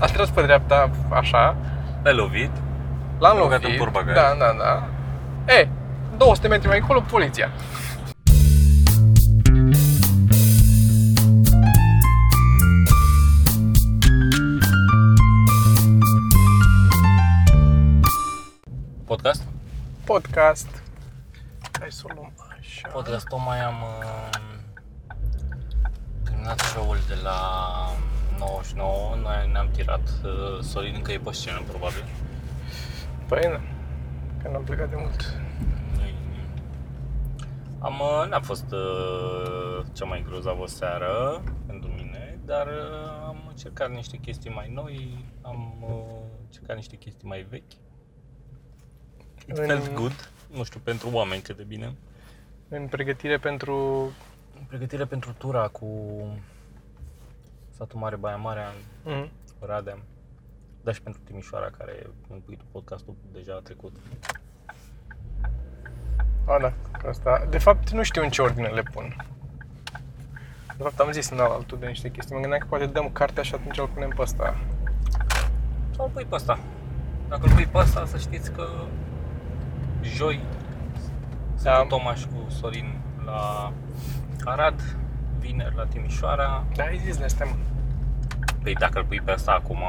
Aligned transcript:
A 0.00 0.06
tras 0.06 0.30
pe 0.30 0.42
dreapta, 0.42 0.90
așa, 1.10 1.56
L-ai 2.02 2.14
lovit. 2.14 2.50
l-am 3.18 3.36
L-a 3.36 3.42
băgat 3.42 3.62
lovit. 3.62 3.78
în 3.78 3.84
portbagaj. 3.84 4.14
Da, 4.14 4.34
da, 4.38 4.52
da. 4.58 4.84
E, 5.52 5.68
200 6.16 6.48
metri 6.48 6.68
mai 6.68 6.78
încolo, 6.78 7.00
poliția. 7.00 7.48
Podcast? 19.04 19.42
Podcast. 20.04 20.82
Hai 21.80 21.88
să 21.90 22.02
o 22.04 22.12
luăm 22.14 22.32
așa. 22.60 22.88
Podcast, 22.92 23.26
tocmai 23.26 23.60
am 23.60 23.74
uh, 23.82 24.38
terminat 26.24 26.58
show-ul 26.60 26.98
de 27.08 27.14
la 27.22 27.38
99. 28.38 29.16
Noi 29.22 29.48
ne-am 29.52 29.68
tirat. 29.70 30.08
Uh, 30.24 30.60
Sorin 30.62 30.94
încă 30.94 31.12
e 31.12 31.18
pe 31.18 31.32
scenă, 31.32 31.62
probabil. 31.68 32.04
Păi, 33.28 33.40
da. 33.42 33.60
Că 34.42 34.48
n-am 34.48 34.64
plecat 34.64 34.88
de 34.88 34.96
mult. 34.98 35.34
Noi 35.96 36.14
am, 37.78 38.00
uh, 38.00 38.28
n-a 38.28 38.40
fost 38.40 38.72
uh, 38.72 39.84
cea 39.92 40.04
mai 40.04 40.24
grozavă 40.28 40.66
seară 40.66 41.42
pentru 41.66 41.90
mine, 41.90 42.38
dar 42.44 42.66
uh, 42.66 43.26
am 43.26 43.36
încercat 43.48 43.90
niște 43.90 44.16
chestii 44.16 44.50
mai 44.50 44.70
noi, 44.74 45.24
am 45.42 45.74
uh, 45.80 46.20
încercat 46.44 46.76
niște 46.76 46.96
chestii 46.96 47.28
mai 47.28 47.46
vechi. 47.50 47.72
It 49.48 49.56
În- 49.58 49.66
felt 49.66 49.94
good. 49.94 50.30
Nu 50.54 50.64
știu, 50.64 50.80
pentru 50.84 51.08
oameni 51.12 51.42
cât 51.42 51.56
de 51.56 51.62
bine. 51.62 51.94
În 52.68 52.86
pregătire 52.86 53.38
pentru... 53.38 53.76
În 54.58 54.64
pregătire 54.68 55.04
pentru 55.04 55.32
tura 55.38 55.68
cu 55.68 55.86
satul 57.78 57.98
mare, 57.98 58.16
Baia 58.16 58.36
Mare, 58.36 58.60
Mhm. 59.04 59.30
Radea, 59.60 59.98
dar 60.82 60.94
și 60.94 61.02
pentru 61.02 61.20
Timișoara, 61.24 61.70
care 61.78 62.06
în 62.30 62.38
puitul 62.40 62.66
podcastul 62.72 63.14
deja 63.32 63.54
a 63.54 63.60
trecut. 63.60 63.96
A, 66.46 66.58
da, 66.60 66.72
că 66.98 67.08
asta... 67.08 67.46
De 67.50 67.58
fapt, 67.58 67.90
nu 67.90 68.02
știu 68.02 68.22
în 68.22 68.28
ce 68.30 68.42
ordine 68.42 68.68
le 68.68 68.82
pun. 68.82 69.16
De 70.76 70.82
fapt, 70.84 70.98
am 71.00 71.12
zis 71.12 71.30
în 71.30 71.38
altul 71.38 71.78
de 71.78 71.86
niște 71.86 72.10
chestii. 72.10 72.34
Mă 72.34 72.40
gândeam 72.40 72.60
că 72.60 72.66
poate 72.68 72.86
dăm 72.86 73.10
cartea 73.12 73.42
și 73.42 73.54
atunci 73.54 73.78
îl 73.78 73.88
punem 73.88 74.08
pe 74.08 74.22
ăsta. 74.22 74.56
Sau 75.96 76.04
îl 76.04 76.10
pui 76.10 76.24
pe 76.24 76.34
ăsta. 76.34 76.58
Dacă 77.28 77.46
îl 77.46 77.52
pui 77.54 77.66
pe 77.66 77.78
ăsta, 77.78 78.06
să 78.06 78.18
știți 78.18 78.52
că 78.52 78.66
joi 80.02 80.40
Da. 81.62 81.74
sunt 81.74 81.88
cu 81.88 81.96
Tomaș 81.96 82.24
cu 82.24 82.50
Sorin 82.50 83.00
la 83.24 83.72
Arad, 84.44 84.96
vineri 85.40 85.74
la 85.76 85.84
Timișoara. 85.84 86.64
Da, 86.76 86.84
ai 86.84 87.00
zis 87.04 87.16
de 87.16 87.24
astea, 87.24 87.46
mă. 87.46 87.52
Păi 88.62 88.74
dacă 88.74 88.98
îl 88.98 89.04
pui 89.04 89.20
pe 89.24 89.32
ăsta 89.32 89.52
acum, 89.52 89.82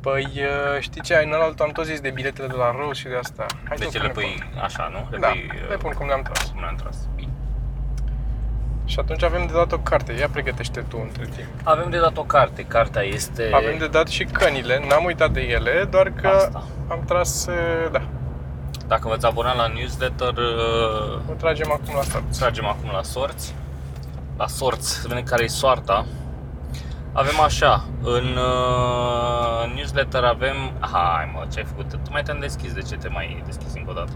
Păi, 0.00 0.24
uh, 0.34 0.80
știi 0.80 1.00
ce, 1.02 1.22
în 1.24 1.32
altul 1.32 1.64
am 1.64 1.70
tot 1.72 1.84
zis 1.84 2.00
de 2.00 2.10
biletele 2.10 2.46
de 2.46 2.54
la 2.56 2.70
Rose 2.78 3.00
și 3.00 3.06
de 3.06 3.16
asta. 3.16 3.46
Hai 3.68 3.76
de 3.76 3.84
să 3.84 3.90
ce 3.90 3.98
le 3.98 4.06
le 4.06 4.12
punem 4.12 4.28
pui 4.28 4.60
așa, 4.62 4.88
nu? 4.92 4.98
Le 4.98 5.06
pe- 5.10 5.16
Da, 5.20 5.26
pui, 5.28 5.50
le 5.68 5.74
uh, 5.74 5.80
pun 5.80 5.92
cum 5.92 6.06
le-am 6.06 6.22
tras. 6.22 6.50
cum 6.50 6.60
le-am 6.60 6.74
tras. 6.74 6.96
Bine. 7.14 7.30
Și 8.84 8.98
atunci 8.98 9.22
avem 9.22 9.46
de 9.46 9.52
dat 9.52 9.72
o 9.72 9.78
carte. 9.78 10.12
Ia 10.12 10.28
pregătește 10.28 10.80
tu 10.88 10.98
între 11.02 11.24
timp. 11.24 11.46
Avem 11.62 11.90
de 11.90 11.98
dat 11.98 12.16
o 12.16 12.22
carte. 12.24 12.64
Cartea 12.64 13.02
este... 13.02 13.50
Avem 13.52 13.78
de 13.78 13.86
dat 13.86 14.08
și 14.08 14.24
cănile. 14.24 14.84
N-am 14.88 15.04
uitat 15.04 15.30
de 15.30 15.40
ele, 15.40 15.84
doar 15.90 16.12
că 16.20 16.26
Asta. 16.28 16.62
am 16.88 17.02
tras, 17.06 17.46
uh, 17.46 17.90
da. 17.92 18.02
Dacă 18.86 19.08
v-ați 19.08 19.26
abonat 19.26 19.56
la 19.56 19.66
newsletter, 19.66 20.32
uh, 20.36 21.20
O 21.30 21.32
tragem 21.36 21.70
acum 21.72 21.94
la 21.94 22.02
start. 22.02 22.36
tragem 22.38 22.66
acum 22.66 22.90
la 22.92 23.02
sorți. 23.02 23.54
La 24.36 24.46
sorți, 24.46 25.00
să 25.00 25.08
vedem 25.08 25.22
care 25.24 25.44
e 25.44 25.46
soarta. 25.46 26.06
Avem 27.12 27.40
așa, 27.40 27.84
în 28.02 28.36
uh, 28.36 29.74
newsletter 29.74 30.22
avem... 30.24 30.56
Hai 30.80 31.30
mă, 31.34 31.46
ce 31.52 31.58
ai 31.58 31.64
făcut? 31.64 31.90
Tu 31.90 32.10
mai 32.10 32.22
te-am 32.22 32.38
deschis, 32.38 32.72
de 32.72 32.80
ce 32.80 32.96
te 32.96 33.08
mai 33.08 33.42
deschis 33.46 33.74
încă 33.74 33.90
o 33.90 33.94
dată? 33.94 34.12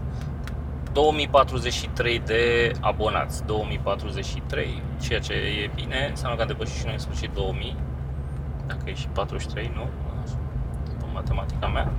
2043 0.91 2.19
de 2.25 2.71
abonați, 2.81 3.45
2043, 3.45 4.81
ceea 5.01 5.19
ce 5.19 5.33
e 5.33 5.69
bine, 5.75 6.07
înseamnă 6.09 6.35
că 6.35 6.41
am 6.41 6.47
depășit 6.47 6.75
și 6.75 6.83
noi 6.83 6.93
în 6.93 6.99
sfârșit 6.99 7.29
2000, 7.33 7.75
dacă 8.67 8.81
e 8.85 8.93
și 8.93 9.07
43, 9.07 9.71
nu? 9.75 9.81
Așa, 10.23 10.35
după 10.89 11.05
matematica 11.13 11.67
mea. 11.67 11.91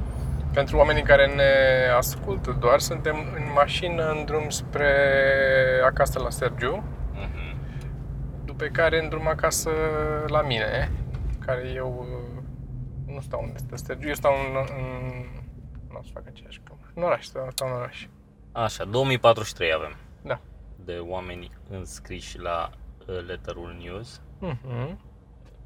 Pentru 0.53 0.77
oamenii 0.77 1.03
care 1.03 1.27
ne 1.27 1.53
ascultă 1.97 2.56
doar, 2.61 2.78
suntem 2.78 3.16
în 3.37 3.43
mașină 3.55 4.11
în 4.11 4.25
drum 4.25 4.49
spre 4.49 4.94
acasă 5.84 6.19
la 6.19 6.31
Sergiu, 6.31 6.82
Mhm. 6.84 7.02
După 8.62 8.75
care 8.75 9.03
în 9.03 9.09
drum 9.09 9.27
acasă 9.27 9.71
la 10.27 10.43
mine, 10.43 10.91
care 11.39 11.69
eu 11.75 12.06
uh, 12.09 12.43
nu 13.15 13.21
stau 13.21 13.41
unde 13.43 13.59
stă 13.59 13.77
Sergiu, 13.77 14.09
eu 14.09 14.15
stau 14.15 14.33
în... 14.33 14.67
în 14.77 15.25
nu 15.91 15.99
o 15.99 16.03
să 16.03 16.11
fac 16.12 16.27
aceeași 16.27 16.61
că 16.65 16.73
în 16.95 17.03
oraș, 17.03 17.25
stau, 17.25 17.49
stau 17.50 17.69
în 17.69 17.75
oraș. 17.75 18.06
Așa, 18.53 18.84
2043 18.84 19.73
avem 19.73 19.97
Da. 20.23 20.41
de 20.84 20.99
oameni 20.99 21.50
înscriși 21.71 22.39
la 22.39 22.71
uh, 23.06 23.25
letterul 23.27 23.77
news 23.83 24.21
Mhm. 24.39 24.99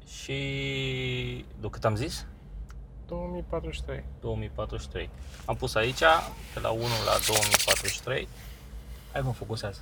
și 0.07 1.45
de 1.59 1.67
cât 1.69 1.85
am 1.85 1.95
zis? 1.95 2.27
2043. 3.07 4.03
2043. 4.19 5.09
Am 5.45 5.55
pus 5.55 5.75
aici, 5.75 5.99
de 6.53 6.59
la 6.61 6.69
1 6.69 6.81
la 6.81 7.15
2043. 7.27 8.27
Hai 9.11 9.21
mă, 9.21 9.31
focusează. 9.31 9.81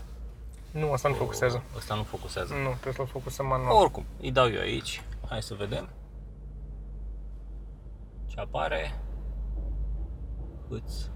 Nu, 0.76 0.92
asta 0.92 1.08
nu 1.08 1.14
focusează. 1.14 1.64
Ăsta 1.76 1.96
nu 1.96 2.04
focusează. 2.04 2.54
Nu, 2.54 2.70
trebuie 2.70 2.94
să-l 2.94 3.06
focusăm 3.06 3.46
manual. 3.46 3.82
Oricum, 3.82 4.06
îi 4.22 4.32
dau 4.32 4.50
eu 4.50 4.60
aici. 4.60 5.04
Hai 5.30 5.42
să 5.42 5.54
vedem. 5.54 5.90
Ce 8.26 8.40
apare? 8.40 9.00
Câți? 10.70 11.10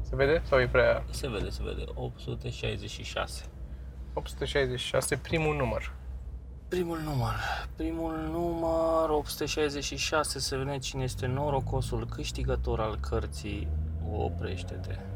Se 0.00 0.16
vede? 0.16 0.42
Sau 0.44 0.60
e 0.60 0.68
prea... 0.68 1.04
Se 1.10 1.28
vede, 1.28 1.48
se 1.48 1.62
vede. 1.62 1.84
866. 1.94 3.44
866, 4.14 5.16
primul 5.16 5.56
număr. 5.56 5.94
Primul 6.68 6.98
număr. 6.98 7.34
Primul 7.76 8.14
număr 8.30 9.10
866. 9.10 10.38
Se 10.38 10.56
vede 10.56 10.78
cine 10.78 11.02
este 11.02 11.26
norocosul 11.26 12.06
câștigător 12.06 12.80
al 12.80 12.96
cărții 12.96 13.68
Oprește-te. 14.12 15.09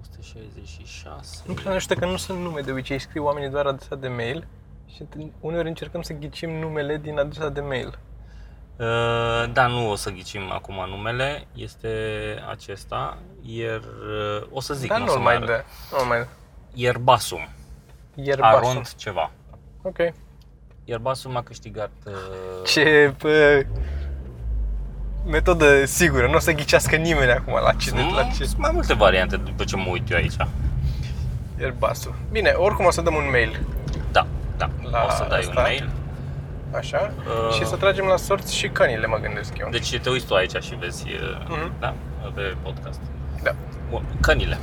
866. 0.00 1.42
Nu 1.46 1.54
prea 1.54 1.78
știu 1.78 1.94
că 1.94 2.06
nu 2.06 2.16
sunt 2.16 2.40
nume, 2.40 2.60
de 2.60 2.70
obicei 2.70 2.98
scriu 2.98 3.24
oamenii 3.24 3.48
doar 3.48 3.66
adresa 3.66 3.94
de 3.96 4.08
mail 4.08 4.46
și 4.86 5.04
uneori 5.40 5.68
încercăm 5.68 6.02
să 6.02 6.12
ghicim 6.12 6.50
numele 6.50 6.96
din 6.96 7.18
adresa 7.18 7.48
de 7.48 7.60
mail. 7.60 7.98
Uh, 8.76 9.52
Da, 9.52 9.66
nu 9.66 9.90
o 9.90 9.94
să 9.94 10.10
ghicim 10.10 10.52
acum 10.52 10.74
numele, 10.88 11.46
este 11.54 11.88
acesta, 12.48 13.18
iar 13.42 13.78
uh, 13.78 14.46
o 14.50 14.60
să 14.60 14.74
zic, 14.74 14.88
Dar 14.88 14.98
nu 14.98 15.04
o 15.04 15.06
nu 15.06 15.12
să 15.12 15.18
mai 15.18 15.38
mai 15.38 15.46
dă. 15.46 15.62
Nu 16.00 16.06
mai 16.06 16.18
dă. 16.18 16.26
Ierbasum, 16.74 17.48
Ierbasum. 18.14 18.68
Arond 18.68 18.94
ceva. 18.94 19.30
Ok. 19.82 19.98
Ierbasum 20.84 21.36
a 21.36 21.42
câștigat 21.42 21.90
uh, 22.06 22.12
Ce 22.64 23.14
bă, 23.18 23.66
metodă 25.26 25.84
sigură, 25.84 26.26
nu 26.26 26.34
o 26.34 26.38
să 26.38 26.52
ghicească 26.52 26.96
nimeni 26.96 27.30
acum 27.30 27.52
la 27.64 27.72
cine, 27.72 28.00
la 28.14 28.28
sunt 28.32 28.48
ce. 28.48 28.54
mai 28.56 28.70
multe 28.72 28.94
variante 28.94 29.36
după 29.36 29.64
ce 29.64 29.76
mă 29.76 29.84
uit 29.90 30.10
eu 30.10 30.16
aici. 30.16 30.34
Ierbasul. 31.60 32.14
Bine, 32.32 32.50
oricum 32.56 32.84
o 32.84 32.90
să 32.90 33.00
dăm 33.00 33.14
un 33.14 33.28
mail. 33.30 33.60
Da, 34.12 34.26
da, 34.56 34.70
La 34.90 35.04
o 35.08 35.10
să 35.10 35.26
dai 35.28 35.38
asta? 35.38 35.52
un 35.56 35.62
mail. 35.62 35.90
Așa. 36.76 37.12
Uh. 37.48 37.54
Și 37.54 37.66
să 37.66 37.76
tragem 37.76 38.04
la 38.04 38.16
sorți 38.16 38.54
și 38.56 38.68
cănile, 38.68 39.06
mă 39.06 39.16
gândesc 39.16 39.58
eu. 39.58 39.68
Deci 39.70 39.98
te 39.98 40.10
uiți 40.10 40.26
tu 40.26 40.34
aici 40.34 40.62
și 40.62 40.74
vezi, 40.74 41.04
uh, 41.08 41.46
Mhm. 41.48 41.72
da, 41.80 41.94
pe 42.34 42.54
podcast. 42.62 43.00
Da. 43.42 43.50
Bun, 43.90 44.02
cănile. 44.20 44.58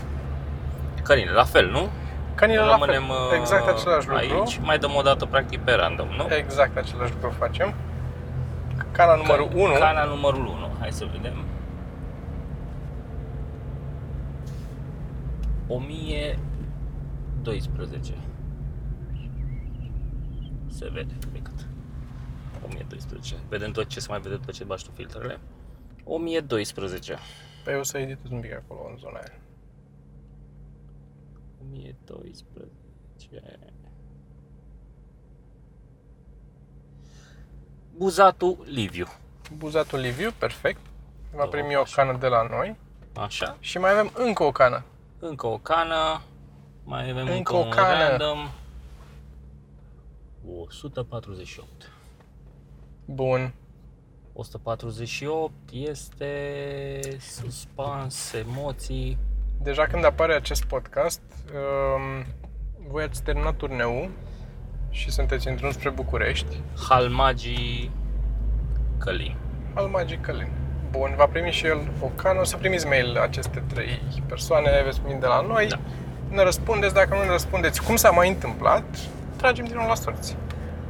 Cănile, 1.04 1.32
la 1.32 1.44
fel, 1.44 1.70
nu? 1.72 1.90
Cănile 2.36 2.60
la 2.60 2.66
fel. 2.78 2.80
Rămânem 2.80 3.10
uh, 3.10 3.38
Exact 3.40 3.68
același 3.68 4.08
lucru. 4.08 4.38
aici, 4.40 4.60
mai 4.62 4.78
dăm 4.78 4.92
o 4.96 5.02
dată 5.02 5.26
practic 5.26 5.60
pe 5.60 5.72
random, 5.72 6.08
nu? 6.18 6.28
Exact 6.36 6.78
același 6.78 7.12
lucru 7.14 7.36
facem. 7.40 7.74
Cana 8.98 9.16
numărul 9.16 9.50
1. 9.56 9.74
Cana 9.74 10.04
numărul 10.04 10.46
1. 10.46 10.76
Hai 10.80 10.92
să 10.92 11.06
vedem. 11.06 11.46
1012. 15.68 18.14
Se 20.68 20.90
vede 20.90 21.14
pe 21.32 21.42
cât. 21.42 21.68
1012. 22.66 23.36
Vedem 23.50 23.72
tot 23.72 23.88
ce 23.88 24.00
se 24.00 24.08
mai 24.10 24.20
vede 24.20 24.36
tot 24.36 24.54
ce 24.54 24.64
bași 24.64 24.86
tu 24.86 24.92
filtrele. 24.92 25.40
1012. 26.04 27.18
Păi 27.64 27.76
o 27.76 27.84
să 27.84 27.98
editez 27.98 28.32
un 28.32 28.40
pic 28.40 28.54
acolo 28.54 28.88
în 28.90 28.98
zona 28.98 29.18
aia. 29.18 29.34
1012. 31.62 32.72
Buzatul 37.98 38.58
Liviu. 38.66 39.08
Buzatul 39.58 40.00
Liviu, 40.00 40.32
perfect. 40.38 40.80
Va 41.32 41.38
Două 41.38 41.48
primi 41.50 41.76
o 41.76 41.80
pași. 41.80 41.96
cană 41.96 42.18
de 42.18 42.28
la 42.28 42.48
noi. 42.50 42.76
Așa. 43.16 43.58
Și 43.60 43.78
mai 43.78 43.92
avem 43.92 44.12
încă 44.14 44.44
o 44.44 44.52
cană. 44.52 44.84
Încă 45.20 45.48
o 45.48 45.58
cană. 45.58 46.22
Mai 46.84 47.02
avem 47.10 47.18
Încă 47.18 47.32
încă, 47.34 47.54
o 47.54 47.58
un 47.58 47.70
cană. 47.70 48.08
random. 48.08 48.50
148. 50.62 51.68
Bun. 53.06 53.54
148 54.34 55.52
este 55.72 57.02
suspans, 57.20 58.34
emoții. 58.34 59.18
Deja 59.62 59.86
când 59.88 60.06
apare 60.06 60.34
acest 60.34 60.64
podcast, 60.64 61.22
um, 61.54 62.26
voi 62.88 63.04
ați 63.04 63.24
terminat 63.24 63.56
turneul 63.56 64.10
și 64.90 65.12
sunteți 65.12 65.48
în 65.48 65.56
drum 65.56 65.72
spre 65.72 65.90
București. 65.90 66.62
Halmagii 66.90 67.92
Călin. 68.98 69.36
Al 69.74 69.86
Magic 69.86 70.22
Călin. 70.22 70.48
Bun, 70.92 71.14
va 71.18 71.26
primi 71.26 71.52
și 71.52 71.66
el 71.66 71.80
o 72.02 72.06
cană. 72.06 72.40
O 72.40 72.44
să 72.44 72.58
primiți 72.58 72.88
mail 72.88 73.18
aceste 73.18 73.64
trei 73.74 74.24
persoane, 74.28 74.82
veți 74.86 75.02
primi 75.02 75.20
de 75.20 75.26
la 75.26 75.42
noi. 75.42 75.68
Da. 75.68 75.80
Ne 76.30 76.44
răspundeți, 76.44 76.94
dacă 76.94 77.16
nu 77.16 77.22
ne 77.22 77.30
răspundeți 77.32 77.84
cum 77.84 77.96
s-a 77.96 78.10
mai 78.10 78.28
întâmplat, 78.30 78.84
tragem 79.36 79.66
din 79.66 79.76
nou 79.76 79.88
la 79.88 79.96
sorți. 79.96 80.36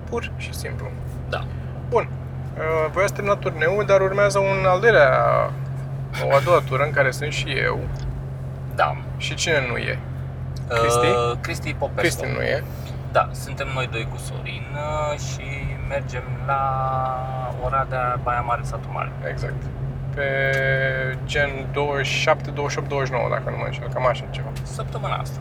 Pur 0.09 0.31
și 0.38 0.53
simplu. 0.53 0.88
Da. 1.29 1.45
Bun. 1.89 2.09
Uh, 2.57 2.91
Voi 2.91 3.03
ați 3.03 3.13
terminat 3.13 3.39
turneul, 3.39 3.85
dar 3.85 4.01
urmează 4.01 4.39
un 4.39 4.65
al 4.65 4.79
doilea, 4.79 5.11
o 6.29 6.35
a 6.35 6.39
doua 6.39 6.61
tură 6.67 6.83
în 6.83 6.91
care 6.91 7.11
sunt 7.11 7.31
și 7.31 7.45
eu. 7.49 7.79
Da. 8.75 8.97
Și 9.17 9.35
cine 9.35 9.67
nu 9.69 9.77
e? 9.77 9.99
Cristi? 10.67 11.05
Uh, 11.05 11.38
Cristi 11.41 11.73
Popescu. 11.73 11.99
Cristi 11.99 12.25
nu 12.35 12.41
e. 12.41 12.63
Da, 13.17 13.29
suntem 13.31 13.67
noi 13.73 13.87
doi 13.87 14.07
cu 14.11 14.17
Sorin 14.17 14.67
uh, 14.73 15.19
și 15.19 15.47
mergem 15.87 16.23
la 16.45 16.61
Oradea, 17.65 18.19
Baia 18.23 18.41
Mare, 18.41 18.61
Satul 18.63 18.91
Mare. 18.93 19.11
Exact. 19.29 19.63
Pe 20.15 20.27
gen 21.25 21.49
27, 21.71 22.51
28, 22.51 22.89
29, 22.89 23.29
dacă 23.29 23.49
nu 23.49 23.57
mă 23.57 23.63
înșel, 23.65 23.87
cam 23.93 24.05
așa 24.05 24.25
ceva. 24.29 24.47
Săptămâna 24.63 25.15
asta. 25.15 25.39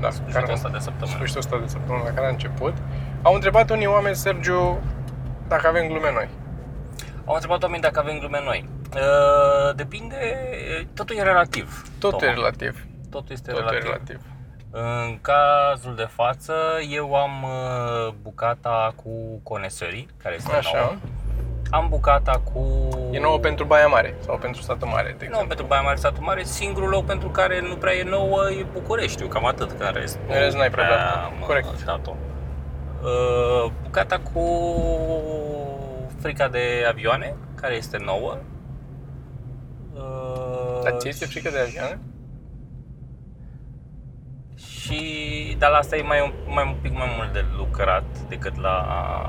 Da, 0.00 0.10
Sfârșitul 0.10 0.52
ăsta 0.52 0.68
de 0.68 0.78
săptămână. 0.78 1.16
Sfârșitul 1.16 1.40
ăsta 1.40 1.58
de 1.58 1.66
săptămână 1.66 2.04
la 2.04 2.14
care 2.14 2.26
a 2.26 2.30
început. 2.30 2.74
Au 3.22 3.34
întrebat 3.34 3.70
unii 3.70 3.86
oameni, 3.86 4.16
Sergiu, 4.16 4.78
dacă 5.48 5.66
avem 5.68 5.86
glume 5.86 6.12
noi. 6.12 6.28
Au 7.24 7.34
întrebat 7.34 7.62
oameni 7.62 7.82
dacă 7.82 7.98
avem 8.00 8.18
glume 8.18 8.40
noi. 8.44 8.68
Uh, 8.94 9.74
depinde, 9.74 10.16
totul 10.94 11.16
e 11.16 11.22
relativ. 11.22 11.84
Totul 11.98 12.18
Toma. 12.18 12.30
e 12.30 12.34
relativ. 12.34 12.86
Totul 13.10 13.32
este 13.32 13.50
Totul 13.50 13.74
e 13.74 13.78
relativ. 13.78 14.20
Relativ. 14.74 15.06
În 15.06 15.18
cazul 15.20 15.94
de 15.94 16.06
față, 16.10 16.54
eu 16.90 17.14
am 17.14 17.42
uh, 17.42 18.14
bucata 18.22 18.92
cu 19.02 19.10
conesării, 19.42 20.08
care 20.22 20.34
este 20.34 20.48
nouă. 20.50 20.58
Așa. 20.58 20.98
Am 21.70 21.86
bucata 21.88 22.40
cu... 22.52 22.88
E 23.10 23.18
nouă 23.20 23.38
pentru 23.38 23.64
Baia 23.64 23.86
Mare 23.86 24.14
sau 24.24 24.36
pentru 24.38 24.62
Satul 24.62 24.88
Mare, 24.88 25.08
de 25.08 25.14
Nu 25.18 25.24
exemplu. 25.24 25.46
pentru 25.46 25.66
Baia 25.66 25.80
Mare, 25.80 25.96
Satul 25.96 26.22
Mare, 26.22 26.42
singurul 26.42 26.88
loc 26.88 27.04
pentru 27.04 27.28
care 27.28 27.60
nu 27.60 27.76
prea 27.76 27.94
e 27.94 28.02
nouă 28.02 28.50
e 28.50 28.66
Bucureștiul, 28.72 29.28
cam 29.28 29.46
atât, 29.46 29.72
că 29.72 29.84
în 29.84 29.92
rest 29.92 30.18
În 30.28 30.34
rest 30.38 30.56
n-ai 30.56 30.70
prea 30.70 30.88
dat. 30.88 31.24
am, 31.24 31.32
Corect. 31.46 31.66
uh, 31.66 31.72
dat-o. 31.84 32.14
Uh, 33.02 33.70
bucata 33.82 34.20
cu 34.32 34.40
frica 36.20 36.48
de 36.48 36.84
avioane, 36.88 37.36
care 37.54 37.74
este 37.74 37.96
nouă. 38.04 38.38
Uh, 39.94 40.80
Dar 40.82 40.92
ți 40.96 41.08
este 41.08 41.26
frică 41.26 41.50
de 41.50 41.58
avioane? 41.58 41.98
Și, 44.84 45.56
dar 45.58 45.70
la 45.70 45.76
asta 45.76 45.96
e 45.96 46.02
mai, 46.02 46.20
un- 46.20 46.52
mai 46.54 46.64
un 46.66 46.74
pic 46.80 46.92
mai 46.92 47.14
mult 47.16 47.32
de 47.32 47.44
lucrat 47.56 48.04
decât 48.28 48.60
la 48.60 48.76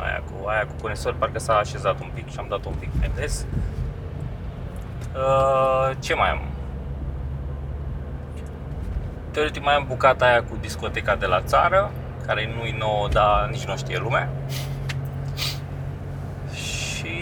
aia 0.03 0.21
cu, 0.25 0.47
aia 0.47 0.65
cu 0.65 0.73
conesori, 0.81 1.15
parcă 1.15 1.39
s-a 1.39 1.57
așezat 1.57 1.99
un 2.01 2.09
pic 2.13 2.31
și 2.31 2.35
am 2.39 2.45
dat 2.49 2.65
un 2.65 2.73
pic 2.79 2.89
mai 2.99 3.11
des. 3.15 3.45
Uh, 5.15 5.95
ce 5.99 6.13
mai 6.13 6.29
am? 6.29 6.41
Teoretic 9.31 9.63
mai 9.63 9.75
am 9.75 9.85
bucata 9.87 10.25
aia 10.25 10.43
cu 10.43 10.57
discoteca 10.61 11.15
de 11.15 11.25
la 11.25 11.41
țară, 11.41 11.91
care 12.25 12.55
nu-i 12.57 12.75
nouă, 12.79 13.07
dar 13.07 13.47
nici 13.51 13.65
nu 13.65 13.77
știe 13.77 13.97
lumea. 13.97 14.29
Și... 16.53 17.15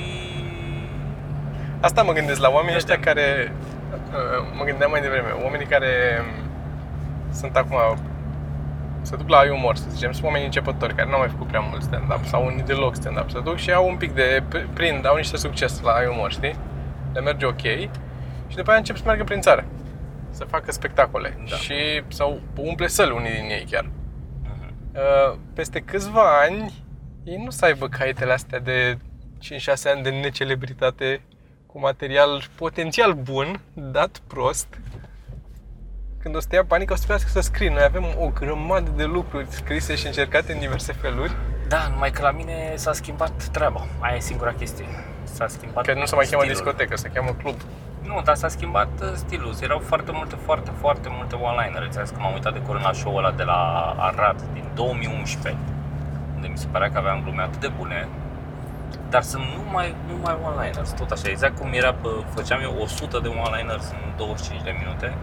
Asta 1.80 2.02
mă 2.02 2.12
gândesc 2.12 2.40
la 2.40 2.50
oamenii 2.50 2.76
ăștia 2.76 2.96
Vedem. 2.96 3.14
care, 3.14 3.52
uh, 4.12 4.48
mă 4.58 4.64
gândeam 4.64 4.92
mai 4.92 5.02
devreme, 5.02 5.30
oamenii 5.44 5.66
care 5.68 5.88
um, 6.20 6.50
sunt 7.34 7.56
acum, 7.56 7.78
se 9.04 9.16
duc 9.16 9.30
la 9.30 9.54
umor, 9.54 9.76
să 9.76 9.86
zicem, 9.90 10.12
sunt 10.12 10.26
oameni 10.26 10.46
începători 10.46 10.96
care 10.96 11.08
nu 11.08 11.14
au 11.14 11.20
mai 11.20 11.30
făcut 11.30 11.48
prea 11.48 11.60
mult 11.60 11.82
stand-up 11.82 12.26
sau 12.26 12.46
unii 12.46 12.64
deloc 12.64 12.96
stand-up, 12.96 13.30
se 13.30 13.40
duc 13.40 13.58
și 13.58 13.72
au 13.72 13.88
un 13.88 13.98
pic 13.98 14.12
de, 14.14 14.44
pr- 14.56 14.74
prind, 14.74 15.06
au 15.06 15.16
niște 15.16 15.38
succes 15.38 15.82
la 15.82 15.94
umor, 16.12 16.32
știi? 16.32 16.56
Le 17.14 17.22
merge 17.22 17.46
ok 17.46 17.62
și 18.48 18.56
după 18.56 18.70
aia 18.70 18.78
încep 18.80 18.96
să 18.98 19.04
meargă 19.06 19.24
prin 19.24 19.42
țară, 19.42 19.66
să 20.30 20.44
facă 20.44 20.72
spectacole 20.72 21.38
Da. 21.50 21.56
și 21.56 21.74
sau 22.08 22.40
umple 22.56 22.88
săli 22.88 23.12
unii 23.12 23.32
din 23.32 23.50
ei 23.50 23.66
chiar. 23.72 23.90
Mhm. 24.44 24.74
Uh, 24.94 25.38
peste 25.54 25.80
câțiva 25.80 26.40
ani 26.42 26.74
ei 27.24 27.42
nu 27.44 27.50
să 27.50 27.66
aibă 27.66 27.88
caietele 27.88 28.34
astea 28.34 28.60
de 28.60 28.98
5-6 29.40 29.92
ani 29.94 30.04
de 30.04 30.10
necelebritate 30.10 31.22
cu 31.66 31.80
material 31.80 32.44
potențial 32.56 33.14
bun, 33.14 33.60
dat 33.74 34.22
prost. 34.28 34.68
Când 36.24 36.36
o 36.36 36.40
să 36.40 36.48
te 36.50 36.56
ia 36.56 36.66
panică, 36.68 36.94
o 36.94 36.96
să 36.96 37.04
trebuiască 37.04 37.40
să 37.40 37.42
scrii. 37.50 37.70
Noi 37.70 37.84
avem 37.84 38.06
o 38.20 38.28
grămadă 38.28 38.92
de 38.96 39.04
lucruri 39.04 39.46
scrise 39.50 39.96
și 39.96 40.06
încercate 40.06 40.54
în 40.54 40.60
diverse 40.60 40.94
feluri, 40.94 41.36
Da, 41.68 41.88
numai 41.90 42.12
că 42.12 42.22
la 42.22 42.32
mine 42.32 42.74
s-a 42.76 42.94
schimbat 42.94 43.48
treaba. 43.52 43.86
Aia 44.00 44.16
e 44.16 44.20
singura 44.20 44.52
chestie. 44.52 44.86
S-a 45.24 45.48
schimbat 45.48 45.86
că 45.86 45.94
nu 45.94 46.06
se 46.06 46.16
mai 46.16 46.26
cheamă 46.30 46.44
stilul. 46.44 46.64
discotecă, 46.64 46.96
se 46.96 47.10
cheamă 47.14 47.32
club. 47.42 47.56
Nu, 48.02 48.22
dar 48.24 48.36
s-a 48.36 48.48
schimbat 48.48 48.88
uh, 49.02 49.12
stilul. 49.14 49.54
Erau 49.62 49.80
foarte 49.80 50.12
multe, 50.14 50.36
foarte, 50.36 50.72
foarte 50.80 51.08
multe 51.12 51.36
one-linere. 51.36 51.88
Ți 51.90 52.14
că 52.14 52.20
m-am 52.20 52.34
uitat 52.34 52.54
de 52.54 52.60
curând 52.60 52.86
la 52.86 52.94
show-ul 52.94 53.18
ăla 53.18 53.32
de 53.32 53.44
la 53.44 53.60
Arad 53.98 54.42
din 54.54 54.66
2011, 54.74 55.62
unde 56.36 56.48
mi 56.48 56.58
se 56.58 56.68
părea 56.72 56.92
că 56.92 56.98
aveam 56.98 57.22
glume 57.24 57.42
atât 57.42 57.60
de 57.60 57.72
bune, 57.78 58.08
dar 59.10 59.22
sunt 59.22 59.44
numai, 59.58 59.96
numai 60.08 60.38
one-liners, 60.44 60.92
tot 60.92 61.12
așa, 61.12 61.30
exact 61.30 61.60
cum 61.60 61.70
era, 61.74 61.94
pe, 61.94 62.08
făceam 62.34 62.62
eu 62.62 62.78
100 62.82 63.20
de 63.20 63.28
one-liners 63.28 63.90
în 63.90 64.18
25 64.18 64.64
de 64.64 64.76
minute 64.80 65.14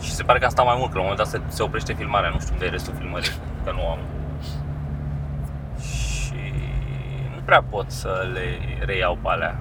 și 0.00 0.12
se 0.12 0.22
pare 0.22 0.38
că 0.38 0.44
am 0.44 0.50
stat 0.50 0.64
mai 0.64 0.76
mult, 0.78 0.90
că 0.90 0.98
la 0.98 1.02
un 1.02 1.08
moment 1.08 1.30
dat 1.30 1.40
se, 1.40 1.54
se 1.54 1.62
oprește 1.62 1.92
filmarea, 1.92 2.30
nu 2.30 2.40
știu 2.40 2.52
unde 2.52 2.66
e 2.66 2.68
restul 2.68 2.94
filmării, 2.94 3.30
că 3.64 3.72
nu 3.72 3.88
am. 3.88 3.98
Și 5.80 6.52
nu 7.34 7.42
prea 7.44 7.62
pot 7.62 7.90
să 7.90 8.28
le 8.32 8.58
reiau 8.84 9.18
pe 9.22 9.28
alea. 9.28 9.60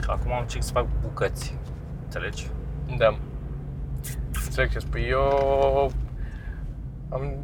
Că 0.00 0.10
acum 0.10 0.32
am 0.32 0.40
încerc 0.40 0.62
să 0.62 0.72
fac 0.72 0.86
bucăți, 1.00 1.54
înțelegi? 2.02 2.46
Da. 2.96 3.18
Înțeleg 4.44 4.70
ce 4.70 4.78
spui. 4.78 5.06
Eu 5.08 5.92
am 7.08 7.36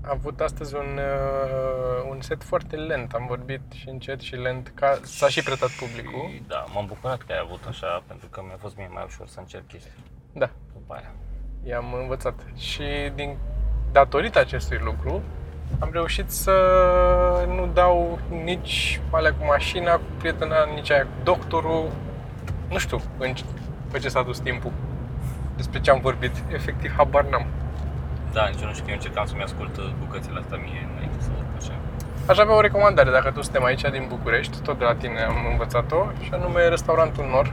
avut 0.00 0.40
astăzi 0.40 0.74
un, 0.74 0.98
uh, 0.98 2.10
un 2.10 2.20
set 2.20 2.42
foarte 2.42 2.76
lent. 2.76 3.12
Am 3.12 3.26
vorbit 3.26 3.60
și 3.72 3.88
încet 3.88 4.20
și 4.20 4.34
lent. 4.34 4.72
Ca, 4.74 4.98
s-a 5.02 5.28
și 5.28 5.42
pretat 5.42 5.70
publicul. 5.70 6.28
Și, 6.30 6.42
da, 6.46 6.64
m-am 6.74 6.86
bucurat 6.86 7.22
că 7.22 7.32
ai 7.32 7.38
avut 7.42 7.64
așa, 7.68 8.02
pentru 8.06 8.28
că 8.28 8.42
mi-a 8.46 8.56
fost 8.58 8.76
mie 8.76 8.90
mai 8.92 9.04
ușor 9.06 9.26
să 9.26 9.38
încerc 9.40 9.66
chestii 9.66 9.92
Da. 10.34 10.50
după 10.72 10.94
aia. 10.94 11.10
i-am 11.62 11.94
învățat. 12.00 12.34
Și 12.56 12.82
din 13.14 13.36
datorită 13.92 14.38
acestui 14.38 14.80
lucru, 14.84 15.22
am 15.78 15.88
reușit 15.92 16.30
să 16.30 16.52
nu 17.46 17.68
dau 17.72 18.18
nici 18.44 19.00
alea 19.10 19.34
cu 19.34 19.44
mașina, 19.44 19.94
cu 19.94 20.02
prietena, 20.18 20.56
nici 20.74 20.90
aia 20.90 21.02
cu 21.02 21.22
doctorul. 21.22 21.90
Nu 22.70 22.78
știu 22.78 23.00
în 23.18 23.34
ce, 23.34 23.44
pe 23.92 23.98
ce 23.98 24.08
s-a 24.08 24.22
dus 24.22 24.38
timpul. 24.38 24.72
Despre 25.56 25.80
ce 25.80 25.90
am 25.90 26.00
vorbit. 26.00 26.42
Efectiv, 26.52 26.94
habar 26.96 27.24
n-am. 27.24 27.46
Da, 28.32 28.46
nici 28.46 28.60
eu 28.60 28.66
nu 28.66 28.74
știu, 28.74 28.88
eu 28.88 28.94
încercam 28.94 29.26
să-mi 29.26 29.42
ascult 29.42 29.76
uh, 29.76 29.92
bucățile 29.98 30.38
astea 30.38 30.58
mie 30.58 30.88
înainte 30.94 31.20
să 31.20 31.30
urc 31.38 31.46
așa. 31.56 31.72
Aș 32.28 32.38
avea 32.38 32.56
o 32.56 32.60
recomandare, 32.60 33.10
dacă 33.10 33.30
tu 33.30 33.42
suntem 33.42 33.64
aici 33.64 33.80
din 33.80 34.06
București, 34.08 34.60
tot 34.60 34.78
de 34.78 34.84
la 34.84 34.94
tine 34.94 35.20
am 35.22 35.46
învățat-o, 35.50 36.06
și 36.20 36.30
anume 36.32 36.68
restaurantul 36.68 37.24
Nor, 37.24 37.52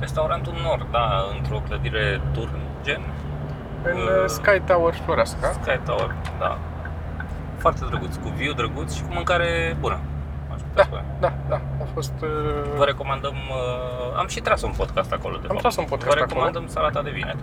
Restaurantul 0.00 0.52
Nord, 0.62 0.90
da, 0.90 1.24
într-o 1.36 1.58
clădire 1.66 2.20
turn, 2.32 2.58
gen 2.82 3.00
în 3.82 3.96
Uh, 3.96 4.02
uh, 4.22 4.24
Sky 4.26 4.60
Tower 4.66 4.94
Floreasca. 4.94 5.52
Sky 5.52 5.78
Tower, 5.84 6.14
da. 6.38 6.58
Foarte 7.56 7.84
drăguț, 7.88 8.16
cu 8.16 8.28
view 8.28 8.52
drăguț 8.52 8.94
și 8.94 9.02
cu 9.02 9.12
mâncare 9.12 9.76
bună. 9.80 9.98
Aș 10.54 10.60
putea 10.60 10.74
Da, 10.74 10.82
spune. 10.82 11.04
da, 11.20 11.32
da, 11.48 11.60
a 11.82 11.86
fost... 11.94 12.12
Uh, 12.22 12.28
Vă 12.76 12.84
recomandăm, 12.84 13.34
uh, 13.34 14.18
am 14.18 14.26
și 14.26 14.40
tras 14.40 14.62
un 14.62 14.72
podcast 14.76 15.12
acolo 15.12 15.34
de 15.36 15.40
Am 15.42 15.48
fapt. 15.48 15.60
tras 15.60 15.76
un 15.76 15.84
podcast 15.84 16.16
Vă 16.16 16.22
acolo. 16.22 16.26
recomandăm 16.28 16.66
salata 16.66 17.02
de 17.02 17.10
vine. 17.10 17.34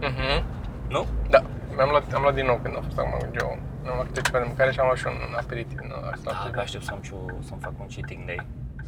uh-huh. 0.00 0.42
Nu? 0.88 1.06
Da, 1.28 1.40
mi-am 1.76 1.88
luat, 1.90 2.12
am 2.14 2.20
luat 2.22 2.34
din 2.34 2.46
nou 2.46 2.58
când 2.62 2.76
a 2.76 2.80
fost 2.84 2.98
acum 2.98 3.28
eu. 3.40 3.58
Mi-am 3.82 3.94
luat 3.94 4.06
câte 4.06 4.20
ceva 4.20 4.38
de 4.38 4.44
mâncare 4.46 4.72
și 4.72 4.80
am 4.80 4.86
luat 4.86 4.98
și 4.98 5.06
un 5.06 5.34
aperitiv 5.40 5.78
din 5.78 5.92
ăsta. 6.12 6.30
Da, 6.30 6.44
abia 6.48 6.62
aștept 6.62 6.84
să 6.84 6.90
am 6.92 7.02
și 7.02 7.12
eu, 7.12 7.38
să-mi 7.48 7.60
fac 7.60 7.72
un 7.78 7.86
cheating 7.94 8.24
day. 8.26 8.40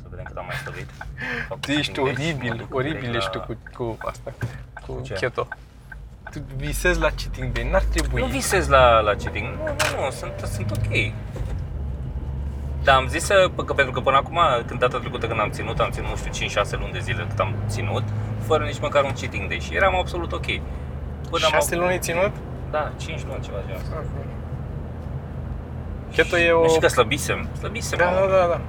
Să 0.08 0.12
vedem 0.14 0.24
cât 0.24 0.36
am 0.36 0.44
mai 0.46 0.54
slăbit. 0.56 0.88
Fac 1.48 1.56
un 1.56 1.60
Tu 1.60 1.70
ești 1.70 1.92
cheating 1.92 2.16
day 2.16 2.24
și 2.26 2.32
mă 2.32 2.38
oribil, 2.38 2.56
duc 2.66 2.74
oribil 2.74 3.00
direct 3.00 3.16
ești 3.16 3.30
tu 3.30 3.38
la- 3.38 3.44
cu, 3.76 3.84
cu 3.84 4.06
asta, 4.08 4.32
cu 4.86 5.00
ce? 5.04 5.12
keto. 5.14 5.48
Tu 6.30 6.38
visezi 6.56 7.00
la 7.00 7.08
cheating 7.18 7.52
day, 7.52 7.68
n-ar 7.70 7.82
trebui. 7.82 8.20
Nu 8.20 8.26
visez 8.26 8.68
la, 8.68 9.00
la 9.00 9.14
cheating. 9.14 9.46
Nu, 9.56 9.64
nu, 9.64 10.04
nu, 10.04 10.10
sunt, 10.10 10.32
sunt 10.54 10.70
ok. 10.70 11.12
Dar 12.82 12.96
am 12.96 13.06
zis 13.08 13.24
să, 13.24 13.50
că 13.66 13.72
pentru 13.72 13.92
că 13.94 14.00
până 14.00 14.16
acum, 14.16 14.38
când 14.66 14.80
data 14.80 14.98
trecută 14.98 15.26
când 15.26 15.40
am 15.40 15.50
ținut, 15.50 15.78
am 15.80 15.90
ținut, 15.90 16.08
nu 16.08 16.16
știu, 16.16 16.62
5-6 16.62 16.70
luni 16.70 16.92
de 16.92 16.98
zile 16.98 17.26
cât 17.28 17.38
am 17.38 17.54
ținut, 17.68 18.04
fără 18.46 18.64
nici 18.64 18.80
măcar 18.80 19.02
un 19.04 19.12
cheating 19.20 19.48
day 19.48 19.58
și 19.60 19.74
eram 19.74 19.94
absolut 19.94 20.32
ok. 20.32 20.46
Până 21.30 21.44
am 21.44 21.50
Șase 21.52 21.56
avut- 21.56 21.78
luni 21.78 21.90
ai 21.90 21.98
ținut? 21.98 22.32
Da, 22.70 22.92
5 22.96 23.24
luni, 23.24 23.40
ceva 23.42 23.56
de 23.56 23.64
genul 23.66 23.80
ăsta. 23.82 24.04
Keto 26.12 26.36
e 26.38 26.50
o... 26.50 26.68
Și 26.68 26.78
că 26.78 26.86
slăbisem, 26.88 27.48
slăbisem. 27.58 27.98
Da, 27.98 28.04
mă. 28.10 28.26
da, 28.30 28.36
da, 28.36 28.46
da. 28.46 28.60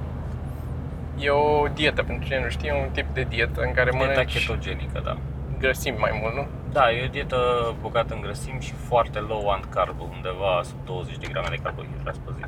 E 1.18 1.30
o 1.30 1.66
dietă, 1.74 2.02
pentru 2.02 2.24
cine 2.26 2.40
nu 2.42 2.48
știe, 2.48 2.72
e 2.74 2.82
un 2.82 2.90
tip 2.90 3.06
de 3.14 3.26
dietă 3.28 3.60
în 3.60 3.72
care 3.72 3.90
Dieta 3.90 4.04
mănânci 4.06 4.32
ketogenică, 4.32 5.00
da. 5.04 5.16
grăsimi 5.58 5.96
mai 5.98 6.18
mult, 6.20 6.34
nu? 6.34 6.46
Da, 6.72 6.92
e 6.92 7.04
o 7.04 7.08
dietă 7.08 7.36
bogată 7.80 8.14
în 8.14 8.20
grăsimi 8.20 8.60
și 8.60 8.72
foarte 8.72 9.18
low 9.18 9.42
on 9.44 9.62
carb, 9.70 9.96
undeva 10.14 10.60
sub 10.64 10.76
20 10.84 11.16
de 11.16 11.26
grame 11.32 11.46
de 11.50 11.58
carbohidrați 11.62 12.20
pe 12.20 12.30
zi. 12.36 12.44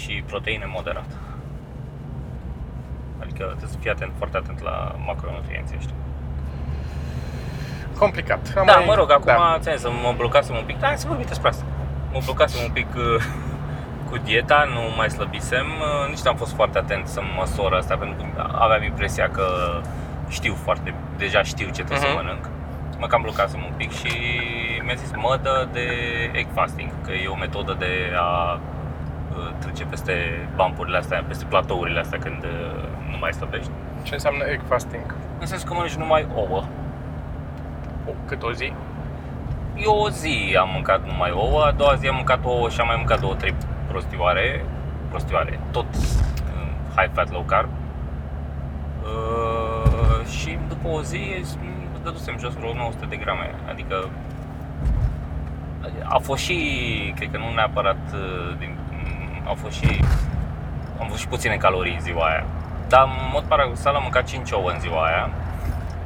Și 0.00 0.22
proteine 0.26 0.64
moderat. 0.74 1.10
Adică 3.22 3.44
trebuie 3.44 3.70
să 3.70 3.76
fii 3.80 3.90
atent, 3.90 4.12
foarte 4.16 4.36
atent 4.36 4.62
la 4.62 4.94
macronutrienții 5.06 5.76
ăștia. 5.78 5.94
Complicat. 7.98 8.52
Am 8.56 8.66
Da, 8.66 8.74
mai- 8.74 8.84
mă 8.86 8.94
rog, 8.94 9.10
acum 9.10 9.24
da. 9.26 9.56
ți 9.60 9.80
să 9.82 9.90
mă 9.90 10.14
blocasem 10.16 10.56
un 10.56 10.64
pic, 10.66 10.78
da, 10.78 10.86
hai 10.86 10.96
să 10.98 11.06
vorbim 11.06 11.26
despre 11.26 11.48
asta. 11.48 11.64
Mă 12.12 12.20
blocasem 12.24 12.60
un 12.64 12.70
pic 12.72 12.86
uh, 12.96 13.22
cu 14.10 14.16
dieta, 14.18 14.64
nu 14.74 14.80
mai 14.96 15.10
slăbisem, 15.10 15.66
uh, 15.66 16.08
nici 16.08 16.20
n-am 16.20 16.36
fost 16.36 16.54
foarte 16.54 16.78
atent 16.78 17.06
să 17.06 17.20
măsor 17.38 17.72
asta, 17.74 17.96
pentru 17.96 18.26
că 18.34 18.48
aveam 18.58 18.82
impresia 18.82 19.28
că 19.28 19.46
știu 20.28 20.54
foarte, 20.54 20.94
deja 21.16 21.42
știu 21.42 21.66
ce 21.66 21.82
trebuie 21.84 21.98
Mhm. 21.98 22.06
să 22.08 22.14
mănânc. 22.22 22.48
Mă 22.98 23.06
cam 23.06 23.22
blocasem 23.22 23.60
un 23.68 23.72
pic 23.76 23.90
și 23.92 24.12
mi-a 24.84 24.94
zis 24.94 25.10
mă 25.16 25.38
dă 25.42 25.68
de 25.72 25.86
egg 26.32 26.46
fasting, 26.54 26.90
că 27.04 27.12
e 27.12 27.26
o 27.28 27.34
metodă 27.36 27.76
de 27.78 28.12
a 28.16 28.60
uh, 29.36 29.50
trece 29.58 29.84
peste 29.84 30.12
bumpurile 30.54 30.96
astea, 30.96 31.24
peste 31.28 31.44
platourile 31.44 32.00
astea 32.00 32.18
când 32.18 32.44
uh, 32.44 32.82
nu 33.10 33.16
mai 33.20 33.32
slăbești. 33.32 33.70
Ce 34.02 34.14
înseamnă 34.14 34.44
egg 34.44 34.60
fasting? 34.68 35.14
În 35.38 35.46
sensul 35.46 35.68
că 35.68 35.74
mănânci 35.74 35.94
numai 35.94 36.26
ouă, 36.34 36.62
O, 38.08 38.12
cât 38.26 38.42
o 38.42 38.52
zi? 38.52 38.72
Eu 39.76 39.92
o 39.98 40.10
zi 40.10 40.56
am 40.60 40.68
mâncat 40.72 41.06
numai 41.06 41.30
ouă, 41.30 41.64
a 41.64 41.70
doua 41.70 41.94
zi 41.94 42.06
am 42.06 42.14
mâncat 42.14 42.38
ouă 42.44 42.68
și 42.68 42.80
am 42.80 42.86
mai 42.86 42.96
mâncat 42.96 43.20
două, 43.20 43.34
trei 43.34 43.54
prostioare, 43.90 44.64
prostioare, 45.08 45.60
tot 45.70 45.94
uh, 45.94 46.68
high 46.96 47.10
fat, 47.12 47.30
low 47.32 47.42
carb. 47.42 47.68
Uh, 49.02 50.26
și 50.26 50.58
după 50.68 50.88
o 50.88 51.02
zi 51.02 51.44
îmi 51.60 52.02
dădusem 52.02 52.38
jos 52.38 52.52
vreo 52.54 52.74
900 52.74 53.06
de 53.06 53.16
grame, 53.16 53.54
adică 53.68 54.08
a 56.04 56.18
fost 56.18 56.42
și, 56.42 56.56
cred 57.16 57.30
că 57.30 57.38
nu 57.38 57.52
neapărat, 57.54 58.02
uh, 58.14 58.56
din, 58.58 58.76
au 59.46 59.54
fost 59.54 59.76
și, 59.76 60.04
am 61.00 61.06
fost 61.06 61.20
și 61.20 61.28
puține 61.28 61.56
calorii 61.56 61.94
în 61.94 62.00
ziua 62.00 62.24
aia. 62.24 62.44
Dar 62.88 63.02
în 63.02 63.30
mod 63.32 63.42
paradoxal 63.42 63.94
am 63.94 64.02
mâncat 64.02 64.24
5 64.24 64.50
ouă 64.50 64.70
în 64.70 64.80
ziua 64.80 65.04
aia, 65.04 65.30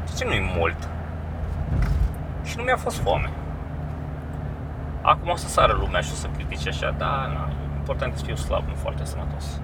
ceea 0.04 0.16
ce 0.18 0.24
nu 0.24 0.32
e 0.32 0.52
mult. 0.56 0.88
Și 2.44 2.56
nu 2.56 2.62
mi-a 2.62 2.76
fost 2.76 2.98
foame. 2.98 3.30
Acum 5.02 5.30
o 5.30 5.36
să 5.36 5.48
sară 5.48 5.72
lumea 5.72 6.00
și 6.00 6.10
o 6.12 6.14
să 6.14 6.26
critique 6.36 6.70
așa, 6.70 6.94
da, 6.98 7.06
na, 7.06 7.48
important 7.84 8.14
e 8.14 8.16
să 8.18 8.24
fiu 8.24 8.34
slab, 8.34 8.64
nu 8.68 8.74
foarte 8.74 9.04
sănătos. 9.04 9.60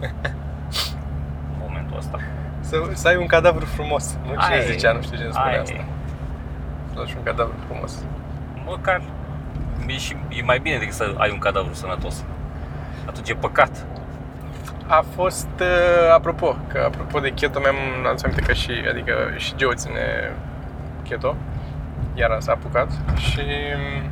în 0.00 1.58
momentul 1.66 1.96
ăsta. 1.96 2.18
Să, 2.60 2.76
să 2.92 3.08
ai 3.08 3.16
un 3.16 3.26
cadavru 3.26 3.64
frumos. 3.64 4.18
Nu 4.26 4.32
ce 4.32 4.52
Aia 4.52 4.56
e. 4.62 4.70
zicea, 4.72 4.92
nu 4.92 5.02
știu 5.02 5.16
cine 5.16 5.30
spune 5.30 5.48
Aia 5.50 5.60
asta. 5.60 5.74
e. 5.74 5.84
Să 6.92 6.98
lași 6.98 7.14
un 7.16 7.22
cadavru 7.22 7.54
frumos. 7.66 8.04
Măcar 8.64 9.02
e, 9.86 9.96
și, 9.98 10.16
e 10.28 10.42
mai 10.42 10.58
bine 10.58 10.78
decât 10.78 10.94
să 10.94 11.14
ai 11.18 11.30
un 11.30 11.38
cadavru 11.38 11.74
sănătos. 11.74 12.24
Atunci 13.06 13.28
e 13.28 13.34
păcat. 13.34 13.86
A 14.86 15.04
fost, 15.14 15.48
uh, 15.60 16.12
apropo, 16.14 16.56
că 16.66 16.82
apropo 16.86 17.18
de 17.20 17.30
keto, 17.30 17.60
mi-am 17.60 17.76
adus 18.08 18.22
aminte 18.22 18.42
că 18.42 18.52
și, 18.52 18.70
adică 18.90 19.12
și 19.36 19.54
Geo 19.56 19.74
ține 19.74 20.32
keto, 21.02 21.36
iar 22.14 22.36
s-a 22.40 22.52
apucat 22.52 22.90
și 23.16 23.40
mm, 23.76 24.10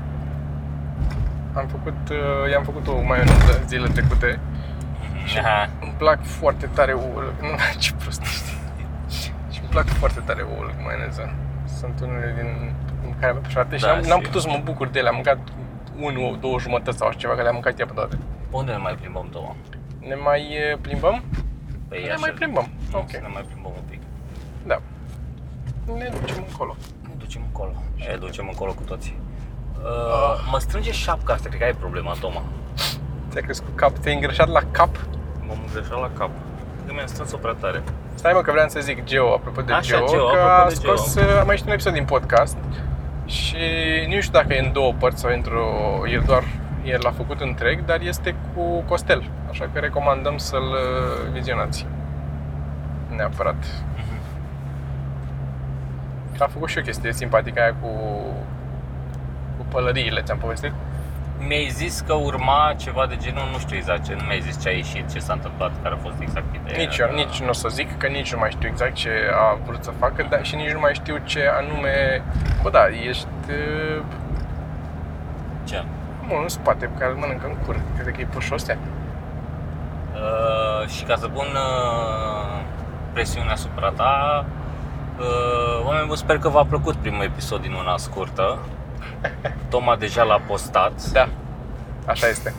am 1.56 1.66
făcut, 1.66 2.08
uh, 2.10 2.50
i-am 2.50 2.64
făcut 2.64 2.86
o 2.86 3.00
maioneză 3.02 3.62
zilele 3.66 3.92
trecute 3.92 4.38
Aha. 5.38 5.68
Îmi 5.80 5.94
plac 5.98 6.24
foarte 6.24 6.66
tare 6.74 6.92
ouăle. 6.92 7.30
Nu, 7.40 7.48
ce 7.82 7.92
prost 7.92 8.22
ești. 8.22 8.50
Și 9.52 9.60
îmi 9.60 9.68
plac 9.70 9.86
foarte 9.88 10.20
tare 10.20 10.42
ouăle 10.42 10.72
cu 10.72 10.82
maioneză. 10.82 11.34
Sunt 11.78 12.00
unele 12.00 12.34
din 12.36 12.74
din 13.02 13.14
care 13.20 13.32
am 13.32 13.40
preferate 13.40 13.76
și 13.76 13.82
Da, 13.82 13.92
n-am, 13.92 14.00
n-am 14.08 14.20
și 14.20 14.26
putut 14.26 14.42
să 14.42 14.48
mă 14.48 14.60
bucur 14.64 14.88
de 14.88 14.98
ele. 14.98 15.08
Am 15.08 15.14
mâncat 15.14 15.38
un 16.00 16.16
ou, 16.16 16.36
două 16.36 16.58
jumătăți 16.58 16.98
sau 16.98 17.08
așa 17.08 17.18
ceva, 17.18 17.34
că 17.34 17.42
le-am 17.42 17.54
mâncat 17.54 17.78
ea 17.78 17.86
pe 17.86 17.92
toate. 17.92 18.16
Pe 18.50 18.56
unde 18.56 18.70
ne 18.72 18.76
mai 18.76 18.94
plimbăm, 18.94 19.28
Toma? 19.32 19.56
Ne 19.98 20.14
mai 20.14 20.40
eh, 20.70 20.78
plimbăm? 20.80 21.22
Pe 21.88 21.96
Ne 21.96 22.06
Iași? 22.06 22.20
mai 22.20 22.30
plimbăm. 22.30 22.68
Nu, 22.92 22.98
Ok. 22.98 23.10
să 23.10 23.18
ne 23.22 23.28
mai 23.32 23.42
plimbăm 23.50 23.72
un 23.76 23.82
pic. 23.90 24.00
Da. 24.66 24.80
Ne 25.98 26.08
ducem 26.20 26.44
încolo. 26.48 26.76
Ne 27.02 27.14
ducem 27.18 27.42
încolo. 27.46 27.72
Ne 28.08 28.16
ducem 28.16 28.46
încolo 28.48 28.72
cu 28.72 28.82
toții. 28.82 29.16
Ah. 29.84 29.90
Uh, 29.90 30.48
mă 30.50 30.58
strânge 30.58 30.92
șapca 30.92 31.32
asta, 31.32 31.48
cred 31.48 31.60
că 31.60 31.66
ai 31.66 31.72
problema, 31.72 32.14
Toma. 32.20 32.42
Ți-a 33.30 33.40
crescut 33.40 33.76
cap, 33.76 33.98
te-ai 33.98 34.14
îngrășat 34.14 34.48
la 34.48 34.60
cap? 34.70 34.96
M-am 35.46 35.58
greșat 35.72 36.00
la 36.00 36.10
cap. 36.18 36.30
Cred 36.74 36.86
că 36.86 36.92
mi-am 36.92 37.06
strâns-o 37.06 37.36
prea 37.36 37.56
tare. 37.60 37.82
Stai 38.14 38.32
mă 38.32 38.40
că 38.40 38.50
vreau 38.50 38.68
să 38.68 38.80
zic 38.80 39.04
Geo, 39.04 39.32
apropo 39.32 39.60
de 39.60 39.72
Așa, 39.72 39.96
Geo, 39.96 40.06
Geo, 40.06 40.26
că 40.26 40.38
apropo 40.38 40.62
a 40.62 40.68
de 40.68 40.74
scos, 40.74 41.14
Geo. 41.14 41.38
a 41.38 41.42
mai 41.42 41.54
ieșit 41.54 41.66
un 41.66 41.72
episod 41.72 41.92
din 41.92 42.04
podcast 42.04 42.56
și 43.24 43.56
nu 44.08 44.20
știu 44.20 44.32
dacă 44.32 44.54
e 44.54 44.66
în 44.66 44.72
două 44.72 44.92
părți 44.98 45.20
sau 45.20 45.32
într-o, 45.32 45.66
e 46.06 46.22
doar, 46.26 46.44
el 46.84 47.00
l-a 47.02 47.10
făcut 47.10 47.40
întreg, 47.40 47.84
dar 47.84 48.00
este 48.00 48.34
cu 48.54 48.82
Costel, 48.88 49.30
așa 49.50 49.68
că 49.72 49.78
recomandăm 49.78 50.36
să-l 50.38 50.62
uh, 50.62 51.32
vizionați. 51.32 51.86
Neapărat. 53.16 53.64
A 56.38 56.46
făcut 56.46 56.68
și 56.68 56.78
o 56.78 56.80
chestie 56.80 57.12
simpatică 57.12 57.60
aia 57.60 57.74
cu, 57.80 57.88
cu 59.56 59.64
pălăriile, 59.68 60.20
ți-am 60.22 60.38
povestit? 60.38 60.72
Mi-ai 61.38 61.68
zis 61.68 62.04
că 62.06 62.12
urma 62.12 62.74
ceva 62.76 63.06
de 63.06 63.16
genul, 63.16 63.48
nu 63.52 63.58
știu 63.58 63.76
exact 63.76 64.04
ce, 64.04 64.14
nu 64.14 64.24
mi-ai 64.26 64.40
zis 64.40 64.62
ce 64.62 64.68
a 64.68 64.72
ieșit, 64.72 65.12
ce 65.12 65.18
s-a 65.18 65.32
întâmplat, 65.32 65.72
care 65.82 65.94
a 65.94 65.98
fost 65.98 66.14
exact 66.20 66.54
ideea. 66.54 66.78
Nici 66.78 66.98
eu, 66.98 67.14
nici 67.14 67.40
nu 67.40 67.48
o 67.48 67.52
să 67.52 67.68
zic, 67.68 67.98
că 67.98 68.06
nici 68.06 68.32
nu 68.32 68.38
mai 68.38 68.50
știu 68.50 68.68
exact 68.68 68.94
ce 68.94 69.10
a 69.34 69.58
vrut 69.66 69.84
să 69.84 69.90
facă, 69.98 70.26
dar 70.30 70.44
și 70.44 70.54
nici 70.54 70.72
nu 70.72 70.80
mai 70.80 70.94
știu 70.94 71.16
ce 71.24 71.40
anume... 71.58 72.22
Bă, 72.62 72.70
da, 72.70 72.86
ești 73.08 73.26
uh, 73.48 74.02
Ce? 75.64 75.84
mă, 76.28 76.38
în 76.42 76.48
spate, 76.48 76.86
pe 76.86 76.98
care 76.98 77.10
îl 77.10 77.16
mănâncă 77.16 77.46
în 77.46 77.56
cur. 77.66 77.80
Crede 77.94 78.10
că 78.10 78.20
e 78.20 78.24
pușostea. 78.24 78.78
Uh, 80.14 80.88
și 80.88 81.04
ca 81.04 81.16
să 81.16 81.28
pun 81.28 81.46
uh, 81.46 82.60
presiune 83.12 83.50
asupra 83.50 83.88
ta, 83.90 84.44
uh, 85.18 85.84
oameni 85.84 86.06
buni, 86.06 86.18
sper 86.18 86.38
că 86.38 86.48
v-a 86.48 86.64
plăcut 86.64 86.94
primul 86.94 87.22
episod 87.22 87.60
din 87.60 87.72
una 87.72 87.96
scurtă. 87.96 88.58
Toma 89.68 89.96
deja 89.96 90.22
l-a 90.22 90.40
postat. 90.46 91.10
Da, 91.12 91.28
așa 92.06 92.26
este. 92.26 92.54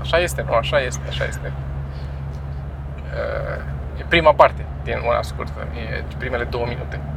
Așa 0.00 0.18
este, 0.18 0.44
nu, 0.46 0.52
așa 0.52 0.80
este, 0.80 1.02
așa 1.08 1.24
este. 1.24 1.52
Uh, 2.96 4.00
e 4.00 4.04
prima 4.08 4.32
parte 4.32 4.64
din 4.84 4.98
una 5.06 5.22
scurtă, 5.22 5.66
e 5.74 6.04
primele 6.18 6.44
două 6.44 6.64
minute. 6.68 7.00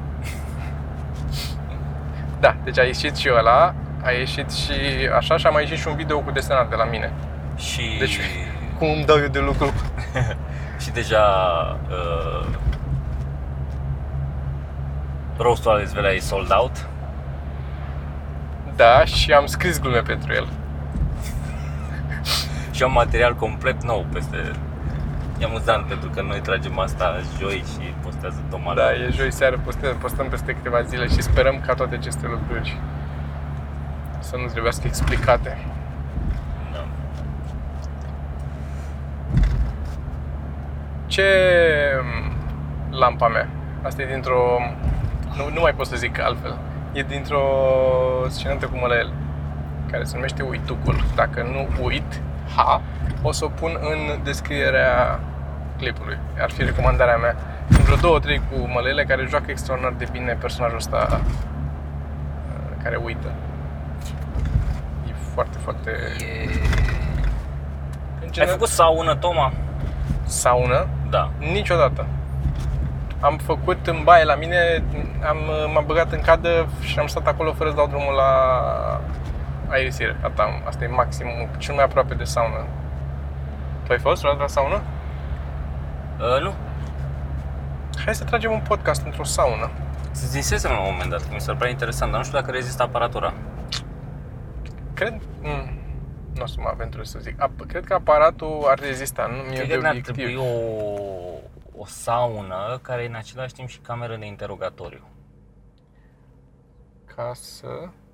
Da, 2.40 2.56
deci 2.64 2.80
a 2.80 2.84
ieșit 2.84 3.16
și 3.16 3.30
ăla, 3.38 3.74
a 4.04 4.12
ieșit 4.12 4.52
și 4.52 4.72
așa 5.16 5.38
și 5.38 5.46
a 5.46 5.50
mai 5.50 5.62
ieșit 5.62 5.78
și 5.78 5.88
un 5.88 5.96
video 5.96 6.20
cu 6.20 6.32
desenat 6.32 6.70
de 6.70 6.76
la 6.76 6.84
mine. 6.84 7.14
Și, 7.56 7.96
Deci, 8.00 8.20
cum 8.78 8.88
îmi 8.90 9.06
dau 9.06 9.18
eu 9.18 9.28
de 9.28 9.40
lucru? 9.40 9.74
și 10.84 10.92
deja 10.92 11.24
uh, 11.90 12.48
roastul 15.38 15.72
ales 15.72 15.94
Velea 15.94 16.12
e 16.12 16.20
sold 16.20 16.52
out. 16.52 16.88
Da, 18.80 19.06
și 19.06 19.32
am 19.32 19.46
scris 19.46 19.80
glume 19.80 20.02
pentru 20.02 20.34
el. 20.34 20.48
Și 22.72 22.84
am 22.84 22.92
material 22.92 23.36
complet 23.36 23.84
nou 23.84 24.06
peste... 24.14 24.38
E 25.40 25.46
amuzant 25.46 25.86
pentru 25.86 26.10
că 26.10 26.22
noi 26.22 26.40
tragem 26.40 26.80
asta 26.80 27.20
joi 27.40 27.58
și 27.58 27.94
postează 28.04 28.44
Toma 28.50 28.74
Da, 28.74 28.92
e 28.94 29.10
joi 29.12 29.32
seară, 29.32 29.60
postăm, 29.64 29.98
postăm 29.98 30.28
peste 30.28 30.54
câteva 30.54 30.82
zile 30.82 31.08
și 31.08 31.22
sperăm 31.22 31.64
ca 31.66 31.74
toate 31.74 31.96
aceste 31.96 32.28
lucruri 32.28 32.80
să 34.20 34.36
nu 34.36 34.46
trebuiască 34.46 34.84
explicate. 34.88 35.58
Da. 36.72 36.88
Ce 41.08 41.26
lampa 42.90 43.28
mea? 43.28 43.48
Asta 43.82 44.02
e 44.02 44.06
dintr-o... 44.06 44.58
Nu, 45.38 45.50
nu 45.54 45.62
mai 45.62 45.74
pot 45.74 45.86
să 45.86 45.96
zic 45.96 46.20
altfel. 46.20 46.58
E 46.92 47.04
dintr-o 47.04 47.42
scenată 48.28 48.66
cu 48.66 48.78
mălăel, 48.78 49.12
care 49.92 50.04
se 50.04 50.16
numește 50.16 50.42
Uitucul. 50.44 51.04
Dacă 51.16 51.42
nu 51.44 51.84
uit, 51.84 52.22
ha, 52.56 52.82
o 53.22 53.32
să 53.32 53.46
o 53.46 53.48
pun 53.48 53.78
în 53.82 54.24
descrierea 54.24 55.20
clipului. 55.78 56.18
Ar 56.42 56.52
fi 56.52 56.64
recomandarea 56.64 57.18
mea. 57.18 57.36
Sunt 57.70 57.84
vreo 57.84 57.96
două, 57.96 58.20
trei 58.20 58.42
cu 58.52 58.68
mălele 58.74 59.04
care 59.04 59.26
joacă 59.30 59.46
extraordinar 59.52 59.94
de 59.98 60.08
bine 60.12 60.38
personajul 60.40 60.78
ăsta 60.78 61.08
uh, 61.12 61.24
care 62.84 62.96
uită. 62.96 63.32
E 65.08 65.14
foarte, 65.34 65.58
foarte... 65.58 65.90
E... 66.20 66.50
În 68.20 68.26
Ai 68.26 68.30
general, 68.32 68.54
făcut 68.54 68.68
saună, 68.68 69.16
Toma? 69.16 69.52
saună? 70.26 70.88
Da. 71.10 71.32
Niciodată. 71.38 72.06
Am 73.22 73.38
făcut 73.38 73.88
în 73.88 74.02
baie 74.04 74.24
la 74.24 74.36
mine, 74.36 74.84
am, 75.28 75.38
m-am 75.74 75.84
băgat 75.86 76.12
în 76.12 76.22
cadă 76.22 76.68
și 76.82 77.00
am 77.00 77.08
stat 77.08 77.28
acolo 77.28 77.54
fără 77.54 77.70
să 77.70 77.76
dau 77.76 77.88
drumul 77.88 78.14
la, 78.14 79.02
aerisire. 79.68 80.16
Asta, 80.22 80.62
asta 80.68 80.84
e 80.84 80.88
maximum, 80.88 81.48
cel 81.58 81.76
mai 81.76 81.84
aproape 81.84 82.14
de 82.14 82.24
saună. 82.24 82.66
Tu 83.86 83.92
ai 83.92 84.00
fost 84.00 84.22
vreodată 84.22 84.44
la 84.44 84.48
saună? 84.50 84.82
Uh, 86.20 86.42
nu. 86.42 86.54
Hai 88.06 88.16
să 88.16 88.24
tragem 88.24 88.52
un 88.52 88.62
podcast 88.68 89.06
într-o 89.06 89.24
saună. 89.24 89.70
Zinsesem 90.14 90.72
la 90.72 90.80
un 90.80 90.88
moment 90.92 91.10
dat, 91.10 91.20
că 91.22 91.28
mi 91.34 91.40
s-ar 91.42 91.56
părea 91.56 91.72
interesant, 91.72 92.12
dar 92.12 92.20
nu 92.20 92.26
știu 92.26 92.40
dacă 92.40 92.52
rezistă 92.52 92.84
aparatura. 92.84 93.34
Cred... 94.94 95.14
Mm, 95.42 95.70
nu 96.36 96.42
o 96.44 96.46
să 96.46 96.56
mă 96.60 96.70
aventurez 96.74 97.10
să 97.10 97.20
zic. 97.22 97.36
Ap- 97.48 97.68
cred 97.68 97.86
că 97.86 97.94
aparatul 97.94 98.66
ar 98.70 98.80
rezista, 98.80 99.26
nu 99.32 99.36
mi-e 99.42 99.56
Cred 99.56 99.68
de 99.68 99.74
că 99.74 99.80
ne-ar 99.82 99.92
obiectiv. 99.92 100.16
trebui 100.16 100.36
o, 100.36 100.50
o 101.82 101.86
saună 101.86 102.80
care 102.82 103.04
e 103.04 103.08
în 103.08 103.16
același 103.16 103.54
timp 103.54 103.68
și 103.68 103.80
cameră 103.80 104.16
de 104.16 104.26
interogatoriu. 104.26 105.08
Ca 107.16 107.32
să... 107.34 107.68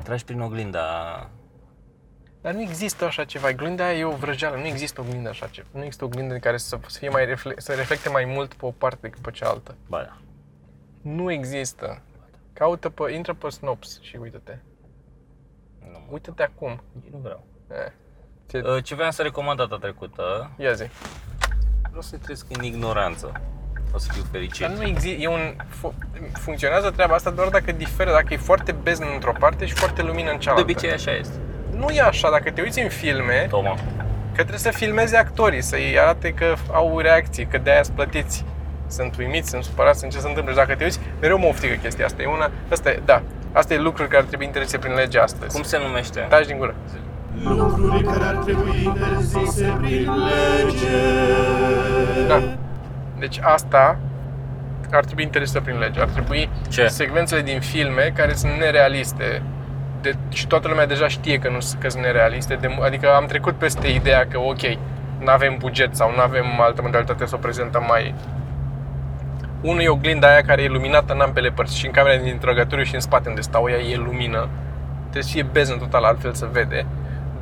Tragi 0.04 0.24
prin 0.26 0.42
oglinda 0.42 1.30
Dar 2.42 2.54
nu 2.54 2.62
există 2.62 3.06
așa 3.06 3.24
ceva. 3.26 3.48
Oglinda 3.50 3.86
aia 3.86 3.98
e 3.98 4.04
o 4.06 4.16
vrăjeală. 4.16 4.56
Nu 4.58 4.66
există 4.66 5.02
oglindă 5.02 5.30
așa 5.30 5.48
ceva. 5.48 5.68
Nu 5.72 5.84
există 5.84 6.06
oglindă 6.06 6.34
în 6.34 6.40
care 6.40 6.58
să, 6.58 6.80
să, 6.88 6.98
fie 7.00 7.10
mai 7.10 7.26
refle- 7.26 7.54
să 7.58 7.74
reflecte 7.74 8.10
mai 8.10 8.26
mult 8.26 8.54
pe 8.54 8.66
o 8.66 8.72
parte 8.72 8.98
decât 9.02 9.22
pe 9.22 9.32
cealaltă. 9.32 9.76
Ba 9.88 10.02
da. 10.02 10.18
Nu 11.02 11.32
există. 11.32 12.02
Caută 12.54 12.90
pe, 12.90 13.12
intră 13.12 13.34
pe 13.34 13.50
Snops 13.50 14.00
și 14.02 14.16
uită-te. 14.16 14.58
Nu, 15.80 15.88
mă- 15.92 16.08
Uită-te 16.12 16.44
acum. 16.44 16.82
nu 17.12 17.18
vreau. 17.18 17.44
Eh. 17.72 17.92
Ce, 18.50 18.60
Uh, 18.62 18.84
Ce 18.84 18.96
vreau 18.96 19.12
să 19.12 19.22
recomand 19.22 19.58
data 19.58 19.78
trecută, 19.78 20.52
ia 20.58 20.74
zi. 20.74 20.86
vreau 21.88 22.02
să 22.02 22.18
trăiesc 22.18 22.46
în 22.58 22.64
ignoranță. 22.64 23.42
O 23.96 23.98
să 23.98 24.10
fiu 24.14 24.24
fericit. 24.32 24.62
Dar 24.68 24.76
nu 24.78 24.84
există, 24.84 25.22
e 25.22 25.28
un, 25.28 25.54
fu- 25.70 25.94
funcționează 26.34 26.90
treaba 26.90 27.14
asta 27.16 27.30
doar 27.30 27.48
dacă 27.48 27.72
diferă, 27.72 28.12
dacă 28.12 28.34
e 28.34 28.38
foarte 28.38 28.72
bezn 28.84 29.04
într-o 29.14 29.34
parte 29.40 29.66
și 29.66 29.74
foarte 29.74 30.02
lumină 30.02 30.30
în 30.30 30.36
De 30.38 30.42
cealaltă. 30.44 30.64
obicei 30.72 30.92
așa 30.92 31.12
este. 31.12 31.34
Nu 31.78 31.90
e 31.90 32.02
așa, 32.02 32.30
dacă 32.30 32.52
te 32.52 32.62
uiți 32.62 32.80
în 32.80 32.90
filme, 32.90 33.48
Toma. 33.50 33.74
că 34.32 34.34
trebuie 34.42 34.58
să 34.60 34.70
filmeze 34.72 35.18
actorii, 35.18 35.62
să-i 35.62 36.00
arate 36.00 36.34
că 36.34 36.54
au 36.72 37.00
reacții, 37.00 37.46
că 37.46 37.58
de-aia 37.58 37.84
sunt 37.84 37.96
plătiți. 37.96 38.46
Sunt 38.88 39.18
uimiți, 39.18 39.50
sunt 39.50 39.64
supărați, 39.64 40.00
sunt 40.00 40.12
ce 40.12 40.20
se 40.20 40.28
întâmplă. 40.28 40.52
Și 40.52 40.58
dacă 40.58 40.76
te 40.76 40.84
uiți, 40.84 41.00
mereu 41.22 41.38
mă 41.38 41.46
oftică 41.48 41.74
chestia 41.74 42.06
asta. 42.06 42.22
E 42.22 42.26
una, 42.26 42.52
asta 42.72 42.90
e, 42.90 43.02
da, 43.06 43.22
asta 43.52 43.74
e 43.74 43.78
lucruri 43.78 44.10
care 44.10 44.22
ar 44.22 44.28
trebui 44.28 44.46
interzise 44.46 44.78
prin 44.78 44.94
lege 44.94 45.20
astăzi. 45.20 45.54
Cum 45.54 45.64
se 45.64 45.78
numește? 45.78 46.20
Taci 46.30 46.46
din 46.46 46.58
gură. 46.58 46.76
Lucruri 47.44 48.04
care 48.04 48.24
ar 48.24 48.36
trebui 48.36 48.82
interzise 48.84 49.78
prin 49.82 50.12
lege. 50.26 50.98
Da. 52.28 52.42
Deci 53.26 53.40
asta 53.42 53.98
ar 54.92 55.06
trebui 55.06 55.24
interzisă 55.24 55.60
prin 55.60 55.78
lege. 55.78 56.00
Ar 56.00 56.08
trebui 56.08 56.50
Ce? 56.70 56.88
secvențele 56.88 57.42
din 57.42 57.60
filme 57.60 58.12
care 58.16 58.34
sunt 58.34 58.52
nerealiste. 58.52 59.42
De, 60.02 60.16
și 60.30 60.48
toată 60.48 60.68
lumea 60.68 60.86
deja 60.86 61.08
știe 61.08 61.38
că 61.40 61.50
nu 61.50 61.60
sunt- 61.60 61.82
că 61.82 61.90
sunt 61.90 62.04
nerealiste. 62.04 62.56
De, 62.56 62.78
adică 62.82 63.14
am 63.14 63.26
trecut 63.26 63.56
peste 63.56 63.88
ideea 63.88 64.28
că 64.28 64.40
ok, 64.40 64.62
nu 65.20 65.32
avem 65.32 65.56
buget 65.58 65.96
sau 65.96 66.12
nu 66.16 66.22
avem 66.22 66.46
altă 66.60 66.82
modalitate 66.82 67.26
să 67.26 67.36
o 67.36 67.38
prezentăm 67.38 67.84
mai... 67.88 68.14
Unul 69.62 69.82
e 69.82 69.88
oglinda 69.90 70.28
aia 70.28 70.42
care 70.42 70.62
e 70.64 70.68
luminată 70.68 71.14
în 71.14 71.20
ambele 71.22 71.50
părți 71.50 71.78
și 71.78 71.86
în 71.86 71.92
camera 71.92 72.18
din 72.18 72.28
interogatoriu 72.28 72.84
și 72.84 72.94
în 72.94 73.00
spate 73.00 73.30
unde 73.30 73.42
stau 73.42 73.70
ea 73.70 73.80
e 73.80 73.96
lumină. 73.96 74.48
Trebuie 75.02 75.24
să 75.24 75.32
fie 75.32 75.44
beznă 75.52 75.76
total, 75.76 76.04
altfel 76.04 76.34
se 76.34 76.48
vede. 76.52 76.86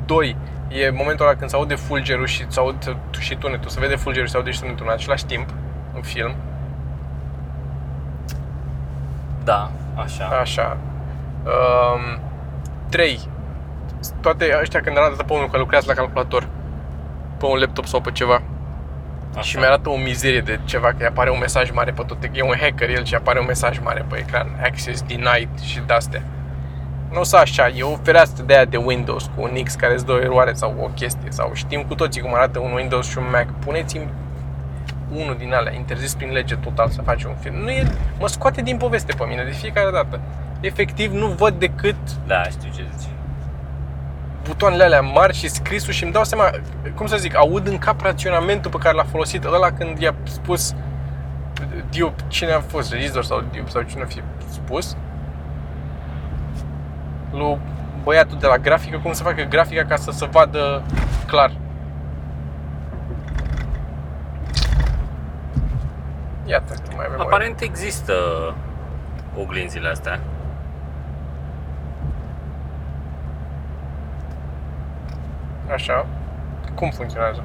Doi, 0.06 0.36
e 0.68 0.90
momentul 0.90 1.26
ăla 1.26 1.34
când 1.34 1.50
se 1.50 1.56
aude 1.56 1.74
fulgerul 1.74 2.26
și, 2.26 2.44
se 2.48 2.60
aude, 2.60 2.96
și 3.18 3.34
tunetul, 3.36 3.70
se 3.70 3.80
vede 3.80 3.96
fulgerul 3.96 4.26
și 4.26 4.32
se 4.32 4.38
aude 4.38 4.50
și 4.50 4.60
tunetul 4.60 4.86
în 4.86 4.92
același 4.92 5.24
timp 5.24 5.48
în 5.94 6.02
film. 6.02 6.34
Da, 9.44 9.70
așa. 9.94 10.24
Așa. 10.24 10.76
Um, 11.44 12.20
3. 12.88 13.20
Toate 14.20 14.58
ăștia 14.60 14.80
când 14.80 14.98
arată 14.98 15.22
pe 15.22 15.32
unul 15.32 15.48
că 15.48 15.58
lucrează 15.58 15.86
la 15.88 15.94
calculator, 15.94 16.48
pe 17.38 17.46
un 17.46 17.58
laptop 17.58 17.86
sau 17.86 18.00
pe 18.00 18.10
ceva, 18.10 18.42
așa. 19.32 19.40
și 19.40 19.56
mi-arată 19.56 19.88
o 19.88 19.96
mizerie 19.96 20.40
de 20.40 20.60
ceva, 20.64 20.88
că 20.88 20.96
îi 20.98 21.06
apare 21.06 21.30
un 21.30 21.38
mesaj 21.38 21.70
mare 21.70 21.92
pe 21.92 22.02
tot, 22.06 22.18
e 22.32 22.42
un 22.42 22.54
hacker 22.60 22.90
el 22.90 23.04
și 23.04 23.14
apare 23.14 23.38
un 23.38 23.46
mesaj 23.46 23.78
mare 23.78 24.04
pe 24.08 24.18
ecran, 24.18 24.60
access 24.62 25.02
denied 25.02 25.60
și 25.60 25.80
de-astea. 25.86 26.22
Nu 27.10 27.20
o 27.20 27.22
să 27.22 27.36
așa, 27.36 27.68
e 27.68 27.82
o 27.82 27.96
fereastră 28.02 28.44
de 28.44 28.54
aia 28.54 28.64
de 28.64 28.76
Windows 28.76 29.30
cu 29.36 29.42
un 29.42 29.62
X 29.64 29.74
care 29.74 29.92
îți 29.92 30.06
dă 30.06 30.12
o 30.12 30.20
eroare 30.20 30.52
sau 30.52 30.74
o 30.80 30.86
chestie, 30.86 31.30
sau 31.30 31.50
știm 31.54 31.82
cu 31.82 31.94
toții 31.94 32.22
cum 32.22 32.34
arată 32.34 32.58
un 32.58 32.72
Windows 32.72 33.10
și 33.10 33.18
un 33.18 33.24
Mac. 33.30 33.46
Puneți-mi 33.64 34.08
unul 35.12 35.36
din 35.38 35.52
alea, 35.54 35.74
interzis 35.74 36.14
prin 36.14 36.30
lege 36.32 36.54
total 36.54 36.88
să 36.88 37.02
faci 37.02 37.24
un 37.24 37.34
film. 37.40 37.54
Nu 37.54 37.70
e, 37.70 37.86
mă 38.18 38.28
scoate 38.28 38.62
din 38.62 38.76
poveste 38.76 39.12
pe 39.18 39.24
mine 39.24 39.44
de 39.44 39.50
fiecare 39.50 39.90
dată. 39.90 40.20
Efectiv 40.60 41.12
nu 41.12 41.26
văd 41.26 41.58
decât 41.58 41.96
Da, 42.26 42.42
știu 42.42 42.70
ce 42.76 42.86
zici. 42.96 43.08
butoanele 44.46 44.84
alea 44.84 45.00
mari 45.00 45.34
și 45.36 45.48
scrisul 45.48 45.92
și 45.92 46.02
îmi 46.02 46.12
dau 46.12 46.24
seama, 46.24 46.50
cum 46.94 47.06
să 47.06 47.16
zic, 47.16 47.36
aud 47.36 47.66
în 47.66 47.78
cap 47.78 48.00
raționamentul 48.00 48.70
pe 48.70 48.76
care 48.76 48.96
l-a 48.96 49.04
folosit 49.04 49.44
ăla 49.44 49.70
când 49.72 49.98
i-a 49.98 50.14
spus 50.22 50.74
Diop, 51.90 52.20
cine 52.28 52.52
a 52.52 52.60
fost, 52.60 52.92
regizor 52.92 53.24
sau 53.24 53.44
Diop 53.50 53.68
sau 53.68 53.82
cine 53.82 54.02
a 54.02 54.06
fi 54.06 54.22
spus 54.48 54.96
lui 57.32 57.58
băiatul 58.02 58.38
de 58.40 58.46
la 58.46 58.58
grafică 58.58 59.00
cum 59.02 59.12
să 59.12 59.22
facă 59.22 59.42
grafica 59.42 59.84
ca 59.84 59.96
să 59.96 60.10
se 60.10 60.26
vadă 60.26 60.82
clar. 61.26 61.52
Iată, 66.44 66.74
nu 66.90 66.96
mai 66.96 67.04
avem 67.04 67.16
mai 67.16 67.26
Aparent 67.26 67.60
există 67.60 68.14
oglinzile 69.38 69.88
astea. 69.88 70.20
Așa. 75.72 76.06
Cum 76.74 76.90
funcționează? 76.90 77.42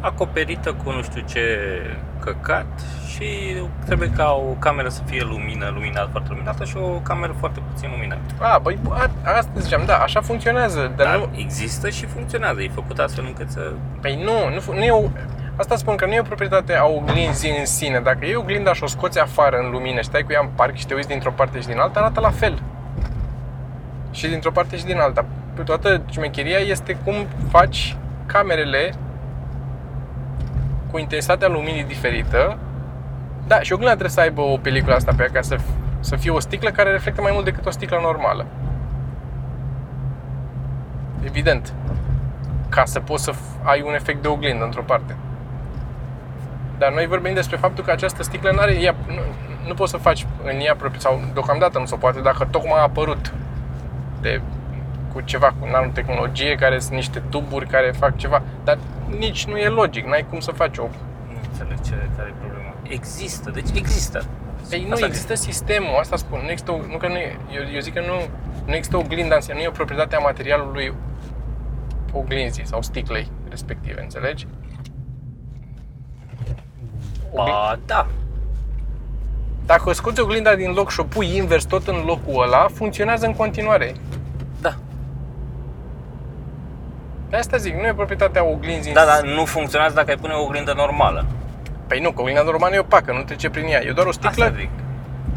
Acoperită 0.00 0.72
cu 0.72 0.90
nu 0.90 1.02
știu 1.02 1.22
ce 1.26 1.42
căcat 2.20 2.66
și 3.08 3.56
trebuie 3.84 4.10
ca 4.10 4.32
o 4.32 4.52
cameră 4.58 4.88
să 4.88 5.02
fie 5.04 5.22
lumină, 5.22 5.70
luminată, 5.74 6.08
foarte 6.10 6.28
luminată 6.30 6.64
și 6.64 6.76
o 6.76 6.88
cameră 6.88 7.34
foarte 7.38 7.60
puțin 7.72 7.90
luminată. 7.90 8.20
A, 8.38 8.58
băi, 8.58 8.78
a, 8.90 9.10
asta 9.36 9.50
ziceam, 9.58 9.82
da, 9.86 9.96
așa 9.96 10.20
funcționează, 10.20 10.92
dar 10.96 11.06
Dar 11.06 11.16
nu, 11.16 11.28
există 11.36 11.90
și 11.90 12.06
funcționează, 12.06 12.62
e 12.62 12.68
făcut 12.68 12.98
astfel 12.98 13.24
încât 13.24 13.50
să... 13.50 13.72
Păi 14.00 14.22
nu, 14.24 14.54
nu, 14.54 14.60
fu- 14.60 14.72
nu 14.72 14.84
e 14.84 14.90
o, 14.90 15.02
Asta 15.56 15.76
spun 15.76 15.96
că 15.96 16.06
nu 16.06 16.12
e 16.12 16.20
o 16.20 16.22
proprietate 16.22 16.74
a 16.74 16.84
oglinzii 16.84 17.58
în 17.58 17.66
sine. 17.66 18.00
Dacă 18.00 18.26
e 18.26 18.36
oglinda 18.36 18.72
și 18.72 18.82
o 18.82 18.86
scoți 18.86 19.18
afară 19.20 19.56
în 19.56 19.70
lumină 19.70 20.00
și 20.00 20.06
stai 20.06 20.22
cu 20.22 20.32
ea 20.32 20.40
în 20.40 20.48
parc 20.54 20.74
și 20.74 20.86
te 20.86 20.94
uiți 20.94 21.08
dintr-o 21.08 21.30
parte 21.30 21.60
și 21.60 21.66
din 21.66 21.78
alta, 21.78 22.00
arată 22.00 22.20
la 22.20 22.30
fel. 22.30 22.62
Și 24.10 24.26
dintr-o 24.28 24.50
parte 24.50 24.76
și 24.76 24.84
din 24.84 24.98
alta. 24.98 25.24
Pe 25.54 25.62
toată 25.62 26.02
șmecheria 26.10 26.58
este 26.58 26.98
cum 27.04 27.14
faci 27.50 27.96
camerele 28.26 28.92
cu 30.90 30.98
intensitatea 30.98 31.48
luminii 31.48 31.84
diferită. 31.84 32.58
Da, 33.46 33.60
și 33.60 33.72
oglinda 33.72 33.92
trebuie 33.92 34.14
să 34.14 34.20
aibă 34.20 34.40
o 34.40 34.56
peliculă 34.56 34.94
asta 34.94 35.12
pe 35.16 35.22
ea 35.22 35.28
ca 35.32 35.40
să, 35.40 35.56
să 36.00 36.16
fie 36.16 36.30
o 36.30 36.40
sticlă 36.40 36.70
care 36.70 36.90
reflectă 36.90 37.20
mai 37.22 37.30
mult 37.32 37.44
decât 37.44 37.66
o 37.66 37.70
sticlă 37.70 37.98
normală. 38.02 38.46
Evident. 41.24 41.72
Ca 42.68 42.84
să 42.84 43.00
poți 43.00 43.24
să 43.24 43.32
f- 43.32 43.62
ai 43.62 43.82
un 43.86 43.94
efect 43.94 44.22
de 44.22 44.28
oglindă 44.28 44.64
într-o 44.64 44.82
parte. 44.82 45.16
Dar 46.78 46.92
noi 46.92 47.06
vorbim 47.06 47.34
despre 47.34 47.56
faptul 47.56 47.84
că 47.84 47.90
această 47.90 48.22
sticlă 48.22 48.50
nu 48.50 48.58
are, 48.58 48.80
ea, 48.80 48.94
nu, 49.06 49.20
nu 49.66 49.74
poți 49.74 49.90
să 49.90 49.96
faci 49.96 50.26
în 50.44 50.60
ea 50.60 50.74
propriu, 50.76 51.00
sau 51.00 51.20
deocamdată 51.32 51.78
nu 51.78 51.86
se 51.86 51.96
poate, 51.96 52.20
dacă 52.20 52.48
tocmai 52.50 52.78
a 52.78 52.82
apărut 52.82 53.32
de, 54.20 54.40
cu 55.12 55.20
ceva, 55.20 55.54
cu 55.60 55.68
nanotehnologie, 55.70 56.54
care 56.54 56.78
sunt 56.78 56.92
niște 56.94 57.22
tuburi 57.28 57.66
care 57.66 57.94
fac 57.98 58.16
ceva, 58.16 58.42
dar 58.64 58.78
nici 59.18 59.46
nu 59.46 59.56
e 59.56 59.68
logic, 59.68 60.06
n-ai 60.06 60.26
cum 60.30 60.40
să 60.40 60.50
faci 60.50 60.78
o... 60.78 60.82
Nu 61.28 61.38
înțeleg 61.50 61.80
ce, 61.80 62.08
care 62.16 62.28
e 62.28 62.34
problema. 62.40 62.74
Există, 62.82 63.50
deci 63.50 63.68
există. 63.74 64.24
Ei, 64.70 64.84
nu 64.88 64.92
Asta 64.92 65.06
există 65.06 65.34
sistemul, 65.34 65.96
asta 66.00 66.16
spun, 66.16 66.40
nu 66.42 66.50
există, 66.50 66.70
o- 66.72 66.80
nu 66.90 66.96
că 66.96 67.08
nu 67.08 67.14
e, 67.14 67.36
eu, 67.54 67.62
eu 67.74 67.80
zic 67.80 67.94
că 67.94 68.00
nu, 68.00 68.20
nu 68.66 68.74
există 68.74 68.96
oglinda 68.96 69.34
în 69.34 69.40
sine, 69.40 69.54
nu 69.54 69.60
e 69.60 69.68
o 69.68 69.70
proprietate 69.70 70.16
a 70.16 70.18
materialului 70.18 70.92
oglinzii 72.12 72.66
sau 72.66 72.82
sticlei 72.82 73.30
respective, 73.48 74.00
înțelegi? 74.02 74.46
Ba, 77.44 77.78
da. 77.86 78.06
Dacă 79.66 79.88
o 79.88 79.92
scoți 79.92 80.20
oglinda 80.20 80.54
din 80.54 80.72
loc 80.72 80.90
și 80.90 81.00
o 81.00 81.04
pui 81.04 81.36
invers 81.36 81.64
tot 81.64 81.88
în 81.88 82.02
locul 82.06 82.42
ăla, 82.42 82.66
funcționează 82.74 83.26
în 83.26 83.34
continuare. 83.34 83.94
Da. 84.60 84.74
De 87.28 87.36
asta 87.36 87.56
zic, 87.56 87.74
nu 87.74 87.86
e 87.86 87.94
proprietatea 87.94 88.44
oglinzii. 88.44 88.92
Da, 88.92 89.04
dar 89.04 89.22
nu 89.22 89.44
funcționează 89.44 89.94
dacă 89.94 90.10
ai 90.10 90.16
pune 90.16 90.32
o 90.32 90.42
oglindă 90.42 90.72
normală. 90.76 91.26
Păi 91.86 92.00
nu, 92.00 92.10
că 92.10 92.20
oglinda 92.20 92.42
normală 92.42 92.74
e 92.74 92.78
opacă, 92.78 93.12
nu 93.12 93.22
trece 93.22 93.50
prin 93.50 93.66
ea. 93.66 93.82
E 93.84 93.92
doar 93.92 94.06
o 94.06 94.12
sticlă. 94.12 94.44
Asta 94.44 94.56
zic. 94.58 94.70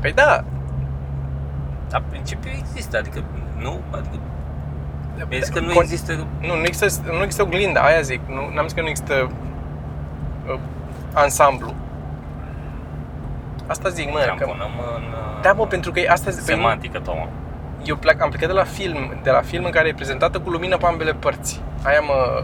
Păi 0.01 0.12
da. 0.13 0.43
Dar 1.89 2.03
principiul 2.09 2.53
există, 2.57 2.97
adică 2.97 3.23
nu, 3.57 3.79
adică 3.91 4.17
mi 5.29 5.35
zis 5.39 5.49
că 5.49 5.59
nu 5.59 5.71
Con- 5.71 5.81
există 5.81 6.27
Nu, 6.39 6.55
nu 6.55 6.63
există, 6.65 7.12
nu 7.12 7.23
există 7.23 7.41
oglinda, 7.41 7.81
aia 7.81 8.01
zic. 8.01 8.19
Nu, 8.27 8.49
n-am 8.53 8.63
zis 8.63 8.73
că 8.73 8.81
nu 8.81 8.88
există 8.88 9.31
uh, 10.47 10.59
ansamblu. 11.13 11.73
Asta 13.69 13.89
zic, 13.89 14.12
mă, 14.12 14.17
că... 14.17 14.23
tramponăm 14.23 14.71
în 14.95 15.01
uh, 15.03 15.41
Da, 15.41 15.51
mă, 15.53 15.65
pentru 15.67 15.91
că 15.91 15.99
e 15.99 16.10
asta... 16.10 16.29
Păi, 16.29 16.39
nu- 16.39 16.43
semantică, 16.45 16.99
Toma. 16.99 17.27
Eu 17.84 17.95
plec, 17.95 18.21
am 18.21 18.29
plecat 18.29 18.47
de 18.49 18.53
la 18.53 18.63
film, 18.63 19.19
de 19.23 19.29
la 19.32 19.41
film 19.41 19.63
în 19.65 19.71
care 19.71 19.88
e 19.88 19.93
prezentată 19.93 20.39
cu 20.39 20.49
lumină 20.49 20.77
pe 20.77 20.86
ambele 20.86 21.13
părți. 21.13 21.62
Aia 21.84 21.99
mă... 21.99 22.43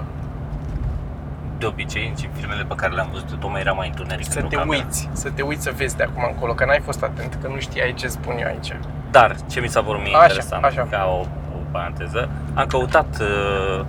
De 1.58 1.66
obicei, 1.66 2.08
în 2.24 2.30
filmele 2.34 2.64
pe 2.64 2.76
care 2.76 2.94
le-am 2.94 3.10
văzut, 3.12 3.40
tocmai 3.40 3.62
era 3.62 3.72
mai 3.72 3.88
întuneric 3.88 4.26
Să 4.26 4.32
într-o 4.40 4.48
te 4.50 4.56
cameră. 4.56 4.82
uiți, 4.84 5.10
să 5.12 5.30
te 5.30 5.42
uiți 5.42 5.64
să 5.64 5.72
vezi 5.76 5.96
de 5.98 6.04
acum 6.04 6.24
încolo, 6.32 6.54
că 6.54 6.66
n-ai 6.66 6.80
fost 6.80 7.04
atent, 7.04 7.38
că 7.42 7.48
nu 7.48 7.60
știai 7.60 7.94
ce 7.94 8.08
spun 8.08 8.36
eu 8.40 8.48
aici. 8.48 8.76
Dar, 9.12 9.36
ce 9.50 9.60
mi 9.60 9.68
s-a 9.68 9.82
părut 9.82 10.02
mie 10.02 10.14
Așa, 10.16 10.24
interesant, 10.24 10.64
așa. 10.64 10.88
ca 10.90 11.06
o, 11.10 11.20
o 11.56 11.60
paranteză, 11.72 12.30
am 12.54 12.66
căutat 12.66 13.18
uh, 13.22 13.86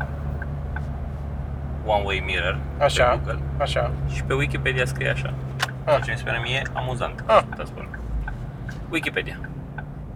One 1.85 2.03
Way 2.05 2.23
Mirror 2.27 2.59
Așa. 2.79 3.05
pe 3.05 3.17
Google 3.25 3.39
Așa. 3.59 3.91
și 4.15 4.23
pe 4.23 4.35
Wikipedia 4.35 4.85
scrie 4.85 5.11
așa. 5.11 5.33
Ah. 5.87 6.01
Ce 6.05 6.11
mi 6.11 6.17
se 6.17 6.25
pare 6.25 6.39
mie 6.39 6.63
amuzant, 6.73 7.25
Ah. 7.27 7.43
să 7.57 7.63
spun. 7.67 7.99
Wikipedia. 8.91 9.39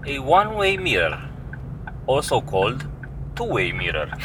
A 0.04 0.22
one-way 0.26 0.76
mirror, 0.76 1.28
also 2.06 2.40
called 2.40 2.88
two-way 3.34 3.72
mirror. 3.72 4.16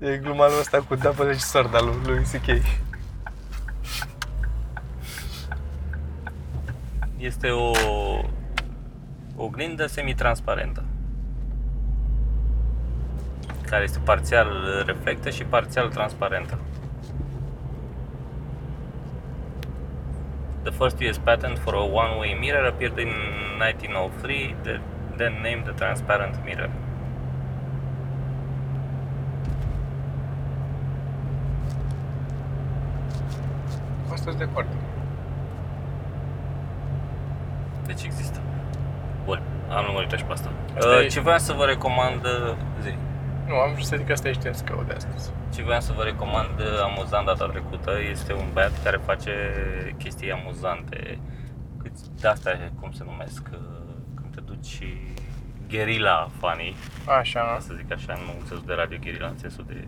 E 0.00 0.16
gluma 0.16 0.46
lui 0.46 0.56
ăsta 0.58 0.82
cu 0.82 0.94
double 0.94 1.28
edge 1.28 1.38
sword 1.38 1.74
al 1.74 1.84
lui 1.84 1.96
lui 2.14 2.24
C.K. 2.24 2.62
Este 7.16 7.48
o 7.50 7.70
oglindă 9.36 9.86
semitransparentă 9.86 10.84
care 13.68 13.82
este 13.82 13.98
parțial 14.04 14.48
reflectă 14.86 15.30
și 15.30 15.44
parțial 15.44 15.88
transparentă. 15.88 16.58
The 20.62 20.70
first 20.72 20.96
US 21.10 21.18
patent 21.18 21.58
for 21.58 21.74
a 21.74 21.82
one-way 21.82 22.36
mirror 22.40 22.66
appeared 22.66 22.98
in 22.98 23.12
1903, 23.58 24.56
the, 24.62 24.80
then 25.16 25.32
named 25.32 25.62
the 25.64 25.72
transparent 25.72 26.34
mirror. 26.44 26.70
Asta 34.12 34.24
sunt 34.30 34.36
de 34.38 34.44
acord. 34.50 34.66
Deci 37.86 38.02
există. 38.02 38.38
Bun, 39.24 39.42
am 39.68 39.84
lămurit 39.84 40.10
și 40.10 40.24
pe 40.24 40.32
asta. 40.32 40.50
Asta 40.76 40.88
Uh, 40.88 41.04
e- 41.04 41.06
Ce 41.06 41.20
vreau 41.20 41.38
să 41.38 41.52
vă 41.52 41.64
recomand, 41.64 42.24
uh, 42.24 42.54
zi. 42.82 42.94
Nu, 43.48 43.54
am 43.54 43.72
vrut 43.72 43.84
să 43.84 43.96
zic 43.96 44.06
că 44.06 44.12
asta 44.12 44.28
e 44.28 44.32
știință 44.32 44.84
de 44.86 44.92
astăzi. 44.92 45.30
Ce 45.54 45.62
vreau 45.62 45.80
să 45.80 45.92
vă 45.96 46.02
recomand 46.02 46.58
uh, 46.58 46.80
amuzant 46.82 47.26
data 47.26 47.46
trecută 47.46 47.90
este 48.10 48.32
un 48.32 48.46
băiat 48.52 48.82
care 48.82 48.96
face 48.96 49.32
chestii 49.98 50.32
amuzante. 50.32 51.18
Câți 51.82 52.02
de 52.20 52.28
asta 52.28 52.50
cum 52.80 52.92
se 52.92 53.04
numesc, 53.04 53.42
uh, 53.52 53.58
când 54.14 54.34
te 54.34 54.40
duci 54.40 54.82
guerilla 55.68 56.28
funny, 56.38 56.76
Așa. 57.18 57.40
ca 57.40 57.56
să 57.60 57.74
zic 57.76 57.92
așa, 57.92 58.12
nu 58.14 58.32
în 58.40 58.46
sensul 58.46 58.66
de 58.66 58.72
radio 58.74 58.98
guerilla, 59.02 59.26
în 59.28 59.38
sensul 59.38 59.64
de 59.68 59.86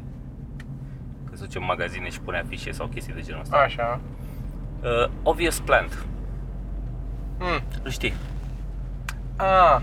că 1.31 1.37
se 1.37 1.45
duce 1.45 1.59
în 1.59 1.65
magazine 1.65 2.09
și 2.09 2.21
pune 2.21 2.39
afișe 2.39 2.71
sau 2.71 2.87
chestii 2.87 3.15
de 3.15 3.21
genul 3.21 3.41
ăsta. 3.41 3.57
Așa. 3.57 4.01
Uh, 4.83 5.11
Obvious 5.23 5.61
Plant, 5.61 6.05
Hmm. 7.39 7.63
îl 7.83 7.91
știi. 7.91 8.15
Ah. 9.37 9.81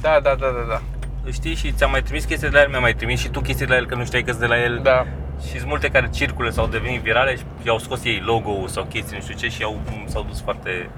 Da, 0.00 0.20
da, 0.20 0.34
da, 0.34 0.50
da, 0.50 0.64
da. 0.68 0.80
Îl 1.24 1.32
știi 1.32 1.54
și 1.54 1.72
ți-am 1.72 1.90
mai 1.90 2.02
trimis 2.02 2.24
chestii 2.24 2.48
de 2.48 2.56
la 2.56 2.62
el, 2.62 2.68
mi-a 2.68 2.78
mai 2.78 2.94
trimis 2.94 3.20
și 3.20 3.28
tu 3.28 3.40
chestii 3.40 3.66
de 3.66 3.72
la 3.72 3.78
el 3.78 3.86
că 3.86 3.94
nu 3.94 4.04
știai 4.04 4.22
că 4.22 4.32
de 4.32 4.46
la 4.46 4.62
el. 4.62 4.80
Da. 4.82 5.06
Și 5.42 5.56
sunt 5.56 5.68
multe 5.68 5.88
care 5.88 6.08
circulă 6.08 6.50
sau 6.50 6.64
au 6.64 6.70
devenit 6.70 7.00
virale 7.00 7.36
și 7.36 7.42
i-au 7.62 7.78
scos 7.78 8.04
ei 8.04 8.22
logo-ul 8.24 8.68
sau 8.68 8.84
chestii 8.84 9.16
nu 9.16 9.22
știu 9.22 9.34
ce 9.34 9.48
și 9.48 9.62
au, 9.62 9.80
s-au 10.06 10.22
dus 10.22 10.40
foarte 10.40 10.88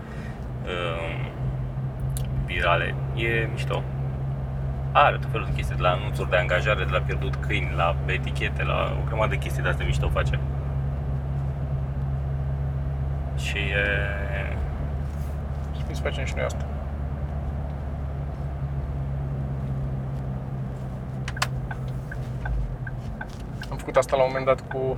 uh, 0.65 1.29
virale. 2.47 2.95
E 3.15 3.49
mișto. 3.53 3.83
Are 4.93 5.17
tot 5.17 5.31
felul 5.31 5.47
de 5.47 5.57
chestii, 5.57 5.77
de 5.77 5.83
la 5.83 5.91
anunțuri 5.91 6.31
de 6.31 6.37
angajare, 6.37 6.85
de 6.85 6.91
la 6.91 6.99
pierdut 6.99 7.35
câini, 7.35 7.73
la 7.77 7.97
etichete, 8.07 8.63
la 8.63 8.97
o 9.01 9.05
grămadă 9.07 9.31
de 9.31 9.37
chestii 9.37 9.63
de 9.63 9.69
astea 9.69 9.87
mișto 9.87 10.09
face. 10.09 10.39
Și 13.37 13.57
e... 13.57 13.85
Și 15.77 15.95
să 15.97 16.03
facem 16.03 16.25
și 16.25 16.33
noi 16.37 16.45
asta. 16.45 16.65
Am 23.70 23.70
făcut 23.81 23.97
asta 23.97 24.17
la 24.17 24.23
un 24.23 24.29
moment 24.29 24.47
dat 24.47 24.73
cu 24.73 24.97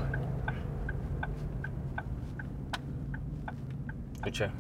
Cu 4.23 4.29
ce? 4.29 4.51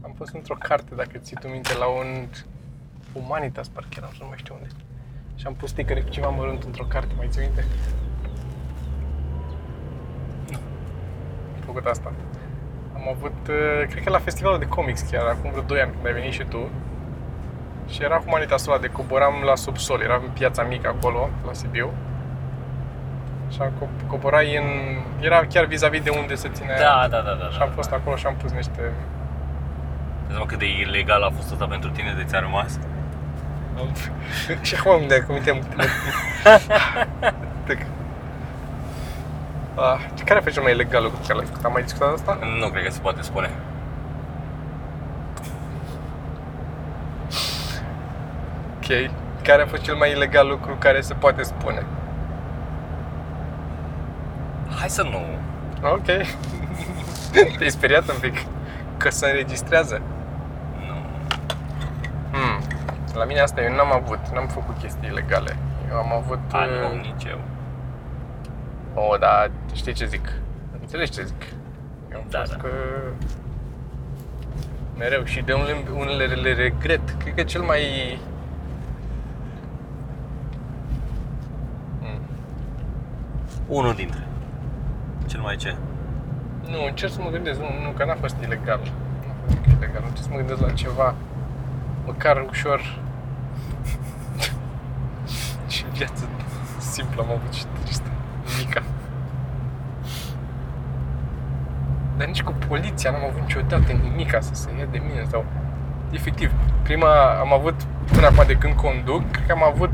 Am 0.00 0.12
fost 0.16 0.34
într-o 0.34 0.54
carte, 0.58 0.94
dacă 0.94 1.18
ții 1.18 1.36
tu 1.36 1.48
minte, 1.48 1.76
la 1.76 1.86
un 1.86 2.26
Humanitas, 3.12 3.68
parcă 3.68 3.88
eram, 3.96 4.10
să 4.12 4.18
nu 4.20 4.28
mai 4.28 4.36
știu 4.38 4.54
unde. 4.54 4.68
Și 5.34 5.46
am 5.46 5.54
pus 5.54 5.68
sticăre 5.68 6.00
cu 6.00 6.08
ceva 6.08 6.28
mărunt 6.28 6.62
într-o 6.62 6.84
carte, 6.84 7.14
mai 7.16 7.26
ții 7.30 7.40
minte? 7.40 7.64
Am 11.54 11.60
făcut 11.64 11.84
asta. 11.84 12.12
Am 12.94 13.08
avut, 13.08 13.48
uh, 13.48 13.88
cred 13.88 14.04
că 14.04 14.10
la 14.10 14.18
festivalul 14.18 14.58
de 14.58 14.66
comics 14.66 15.00
chiar, 15.00 15.26
acum 15.26 15.50
vreo 15.50 15.62
2 15.62 15.80
ani 15.80 15.92
când 15.92 16.06
ai 16.06 16.12
venit 16.12 16.32
și 16.32 16.44
tu. 16.44 16.68
Și 17.88 18.02
era 18.02 18.18
Humanitasul 18.18 18.72
ăla 18.72 18.80
de 18.80 18.88
coboram 18.88 19.42
la 19.44 19.54
subsol, 19.54 20.00
era 20.00 20.16
în 20.16 20.30
piața 20.30 20.62
mică 20.62 20.88
acolo, 20.88 21.28
la 21.46 21.52
Sibiu. 21.52 21.92
Și 23.50 23.58
am 23.60 23.72
co- 23.80 24.06
coborai 24.06 24.56
în... 24.56 24.64
Era 25.20 25.46
chiar 25.46 25.64
vis-a-vis 25.64 26.02
de 26.02 26.10
unde 26.10 26.34
se 26.34 26.48
ținea 26.48 26.78
Da, 26.78 27.06
da, 27.10 27.20
da, 27.20 27.34
da. 27.40 27.48
Și 27.50 27.58
am 27.60 27.70
fost 27.74 27.92
acolo 27.92 28.16
și 28.16 28.26
am 28.26 28.34
pus 28.42 28.50
niște 28.52 28.92
Vezi 30.26 30.38
mă 30.38 30.46
cât 30.46 30.58
de 30.58 30.66
ilegal 30.66 31.22
a 31.22 31.30
fost 31.36 31.52
asta 31.52 31.66
pentru 31.66 31.90
tine 31.90 32.14
de 32.16 32.24
ți-a 32.24 32.40
rămas? 32.40 32.78
și 34.66 34.74
acum 34.78 34.94
îmi 34.98 35.08
dai 35.08 35.20
cuminte 35.26 35.52
mutele. 35.52 35.84
ah, 39.74 40.00
care 40.24 40.38
a 40.38 40.42
fost 40.42 40.54
cel 40.54 40.62
mai 40.62 40.72
ilegal 40.72 41.02
lucru 41.02 41.18
pe 41.18 41.26
care 41.26 41.38
l-ai 41.38 41.46
făcut? 41.46 41.64
Am 41.64 41.72
mai 41.72 41.82
discutat 41.82 42.12
asta? 42.14 42.38
Nu 42.60 42.68
cred 42.68 42.84
că 42.84 42.90
se 42.90 43.00
poate 43.00 43.22
spune. 43.22 43.50
Ok. 48.76 49.10
Care 49.42 49.62
a 49.62 49.66
fost 49.66 49.82
cel 49.82 49.94
mai 49.94 50.10
ilegal 50.10 50.48
lucru 50.48 50.76
care 50.78 51.00
se 51.00 51.14
poate 51.14 51.42
spune? 51.42 51.82
Hai 54.80 54.88
să 54.90 55.02
nu. 55.02 55.20
Ok. 55.92 56.04
Te-ai 57.58 57.70
speriat 57.70 58.08
un 58.08 58.16
pic 58.20 58.34
că 58.96 59.10
se 59.10 59.26
înregistrează? 59.26 60.00
Nu. 60.86 60.94
Hmm. 62.38 62.62
La 63.14 63.24
mine 63.24 63.40
asta 63.40 63.62
eu 63.62 63.74
n-am 63.74 63.92
avut, 63.92 64.18
n-am 64.32 64.46
făcut 64.46 64.78
chestii 64.78 65.08
ilegale. 65.08 65.56
Eu 65.90 65.96
am 65.96 66.12
avut... 66.12 66.38
A, 66.52 66.58
uh, 66.64 66.92
nu, 66.92 67.00
nici 67.00 67.24
eu. 67.24 67.38
Oh, 68.94 69.18
dar 69.18 69.50
știi 69.74 69.92
ce 69.92 70.06
zic? 70.06 70.32
Înțelegi 70.80 71.10
ce 71.10 71.22
zic? 71.24 71.42
Eu 72.12 72.18
am 72.18 72.24
Da, 72.30 72.38
fost 72.38 72.52
da. 72.52 72.58
că... 72.58 72.68
Mereu 74.98 75.24
și 75.24 75.40
de 75.42 75.52
unele, 75.52 75.76
unele 75.96 76.24
le 76.24 76.52
regret. 76.54 77.00
Cred 77.18 77.34
că 77.34 77.42
cel 77.42 77.62
mai... 77.62 77.82
Hmm. 82.00 82.20
Unul 83.68 83.94
dintre. 83.94 84.24
Cel 85.30 85.40
mai 85.40 85.56
ce? 85.56 85.76
Nu, 86.70 86.84
încerc 86.86 87.12
să 87.12 87.20
mă 87.22 87.30
gândesc, 87.30 87.58
nu, 87.58 87.66
nu, 87.82 87.90
că 87.90 88.04
n-a 88.04 88.16
fost 88.20 88.36
ilegal. 88.42 88.80
Nu 89.24 89.30
a 89.30 89.34
fost 89.44 89.58
nimic 89.58 89.76
ilegal, 89.76 90.02
încerc 90.06 90.24
să 90.24 90.28
mă 90.30 90.36
gândesc 90.36 90.60
la 90.60 90.70
ceva 90.70 91.14
măcar 92.06 92.46
ușor 92.48 92.98
și 95.72 95.84
viață 95.92 96.28
simplă 96.78 97.22
am 97.22 97.30
avut 97.30 97.52
și 97.52 97.64
tristă, 97.84 98.10
mica. 98.58 98.82
Dar 102.16 102.26
nici 102.26 102.42
cu 102.42 102.54
poliția 102.68 103.10
n-am 103.10 103.24
avut 103.24 103.40
niciodată 103.40 103.92
nimica 103.92 104.40
să 104.40 104.54
se 104.54 104.68
ia 104.78 104.86
de 104.90 104.98
mine 104.98 105.24
sau... 105.30 105.44
Efectiv, 106.10 106.52
prima 106.82 107.38
am 107.40 107.52
avut, 107.52 107.82
până 108.12 108.26
acum 108.26 108.44
de 108.46 108.54
când 108.54 108.74
conduc, 108.74 109.30
cred 109.30 109.46
că 109.46 109.52
am 109.52 109.64
avut 109.64 109.92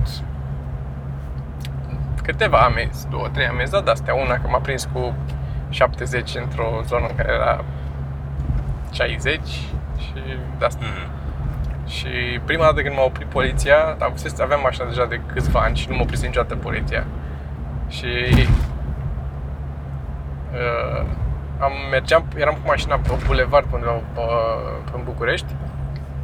câteva 2.27 2.59
amenzi, 2.59 3.09
două, 3.09 3.29
trei 3.29 3.47
amenzi, 3.47 3.73
dar 3.73 3.83
de-astea 3.83 4.15
una 4.15 4.35
că 4.35 4.49
m-a 4.49 4.59
prins 4.59 4.89
cu 4.93 5.15
70 5.69 6.35
într-o 6.35 6.83
zonă 6.87 7.07
în 7.09 7.17
care 7.17 7.33
era 7.33 7.65
60 8.93 9.41
și 9.99 10.12
de 10.59 10.65
asta. 10.65 10.85
Mm. 10.85 11.11
Și 11.89 12.41
prima 12.45 12.65
dată 12.65 12.83
când 12.83 12.95
m-a 12.95 13.03
oprit 13.03 13.27
poliția, 13.27 13.97
avusese- 13.99 14.43
aveam 14.43 14.61
mașina 14.61 14.87
deja 14.87 15.07
de 15.07 15.21
câțiva 15.33 15.61
ani 15.61 15.77
și 15.77 15.89
nu 15.89 15.95
m-a 15.95 16.03
oprit 16.03 16.21
niciodată 16.21 16.57
poliția. 16.57 17.05
Și 17.89 18.07
uh, 20.53 21.07
am 21.59 21.73
mergeam, 21.91 22.25
eram 22.37 22.55
cu 22.55 22.61
mașina 22.67 22.97
pe 22.97 23.11
bulevard 23.27 23.67
până 23.67 23.85
la, 23.85 23.91
pe, 23.91 24.21
pe 24.85 24.91
în 24.95 25.05
București 25.05 25.55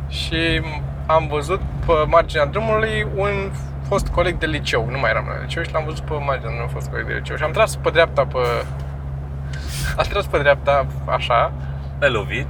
și 0.08 0.62
am 1.06 1.26
văzut 1.26 1.60
pe 1.86 1.92
marginea 2.06 2.46
drumului 2.46 3.06
un 3.14 3.50
fost 3.88 4.08
coleg 4.08 4.38
de 4.38 4.46
liceu, 4.46 4.88
nu 4.90 4.98
mai 4.98 5.10
eram 5.10 5.24
la 5.28 5.40
liceu 5.42 5.62
și 5.62 5.72
l-am 5.72 5.84
văzut 5.84 6.00
pe 6.04 6.12
marginea 6.12 6.38
drumului 6.38 6.62
un 6.64 6.68
fost 6.68 6.88
coleg 6.90 7.06
de 7.06 7.12
liceu 7.12 7.36
și 7.36 7.42
am 7.42 7.50
tras 7.50 7.76
pe 7.76 7.90
dreapta 7.90 8.24
pe... 8.26 8.38
Am 9.96 10.04
tras 10.08 10.26
pe 10.26 10.38
dreapta 10.38 10.86
așa 11.04 11.52
L-ai 11.98 12.10
lovit? 12.10 12.46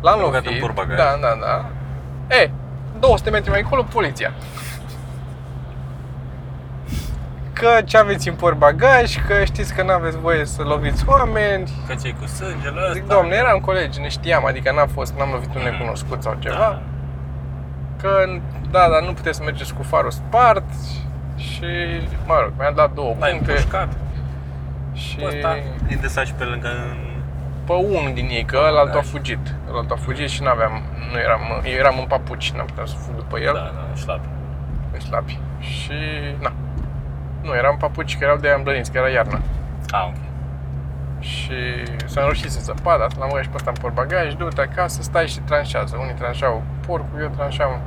L-am 0.00 0.20
Băgat 0.20 0.44
lovit. 0.44 0.60
în 0.60 0.66
portbagaj. 0.66 0.96
Da, 0.96 1.16
da, 1.20 1.34
da. 1.40 1.64
E, 2.36 2.50
200 2.98 3.30
metri 3.30 3.50
mai 3.50 3.60
încolo, 3.60 3.82
poliția. 3.82 4.32
Că 7.52 7.68
ce 7.84 7.98
aveți 7.98 8.28
în 8.28 8.34
portbagaj, 8.34 9.26
că 9.26 9.44
știți 9.44 9.74
că 9.74 9.82
nu 9.82 9.92
aveți 9.92 10.18
voie 10.18 10.44
să 10.44 10.62
loviți 10.62 11.04
oameni. 11.08 11.70
Că 11.86 11.94
ce 11.94 12.10
cu 12.20 12.26
sângele 12.26 12.80
ăsta. 12.80 12.92
Zic, 12.92 13.06
domne, 13.06 13.34
eram 13.34 13.58
colegi, 13.58 14.00
ne 14.00 14.08
știam, 14.08 14.46
adică 14.46 14.72
n-a 14.72 14.86
fost, 14.86 15.14
n-am 15.18 15.30
lovit 15.32 15.54
un 15.54 15.60
Mm. 15.64 15.70
necunoscut 15.70 16.22
sau 16.22 16.36
ceva. 16.38 16.54
Da. 16.56 16.82
Că, 18.02 18.24
da, 18.70 18.88
dar 18.88 19.02
nu 19.02 19.12
puteți 19.12 19.36
să 19.36 19.42
mergeți 19.42 19.74
cu 19.74 19.82
farul 19.82 20.10
spart 20.10 20.64
și, 21.36 21.64
mă 22.26 22.38
rog, 22.42 22.52
mi-a 22.58 22.70
dat 22.70 22.92
două 22.94 23.14
L-ai 23.18 23.30
puncte 23.30 23.50
împușcat. 23.50 23.88
și 24.92 25.16
Pe 25.16 25.24
ăsta, 25.26 25.56
din 25.86 25.98
de 26.00 26.24
și 26.24 26.32
pe 26.32 26.44
lângă... 26.44 26.68
pe 27.66 27.72
unul 27.72 28.10
din 28.14 28.28
ei, 28.30 28.44
că 28.44 28.56
ălaltul 28.68 28.98
a 28.98 29.02
Da. 29.02 29.08
fugit. 29.08 29.54
Ălaltul 29.70 29.96
a 29.96 30.00
fugit 30.04 30.28
și 30.28 30.42
n-aveam, 30.42 30.82
nu 31.12 31.18
eram, 31.18 31.40
eu 31.64 31.72
eram 31.72 31.98
în 31.98 32.04
papuci, 32.06 32.50
n-am 32.52 32.66
putut 32.66 32.88
să 32.88 32.96
fug 32.96 33.14
după 33.16 33.38
el, 33.38 33.52
Da, 33.54 33.60
da, 33.60 33.94
șlap. 33.94 34.20
în 34.92 35.00
slabi. 35.00 35.38
Și, 35.58 35.92
na, 36.40 36.52
nu, 37.42 37.54
eram 37.54 37.76
papuci, 37.76 38.18
că 38.18 38.24
erau 38.24 38.36
de 38.36 38.48
amblăniți, 38.48 38.92
că 38.92 38.98
era 38.98 39.08
iarna. 39.08 39.40
Ah, 39.90 40.04
ok. 40.06 40.16
Și 41.20 41.82
s-a 42.06 42.20
înroșit 42.20 42.50
să 42.50 42.60
zăpada, 42.60 43.06
l-am 43.18 43.28
băgat 43.28 43.42
și 43.42 43.48
pe 43.48 43.56
ăsta 43.56 43.70
în 43.70 43.76
portbagaj, 43.80 44.34
du-te 44.34 44.60
acasă, 44.60 45.02
stai 45.02 45.28
și 45.28 45.38
tranșează. 45.38 45.96
Unii 46.00 46.14
tranșeau 46.14 46.62
porcul, 46.86 47.20
eu 47.20 47.32
tranșeam 47.36 47.80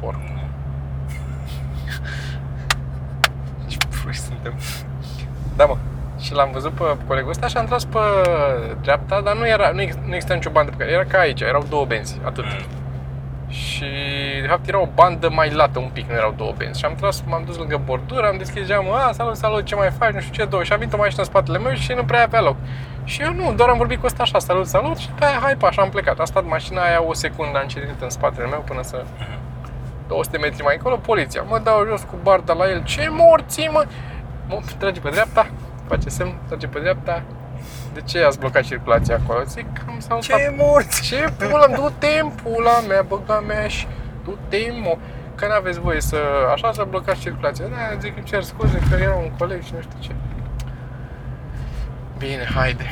porc. 0.00 0.18
Ce 3.68 3.76
proști 4.02 4.22
suntem. 4.22 4.54
Da, 5.56 5.64
mă. 5.64 5.76
Și 6.18 6.32
l-am 6.32 6.50
văzut 6.52 6.72
pe 6.72 6.84
colegul 7.06 7.30
ăsta 7.30 7.46
și 7.46 7.56
am 7.56 7.66
tras 7.66 7.84
pe 7.84 7.98
dreapta, 8.80 9.20
dar 9.20 9.36
nu 9.36 9.48
era, 9.48 9.70
nu, 9.70 9.80
ex, 9.80 9.94
nu 9.94 10.14
exista 10.14 10.34
nicio 10.34 10.50
bandă 10.50 10.70
pe 10.70 10.76
care, 10.76 10.90
era 10.90 11.04
ca 11.04 11.18
aici, 11.18 11.40
erau 11.40 11.64
două 11.68 11.84
benzi, 11.84 12.20
atât. 12.24 12.44
Mm. 12.44 12.81
Și 13.82 14.40
de 14.40 14.46
fapt 14.46 14.68
era 14.68 14.80
o 14.80 14.88
bandă 14.94 15.28
mai 15.28 15.50
lată 15.50 15.78
un 15.78 15.90
pic, 15.92 16.08
nu 16.08 16.14
erau 16.14 16.34
două 16.36 16.52
benzi. 16.56 16.78
Și 16.78 16.84
am 16.84 16.94
tras, 16.94 17.22
m-am 17.26 17.42
dus 17.44 17.56
lângă 17.56 17.80
bordură, 17.84 18.26
am 18.26 18.36
deschis 18.38 18.66
geamul, 18.66 18.94
a, 18.94 19.12
salut, 19.12 19.36
salut, 19.36 19.64
ce 19.64 19.74
mai 19.74 19.90
faci, 19.90 20.12
nu 20.12 20.20
știu 20.20 20.34
ce, 20.34 20.50
două. 20.50 20.62
Și 20.62 20.72
a 20.72 20.76
venit 20.76 20.92
o 20.92 20.96
mașină 20.96 21.22
în 21.22 21.28
spatele 21.28 21.58
meu 21.58 21.72
și 21.72 21.92
nu 21.92 22.04
prea 22.04 22.22
avea 22.22 22.40
loc. 22.40 22.56
Și 23.04 23.22
eu 23.22 23.32
nu, 23.32 23.52
doar 23.52 23.68
am 23.68 23.76
vorbit 23.76 24.00
cu 24.00 24.06
ăsta 24.06 24.22
așa, 24.22 24.38
salut, 24.38 24.66
salut 24.66 24.96
și 24.96 25.08
pe 25.08 25.24
aia, 25.24 25.38
hai, 25.42 25.56
pa, 25.56 25.66
așa 25.66 25.82
am 25.82 25.88
plecat. 25.88 26.18
A 26.18 26.24
stat 26.24 26.44
mașina 26.46 26.82
aia 26.82 27.02
o 27.02 27.14
secundă, 27.14 27.58
am 27.58 27.66
citit 27.66 28.00
în 28.00 28.10
spatele 28.10 28.46
meu 28.46 28.64
până 28.66 28.82
să... 28.82 29.04
200 30.08 30.38
metri 30.38 30.62
mai 30.62 30.74
încolo, 30.76 30.96
poliția. 30.96 31.42
Mă 31.42 31.58
dau 31.58 31.86
jos 31.88 32.02
cu 32.02 32.16
barda 32.22 32.52
la 32.52 32.70
el. 32.70 32.84
Ce 32.84 33.08
morții, 33.10 33.68
mă? 33.72 33.84
Mă 34.48 34.60
trage 34.78 35.00
pe 35.00 35.08
dreapta, 35.08 35.50
face 35.88 36.08
semn, 36.08 36.34
trage 36.48 36.66
pe 36.66 36.78
dreapta. 36.78 37.22
De 37.92 38.00
ce 38.00 38.22
ați 38.24 38.38
blocat 38.38 38.62
circulația 38.62 39.20
acolo? 39.24 39.42
Zic, 39.44 39.66
am 39.88 40.00
s-au 40.00 40.20
Ce 40.20 40.54
morți! 40.58 41.02
ce 41.02 41.32
pula, 41.38 41.66
du-te 41.66 42.18
în 42.22 42.28
pula 42.42 42.80
mea, 42.88 43.02
băga 43.02 43.40
mea 43.40 43.68
și 43.68 43.86
du-te 44.24 44.58
mă. 44.82 44.96
Că 45.34 45.46
n-aveți 45.46 45.80
voie 45.80 46.00
să, 46.00 46.16
așa, 46.54 46.72
să 46.72 46.86
blocați 46.88 47.20
circulația. 47.20 47.66
Da, 47.66 47.98
zic, 48.00 48.16
îmi 48.16 48.26
cer 48.26 48.42
scuze 48.42 48.78
că 48.90 48.94
era 49.02 49.14
un 49.14 49.30
coleg 49.38 49.62
și 49.62 49.72
nu 49.74 49.80
știu 49.80 49.98
ce. 50.00 50.10
Bine, 52.18 52.44
haide. 52.54 52.84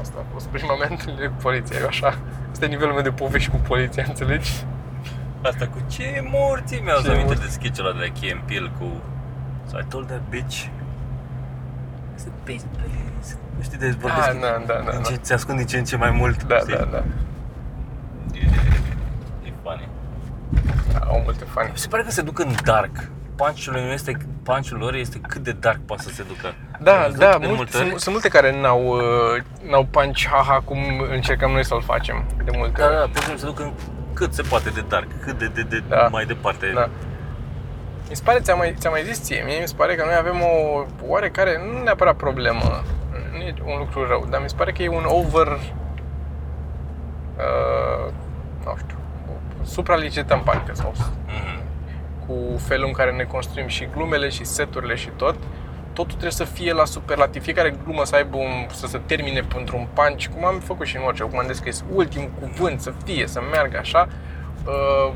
Asta 0.00 0.14
a 0.18 0.24
fost 0.32 0.46
prima 0.46 0.76
mea 0.76 0.88
întâlnire 0.90 1.26
cu 1.26 1.34
poliția, 1.42 1.76
eu 1.80 1.86
așa. 1.86 2.18
Asta 2.52 2.64
e 2.64 2.68
nivelul 2.68 2.92
meu 2.92 3.02
de 3.02 3.10
povești 3.10 3.50
cu 3.50 3.56
poliția, 3.56 4.04
înțelegi? 4.08 4.50
Asta 5.42 5.66
cu 5.66 5.78
ce 5.90 6.22
morții 6.30 6.80
mi-au 6.84 6.96
Ce 6.96 7.02
să 7.04 7.10
aminte 7.10 7.34
morți? 7.34 7.42
de 7.42 7.48
sketch-ul 7.52 7.86
ăla 7.86 7.98
de 7.98 8.04
la 8.04 8.20
Key 8.20 8.30
and 8.32 8.40
Peele 8.40 8.70
cu 8.78 8.86
So 9.70 9.78
I 9.78 9.84
told 9.88 10.06
that 10.06 10.20
bitch 10.28 10.56
I 12.14 12.18
said, 12.22 12.32
please, 12.44 12.64
please 12.76 12.96
Nu 13.04 13.11
știi 13.62 13.78
de 13.78 13.94
vorbesc 14.00 14.28
Ah, 14.28 14.36
da, 14.40 14.62
da, 14.66 14.80
da, 14.84 14.90
din 14.90 15.00
da. 15.02 15.08
ce, 15.08 15.14
ți 15.16 15.32
ascund 15.32 15.58
din 15.58 15.66
ce 15.66 15.78
în 15.78 15.84
ce 15.84 15.96
mai 15.96 16.10
mult 16.10 16.42
Da, 16.44 16.58
știi? 16.58 16.74
da, 16.76 16.88
da. 16.90 17.02
E, 18.34 18.38
e 19.44 19.52
funny 19.62 19.88
Au 21.08 21.20
multe 21.24 21.44
fani. 21.44 21.68
Mi 21.72 21.78
se 21.78 21.88
pare 21.88 22.02
că 22.02 22.10
se 22.10 22.22
duc 22.22 22.38
în 22.38 22.54
dark 22.64 22.90
Punch-ul, 23.36 23.72
lui 23.72 23.92
este, 23.92 24.16
punch-ul 24.42 24.78
lor 24.78 24.94
este 24.94 25.18
cât 25.28 25.42
de 25.42 25.52
dark 25.52 25.78
poate 25.86 26.02
să 26.02 26.08
se 26.08 26.22
ducă 26.22 26.46
Ai 26.46 26.78
Da, 26.80 27.02
văzut 27.06 27.18
da, 27.18 27.30
de 27.38 27.46
mult, 27.46 27.56
multe 27.56 27.70
sunt, 27.76 27.90
ori? 27.92 28.00
sunt 28.00 28.14
multe 28.14 28.28
care 28.28 28.60
n-au, 28.60 28.86
uh, 28.86 29.42
n-au 29.70 29.84
punch 29.90 30.26
haha 30.30 30.60
cum 30.64 30.78
încercăm 31.10 31.50
noi 31.50 31.64
să-l 31.64 31.82
facem 31.82 32.24
de 32.44 32.50
multe 32.56 32.80
Da, 32.80 32.86
ori. 32.86 32.94
da, 32.94 33.00
pur 33.00 33.16
și 33.16 33.22
simplu 33.22 33.38
se 33.38 33.46
duc 33.46 33.60
în 33.60 33.72
cât 34.12 34.34
se 34.34 34.42
poate 34.42 34.70
de 34.70 34.84
dark, 34.88 35.06
cât 35.24 35.38
de, 35.38 35.46
de, 35.54 35.62
de 35.62 35.82
Da. 35.88 36.08
mai 36.10 36.24
departe 36.24 36.70
Da. 36.74 36.88
Mi 38.08 38.16
se 38.16 38.22
pare, 38.24 38.40
ți-am 38.40 38.58
mai, 38.58 38.74
ți-am 38.78 38.92
mai 38.92 39.02
zis 39.04 39.22
ție, 39.22 39.42
mie 39.46 39.60
mi 39.60 39.68
se 39.68 39.74
pare 39.76 39.94
că 39.94 40.04
noi 40.04 40.14
avem 40.18 40.40
o 40.40 40.84
oarecare, 41.06 41.60
nu 41.72 41.82
neapărat 41.82 42.16
problemă, 42.16 42.60
nu 42.62 43.01
e 43.58 43.72
un 43.72 43.78
lucru 43.78 44.06
rău, 44.06 44.26
dar 44.30 44.40
mi 44.42 44.48
se 44.48 44.56
pare 44.56 44.72
că 44.72 44.82
e 44.82 44.88
un 44.88 45.04
over, 45.06 45.46
uh, 47.36 48.12
nu 48.64 48.74
știu, 48.76 48.96
supralicităm 49.62 50.40
parcă 50.42 50.74
sau 50.74 50.92
Mhm. 51.26 51.62
cu 52.26 52.58
felul 52.58 52.86
în 52.86 52.92
care 52.92 53.10
ne 53.12 53.22
construim 53.24 53.66
și 53.66 53.88
glumele 53.94 54.28
și 54.28 54.44
seturile 54.44 54.94
și 54.94 55.08
tot, 55.16 55.34
totul 55.92 56.10
trebuie 56.10 56.30
să 56.30 56.44
fie 56.44 56.72
la 56.72 56.84
superlativ. 56.84 57.42
Fiecare 57.42 57.74
glumă 57.84 58.04
să 58.04 58.14
aibă 58.16 58.36
un, 58.36 58.66
să 58.70 58.86
se 58.86 58.98
termine 59.06 59.46
într-un 59.56 59.86
punch, 59.92 60.26
cum 60.26 60.44
am 60.44 60.58
făcut 60.58 60.86
și 60.86 60.96
în 60.96 61.02
orice, 61.06 61.22
cum 61.22 61.38
am 61.38 61.46
descris, 61.46 61.84
ultimul 61.94 62.30
cuvânt 62.40 62.80
să 62.80 62.92
fie, 63.04 63.26
să 63.26 63.40
meargă 63.50 63.78
așa. 63.78 64.08
Uh, 64.66 65.12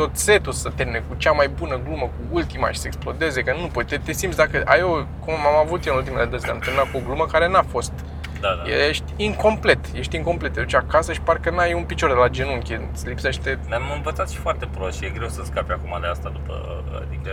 tot 0.00 0.16
setul 0.16 0.52
să 0.52 0.68
termine 0.74 1.02
cu 1.08 1.14
cea 1.16 1.32
mai 1.32 1.48
bună 1.48 1.80
glumă, 1.84 2.02
cu 2.04 2.20
ultima 2.30 2.70
și 2.70 2.78
să 2.78 2.86
explodeze, 2.86 3.42
că 3.42 3.54
nu 3.60 3.66
poți, 3.66 3.86
te, 3.88 3.96
te 3.96 4.12
simți 4.12 4.36
dacă 4.36 4.62
ai 4.64 4.82
o, 4.82 4.90
cum 5.24 5.34
am 5.34 5.56
avut 5.64 5.86
eu 5.86 5.92
în 5.92 5.98
ultimele 5.98 6.24
dăzi, 6.24 6.50
am 6.50 6.58
terminat 6.58 6.90
cu 6.90 6.96
o 6.96 7.00
glumă 7.06 7.26
care 7.26 7.48
n-a 7.48 7.64
fost. 7.68 7.92
Da, 8.40 8.48
da. 8.64 8.70
Ești 8.88 9.04
incomplet, 9.16 9.78
ești 9.94 10.16
incomplet. 10.16 10.52
Te 10.52 10.60
duci 10.60 10.74
acasă 10.74 11.12
și 11.12 11.20
parcă 11.20 11.50
n-ai 11.50 11.72
un 11.72 11.82
picior 11.82 12.08
de 12.08 12.14
la 12.14 12.28
genunchi, 12.28 12.78
îți 12.92 13.08
lipsește... 13.08 13.58
Ne-am 13.68 13.82
învățat 13.96 14.30
și 14.30 14.36
foarte 14.38 14.66
prost 14.76 14.98
și 14.98 15.04
e 15.04 15.08
greu 15.16 15.28
să 15.28 15.42
scapi 15.44 15.72
acum 15.72 15.98
de 16.00 16.06
asta 16.06 16.28
după, 16.28 16.82
adică... 17.06 17.30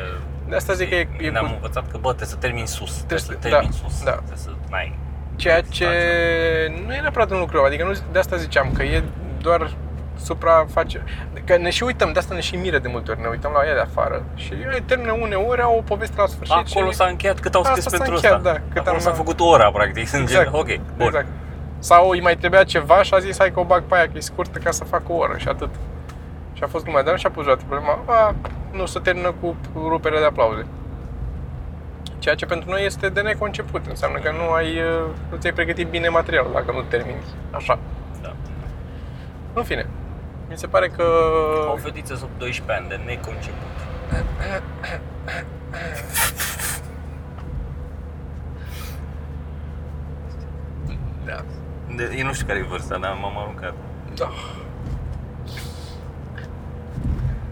De 0.49 0.55
asta 0.55 0.73
zic 0.73 0.89
că 0.89 0.95
e, 0.95 1.07
e 1.19 1.29
Ne-am 1.29 1.45
cu 1.47 1.53
învățat 1.53 1.83
că, 1.91 1.97
bă, 1.97 2.07
trebuie 2.07 2.27
să 2.27 2.35
termini 2.35 2.67
sus, 2.67 2.91
trebuie, 2.95 3.17
Trebuie 3.17 3.19
să 3.19 3.31
să- 3.41 3.47
termini 3.49 3.71
da, 3.81 3.87
sus, 3.87 4.03
da. 4.03 4.11
trebuie 4.11 4.37
să 4.37 4.49
n-ai... 4.69 4.97
Ceea 5.35 5.61
ce 5.61 5.85
nu 6.85 6.93
e 6.93 6.99
neapărat 6.99 7.31
un 7.31 7.39
lucru 7.39 7.55
rău, 7.55 7.65
adică 7.65 7.83
nu, 7.83 7.91
de 8.11 8.19
asta 8.19 8.35
ziceam, 8.35 8.71
că 8.71 8.83
e 8.83 9.03
doar 9.41 9.71
supraface. 10.17 11.03
Că 11.45 11.57
ne 11.57 11.69
și 11.69 11.83
uităm, 11.83 12.11
de 12.13 12.19
asta 12.19 12.33
ne 12.33 12.39
și 12.39 12.55
miră 12.55 12.77
de 12.79 12.87
multe 12.87 13.11
ori, 13.11 13.21
ne 13.21 13.27
uităm 13.27 13.51
la 13.55 13.67
ea 13.67 13.73
de 13.73 13.79
afară 13.79 14.23
și 14.35 14.53
ele 14.53 14.83
termină 14.85 15.11
uneori, 15.11 15.61
au 15.61 15.77
o 15.77 15.81
poveste 15.81 16.13
la 16.17 16.27
sfârșit 16.27 16.55
Acolo 16.55 16.89
și... 16.89 16.95
s-a 16.95 17.05
încheiat 17.05 17.39
cât 17.39 17.53
au 17.55 17.61
Asta 17.61 17.73
scris 17.73 17.85
s-a 17.91 17.97
pentru 17.97 18.13
încheiat, 18.15 18.35
ăsta. 18.37 18.51
da, 18.51 18.59
cât 18.69 18.77
Acolo 18.77 18.95
am- 18.95 19.01
s-a 19.01 19.11
făcut 19.11 19.39
ora, 19.39 19.71
practic. 19.71 20.07
Sunt 20.07 20.21
Exact, 20.21 20.43
gen, 20.43 20.53
ok, 20.59 20.65
bun. 20.97 21.05
Exact. 21.05 21.27
Sau 21.79 22.09
îi 22.09 22.21
mai 22.21 22.35
trebuia 22.37 22.63
ceva 22.63 23.03
și 23.03 23.13
a 23.13 23.19
zis, 23.19 23.37
hai 23.37 23.51
că 23.51 23.59
o 23.59 23.63
bag 23.63 23.83
pe 23.83 23.95
aia, 23.95 24.03
că 24.05 24.11
e 24.15 24.19
scurtă 24.19 24.59
ca 24.59 24.71
să 24.71 24.83
fac 24.83 25.01
o 25.09 25.13
oră 25.13 25.35
și 25.37 25.47
atât. 25.47 25.69
Și 26.53 26.63
a 26.63 26.67
fost 26.67 26.85
numai, 26.85 27.03
dar 27.03 27.11
nu 27.11 27.17
și-a 27.19 27.29
pus 27.29 27.43
vreodată 27.43 27.65
problema, 27.69 27.99
a, 28.05 28.35
nu 28.71 28.85
se 28.85 28.99
termină 28.99 29.33
cu 29.41 29.55
ruperea 29.73 30.19
de 30.19 30.25
aplauze. 30.25 30.65
Ceea 32.19 32.35
ce 32.35 32.45
pentru 32.45 32.69
noi 32.69 32.85
este 32.85 33.09
de 33.09 33.21
neconceput, 33.21 33.85
înseamnă 33.89 34.19
că 34.19 34.31
nu 34.31 34.51
ai, 34.51 34.65
uh, 34.65 35.05
nu 35.31 35.37
ți-ai 35.37 35.53
pregătit 35.53 35.87
bine 35.87 36.07
materialul 36.07 36.51
dacă 36.53 36.71
nu 36.71 36.81
termini 36.81 37.17
așa. 37.51 37.79
Da. 38.21 38.33
În 39.53 39.63
fine, 39.63 39.87
mi 40.49 40.57
se 40.57 40.67
pare 40.67 40.89
că... 40.89 41.03
O 41.71 41.75
fetiță 41.75 42.15
sub 42.15 42.29
12 42.37 42.73
ani 42.73 42.89
de 42.89 42.99
neconceput. 43.05 43.75
Da. 51.25 51.43
De, 51.95 52.15
eu 52.17 52.25
nu 52.25 52.33
știu 52.33 52.45
care 52.45 52.59
e 52.59 52.63
vârsta, 52.63 52.97
dar 52.97 53.17
m-am 53.21 53.37
aruncat. 53.37 53.73
Da. 54.15 54.31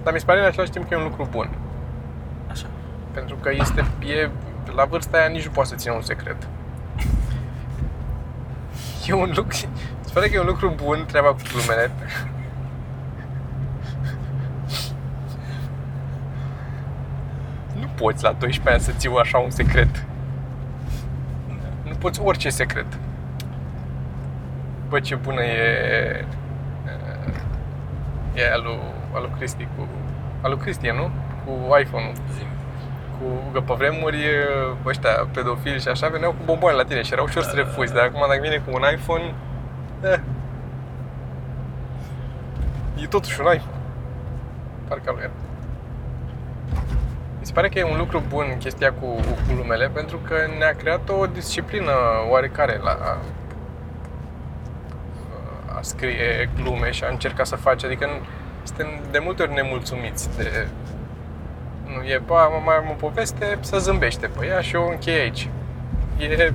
Dar 0.03 0.13
mi 0.13 0.19
se 0.19 0.25
pare 0.25 0.39
în 0.39 0.45
același 0.45 0.71
timp 0.71 0.88
că 0.88 0.93
e 0.93 0.97
un 0.97 1.03
lucru 1.03 1.27
bun. 1.32 1.49
Așa. 2.49 2.65
Pentru 3.12 3.36
că 3.36 3.49
este, 3.51 3.86
e, 3.99 4.29
la 4.75 4.86
vârsta 4.86 5.17
aia 5.17 5.27
nici 5.27 5.45
nu 5.45 5.51
poate 5.51 5.69
să 5.69 5.75
țină 5.75 5.93
un 5.93 6.01
secret. 6.01 6.47
E 9.08 9.13
un 9.13 9.32
lucru, 9.36 9.58
se 10.06 10.12
pare 10.13 10.27
că 10.29 10.36
e 10.36 10.39
un 10.39 10.45
lucru 10.45 10.73
bun 10.84 11.06
treaba 11.08 11.27
cu 11.27 11.41
glumele. 11.51 11.91
Nu 17.79 17.83
poți 17.95 18.23
la 18.23 18.32
12 18.32 18.69
ani 18.69 18.82
să 18.82 18.91
ții 18.91 19.17
așa 19.19 19.38
un 19.38 19.49
secret. 19.49 20.06
Nu 21.84 21.93
poți 21.99 22.21
orice 22.21 22.49
secret. 22.49 22.86
Bă, 24.89 24.99
ce 24.99 25.15
bună 25.15 25.43
e... 25.43 26.25
E 28.34 28.51
alu, 28.51 28.79
alu 29.13 29.29
Cristi 29.38 29.67
cu... 29.77 29.88
Alu 30.41 30.58
Cristi, 30.58 30.88
e, 30.88 30.93
nu? 30.93 31.12
Cu 31.45 31.77
iPhone-ul 31.79 32.13
Zi. 32.36 32.45
cu 33.17 33.51
că 33.53 33.62
pe 33.62 33.73
vremuri 33.73 34.17
ăștia 34.86 35.27
pedofili 35.34 35.79
și 35.79 35.88
așa 35.88 36.08
veneau 36.08 36.32
cu 36.32 36.43
bomboane 36.45 36.77
la 36.77 36.84
tine 36.84 37.01
și 37.01 37.13
era 37.13 37.21
ușor 37.21 37.43
să 37.43 37.56
refuzi, 37.56 37.93
dar 37.93 38.03
acum 38.03 38.25
dacă 38.27 38.41
vine 38.41 38.58
cu 38.58 38.71
un 38.73 38.84
iPhone, 38.93 39.34
eh, 40.03 40.19
e 43.03 43.08
totuși 43.08 43.39
un 43.41 43.53
iPhone. 43.53 43.77
Parcă 44.88 45.12
lui 45.12 45.21
era. 45.21 45.42
Mi 47.43 47.49
se 47.49 47.56
pare 47.56 47.69
că 47.69 47.79
e 47.79 47.84
un 47.84 47.97
lucru 47.97 48.23
bun 48.27 48.56
chestia 48.60 48.93
cu, 48.93 49.06
cu 49.06 49.53
glumele 49.53 49.89
pentru 49.89 50.17
că 50.17 50.36
ne-a 50.58 50.75
creat 50.75 51.10
o 51.10 51.25
disciplină 51.25 51.91
oarecare 52.29 52.79
la 52.84 53.17
scrie 55.82 56.49
glume 56.56 56.91
și 56.91 57.03
a 57.03 57.08
încerca 57.10 57.43
să 57.43 57.56
face, 57.56 57.86
adică 57.86 58.06
nu, 58.06 58.25
suntem 58.63 58.88
de 59.12 59.19
multe 59.19 59.41
ori 59.41 59.53
nemulțumiți 59.53 60.38
de... 60.38 60.67
Nu 61.84 62.03
e, 62.03 62.21
bă, 62.25 62.49
mai 62.65 62.75
am 62.75 62.89
o 62.89 62.93
poveste, 62.93 63.58
să 63.60 63.77
zâmbește 63.77 64.27
pe 64.27 64.45
ea 64.45 64.62
și 64.62 64.75
eu 64.75 64.88
închei 64.89 65.19
aici. 65.19 65.49
E... 66.17 66.53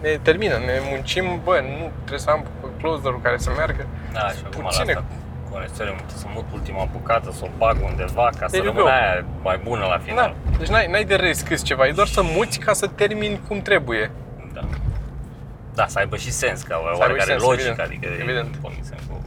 Ne 0.00 0.18
termină, 0.22 0.56
ne 0.56 0.80
muncim, 0.90 1.40
bă, 1.44 1.62
nu 1.78 1.90
trebuie 1.96 2.18
să 2.18 2.30
am 2.30 2.46
closer 2.78 3.18
care 3.22 3.38
să 3.38 3.50
meargă. 3.56 3.86
Da, 4.12 4.28
și 4.28 4.42
acum 4.44 4.62
la 4.62 4.68
Puține. 4.68 5.02
Asta 5.54 5.84
cu 5.84 5.86
conectările, 5.86 5.96
să 6.16 6.26
mut 6.34 6.44
ultima 6.52 6.88
bucată, 6.92 7.30
să 7.32 7.44
o 7.44 7.48
bag 7.58 7.76
undeva 7.84 8.30
ca 8.38 8.46
să 8.46 8.56
There 8.56 8.64
you 8.64 8.64
rămână 8.74 8.82
go. 8.84 8.90
aia 8.90 9.24
mai 9.42 9.60
bună 9.64 9.84
la 9.86 9.98
final. 9.98 10.34
Da, 10.50 10.56
deci 10.58 10.68
n-ai, 10.68 10.86
n-ai 10.90 11.04
de 11.04 11.14
rescris 11.14 11.62
ceva, 11.62 11.86
e 11.86 11.92
doar 11.92 12.06
să 12.06 12.22
muți 12.22 12.58
ca 12.58 12.72
să 12.72 12.86
termini 12.86 13.40
cum 13.48 13.60
trebuie. 13.60 14.10
Da. 14.52 14.60
Da, 15.74 15.86
să 15.86 15.98
aibă 15.98 16.16
și 16.16 16.30
sens, 16.30 16.62
ca 16.62 16.74
aibă 16.76 16.96
oarecare 16.98 17.30
sens, 17.30 17.42
logică, 17.42 17.68
evident. 17.68 17.88
adică 17.88 18.06
Evident. 18.22 18.54
e 18.54 18.58
comic 18.62 18.84
sensul. 18.84 19.20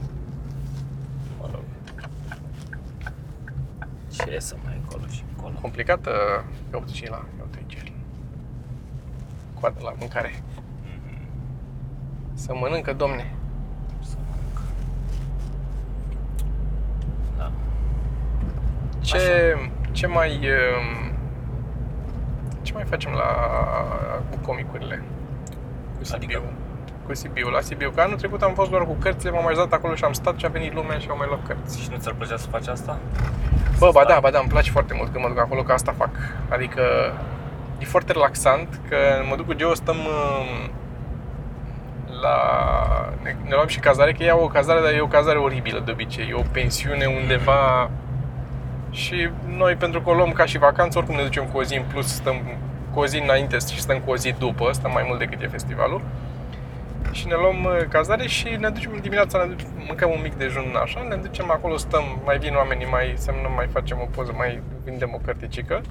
Mă 1.40 1.46
rog. 1.52 1.62
Ce 4.26 4.38
să 4.38 4.54
mai 4.64 4.78
încolo 4.82 5.02
și 5.12 5.22
încolo? 5.36 5.54
Complicată, 5.60 6.10
ia 6.72 6.78
uite 6.78 6.92
și 6.92 7.08
la, 7.08 7.16
ia 7.38 7.44
uite 7.44 7.58
aici. 7.60 7.92
Coadă 9.60 9.80
la 9.82 9.92
mâncare. 9.98 10.42
Să 12.34 12.52
mănâncă, 12.54 12.92
domne. 12.92 13.34
Să 14.02 14.16
mănânc. 14.16 14.60
Da. 17.38 17.50
Ce, 19.04 19.56
ce 19.92 20.06
mai 20.06 20.30
um, 20.30 21.12
ce 22.62 22.72
mai 22.72 22.84
facem 22.84 23.12
la 23.12 23.28
cu 24.30 24.36
comicurile? 24.46 25.02
Cu 25.98 26.04
Sibiu. 26.04 26.26
Adică? 26.26 26.42
Cu 27.06 27.14
Sibiu. 27.14 27.48
La 27.48 27.60
Sibiu, 27.60 27.90
că 27.90 28.00
anul 28.00 28.16
trecut 28.16 28.42
am 28.42 28.52
fost 28.54 28.70
doar 28.70 28.82
cu 28.84 28.96
cărțile, 29.00 29.30
m-am 29.30 29.44
mai 29.44 29.54
dat 29.54 29.72
acolo 29.72 29.94
și 29.94 30.04
am 30.04 30.12
stat 30.12 30.38
și 30.38 30.44
a 30.44 30.48
venit 30.48 30.74
lumea 30.74 30.98
și 30.98 31.08
au 31.10 31.16
mai 31.16 31.26
luat 31.26 31.46
cărți. 31.46 31.80
Și 31.82 31.88
nu 31.90 31.96
ți-ar 31.96 32.14
plăcea 32.14 32.36
să 32.36 32.48
faci 32.48 32.66
asta? 32.66 32.98
Bă, 33.78 33.86
Să 33.86 33.90
ba 33.92 34.00
stai? 34.02 34.14
da, 34.14 34.20
ba 34.20 34.30
da, 34.30 34.38
îmi 34.38 34.48
place 34.48 34.70
foarte 34.70 34.94
mult 34.96 35.12
când 35.12 35.24
mă 35.24 35.28
duc 35.30 35.38
acolo, 35.38 35.62
că 35.62 35.72
asta 35.72 35.94
fac. 35.96 36.10
Adică 36.48 36.82
e 37.78 37.84
foarte 37.84 38.12
relaxant, 38.12 38.80
că 38.88 38.96
mă 39.28 39.36
duc 39.36 39.46
cu 39.46 39.52
Geo, 39.52 39.74
stăm 39.74 39.96
um, 39.96 40.70
la... 42.22 42.36
Ne, 43.22 43.36
ne 43.44 43.54
luam 43.54 43.66
și 43.66 43.78
cazare, 43.78 44.12
că 44.12 44.22
ea 44.22 44.36
o 44.38 44.46
cazare, 44.46 44.80
dar 44.80 44.92
e 44.92 45.00
o 45.00 45.06
cazare 45.06 45.38
oribilă 45.38 45.82
de 45.84 45.90
obicei. 45.90 46.28
E 46.30 46.34
o 46.34 46.42
pensiune 46.52 47.06
undeva 47.06 47.90
și 48.94 49.28
noi 49.46 49.74
pentru 49.74 50.00
că 50.00 50.10
o 50.10 50.14
luăm 50.14 50.32
ca 50.32 50.44
și 50.44 50.58
vacanță, 50.58 50.98
oricum 50.98 51.16
ne 51.16 51.22
ducem 51.22 51.46
cu 51.46 51.58
o 51.58 51.62
zi 51.62 51.76
în 51.76 51.84
plus, 51.88 52.14
stăm 52.14 52.36
cu 52.92 53.00
o 53.00 53.06
zi 53.06 53.18
înainte 53.18 53.58
și 53.58 53.80
stăm 53.80 53.98
cu 54.00 54.10
o 54.10 54.16
zi 54.16 54.34
după, 54.38 54.72
stăm 54.72 54.90
mai 54.92 55.04
mult 55.06 55.18
decât 55.18 55.42
e 55.42 55.46
festivalul. 55.46 56.02
Și 57.12 57.26
ne 57.26 57.34
luăm 57.34 57.64
uh, 57.64 57.86
cazare 57.88 58.26
și 58.26 58.56
ne 58.58 58.68
ducem 58.68 58.98
dimineața, 59.00 59.38
ne 59.38 59.54
ducem, 59.54 59.68
mâncăm 59.86 60.10
un 60.10 60.20
mic 60.22 60.34
dejun 60.34 60.74
așa, 60.82 61.06
ne 61.08 61.16
ducem 61.16 61.50
acolo, 61.50 61.76
stăm, 61.76 62.04
mai 62.24 62.38
vin 62.38 62.54
oamenii, 62.54 62.86
mai 62.86 63.14
semnăm, 63.16 63.52
mai 63.52 63.66
facem 63.66 63.98
o 64.00 64.08
poză, 64.10 64.32
mai 64.36 64.62
vindem 64.84 65.10
o 65.14 65.18
cărticică. 65.24 65.82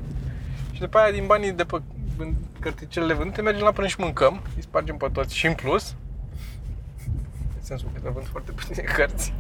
Și 0.71 0.79
după 0.79 0.97
aia 0.97 1.11
din 1.11 1.25
banii 1.25 1.51
de 1.51 1.63
pe 1.63 1.77
vând- 2.17 2.59
cărticelele 2.59 3.13
vândute 3.13 3.41
mergem 3.41 3.63
la 3.63 3.71
până 3.71 3.87
și 3.87 3.95
mâncăm, 3.99 4.41
îi 4.55 4.61
spargem 4.61 4.97
pe 4.97 5.07
toți 5.13 5.35
și 5.35 5.45
în 5.45 5.53
plus. 5.53 5.95
În 7.55 7.61
sensul 7.61 7.89
că 8.03 8.09
vând 8.13 8.27
foarte 8.27 8.51
puține 8.51 8.83
cărți. 8.95 9.33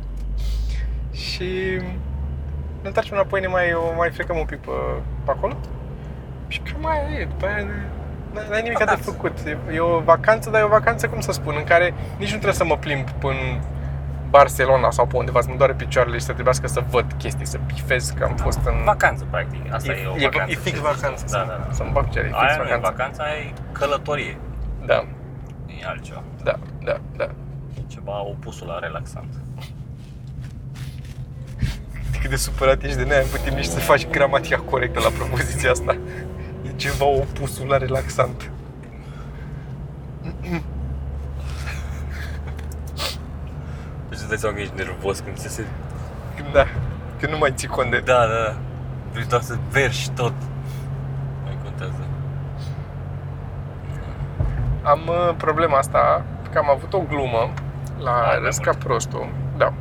Și 1.11 1.79
ne 2.83 2.89
întoarcem 2.89 3.15
înapoi, 3.17 3.39
ne 3.41 3.47
mai, 3.47 3.73
o 3.73 3.95
mai 3.97 4.09
frecăm 4.11 4.37
un 4.37 4.45
pic 4.45 4.59
pe, 4.59 4.71
pe 5.25 5.31
acolo. 5.31 5.55
Și 6.47 6.59
cam 6.59 6.85
aia 6.85 7.19
e, 7.19 7.25
după 7.25 7.45
aia 7.45 7.55
ne- 7.63 7.85
n- 8.41 8.49
n-ai 8.49 8.61
nimic 8.61 8.77
de 8.77 8.83
Vacanță. 8.83 9.11
făcut. 9.11 9.37
E, 9.45 9.57
e 9.73 9.79
o 9.79 9.99
vacanță, 9.99 10.49
dar 10.49 10.61
e 10.61 10.63
o 10.63 10.67
vacanță, 10.67 11.07
cum 11.07 11.19
să 11.19 11.31
spun, 11.31 11.53
în 11.57 11.63
care 11.63 11.93
nici 12.17 12.27
nu 12.31 12.33
trebuie 12.39 12.53
să 12.53 12.65
mă 12.65 12.77
plimb 12.77 13.09
până 13.09 13.39
Barcelona 14.29 14.91
sau 14.91 15.05
pe 15.05 15.17
undeva, 15.17 15.41
să 15.41 15.47
mă 15.49 15.55
doare 15.57 15.73
picioarele 15.73 16.17
și 16.17 16.23
să 16.23 16.31
trebuiască 16.33 16.67
să 16.67 16.83
văd 16.89 17.05
chestii, 17.17 17.45
să 17.45 17.57
pifez 17.65 18.09
că 18.09 18.23
am 18.23 18.35
fost 18.35 18.59
în... 18.65 18.73
Vacanță, 18.85 19.25
practic. 19.29 19.73
Asta 19.73 19.91
e, 19.91 20.05
o 20.07 20.15
e, 20.17 20.23
vacanță. 20.23 20.51
e 20.51 20.55
fix 20.55 20.75
ce 20.77 20.81
vacanță. 20.83 21.25
zici. 21.27 21.29
Da, 21.31 21.45
da, 21.47 21.63
da. 21.67 21.73
Să-mi 21.73 21.89
bag 21.91 22.03
picioare, 22.05 22.27
e 22.27 22.31
fix 22.31 22.41
Aia 22.43 22.55
nu 22.57 22.63
e 22.63 22.65
vacanță. 22.67 22.89
vacanța, 22.91 23.23
aia 23.23 23.37
e 23.39 23.53
călătorie. 23.71 24.37
Da, 24.85 25.05
E 25.81 25.85
altceva. 25.85 26.23
da, 26.43 26.55
da, 26.83 26.97
da. 27.15 27.23
E 27.77 27.81
ceva 27.87 28.23
opusul 28.25 28.67
la 28.67 28.79
relaxant. 28.79 29.33
Cât 32.23 32.31
de 32.31 32.37
supărat 32.37 32.83
ești 32.83 32.97
de 32.97 33.03
neai 33.03 33.23
putem 33.31 33.53
nici 33.53 33.65
să 33.65 33.79
faci 33.79 34.07
gramatica 34.07 34.57
corectă 34.57 34.99
la 34.99 35.09
propoziția 35.17 35.71
asta. 35.71 35.97
E 36.61 36.69
ceva 36.75 37.05
opusul 37.05 37.67
la 37.67 37.77
relaxant. 37.77 38.51
Deci 44.09 44.19
îți 44.19 44.27
dai 44.27 44.37
seama 44.37 44.55
că 44.55 44.61
ești 44.61 44.75
nervos 44.75 45.19
când 45.19 45.37
ți 45.37 45.47
se... 45.47 45.65
Când, 46.35 46.53
da, 46.53 46.65
când 47.19 47.31
nu 47.31 47.37
mai 47.37 47.51
ții 47.55 47.67
cont 47.67 47.91
de... 47.91 47.99
Da, 47.99 48.19
da, 48.19 48.43
da. 48.45 48.55
Vrei 49.11 49.25
doar 49.25 49.41
să 49.41 49.55
vergi 49.71 50.11
tot. 50.11 50.33
Mai 51.43 51.57
contează. 51.63 52.07
Am 54.83 55.01
uh, 55.07 55.35
problema 55.37 55.77
asta, 55.77 56.25
că 56.51 56.57
am 56.57 56.69
avut 56.69 56.93
o 56.93 56.99
glumă 56.99 57.53
la 57.97 58.11
Hai, 58.11 58.37
mai 58.37 58.45
Râs 58.45 58.57
ca 58.57 58.71
mult. 58.71 58.83
prostul. 58.83 59.29
Da. 59.57 59.73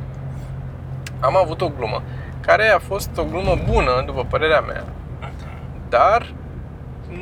Am 1.19 1.37
avut 1.37 1.61
o 1.61 1.69
glumă, 1.77 2.01
care 2.45 2.67
a 2.67 2.79
fost 2.79 3.17
o 3.17 3.23
glumă 3.23 3.57
bună, 3.71 4.03
după 4.05 4.25
părerea 4.29 4.59
mea, 4.59 4.83
dar 5.89 6.33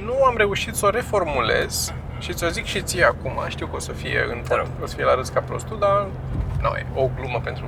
nu 0.06 0.24
am 0.24 0.34
reușit 0.38 0.76
să 0.76 0.86
o 0.86 0.90
reformulez 0.90 1.94
și 2.20 2.34
ți-o 2.34 2.48
zic 2.48 2.66
și 2.66 2.82
ție 2.82 3.04
acum. 3.04 3.32
Știu 3.48 3.68
că 3.68 3.76
o 3.76 3.80
să 3.80 3.92
fie 3.92 4.26
în 4.32 4.42
Te 4.48 4.56
rog. 4.56 4.68
o 4.84 4.86
să 4.86 4.96
fie 4.96 5.06
la 5.06 5.16
Râs 5.16 5.30
ca 5.30 5.40
prostul, 5.40 5.80
dar 5.80 6.08
nu, 6.62 6.68
e 6.78 6.86
o 6.96 7.10
glumă 7.16 7.40
pentru... 7.44 7.66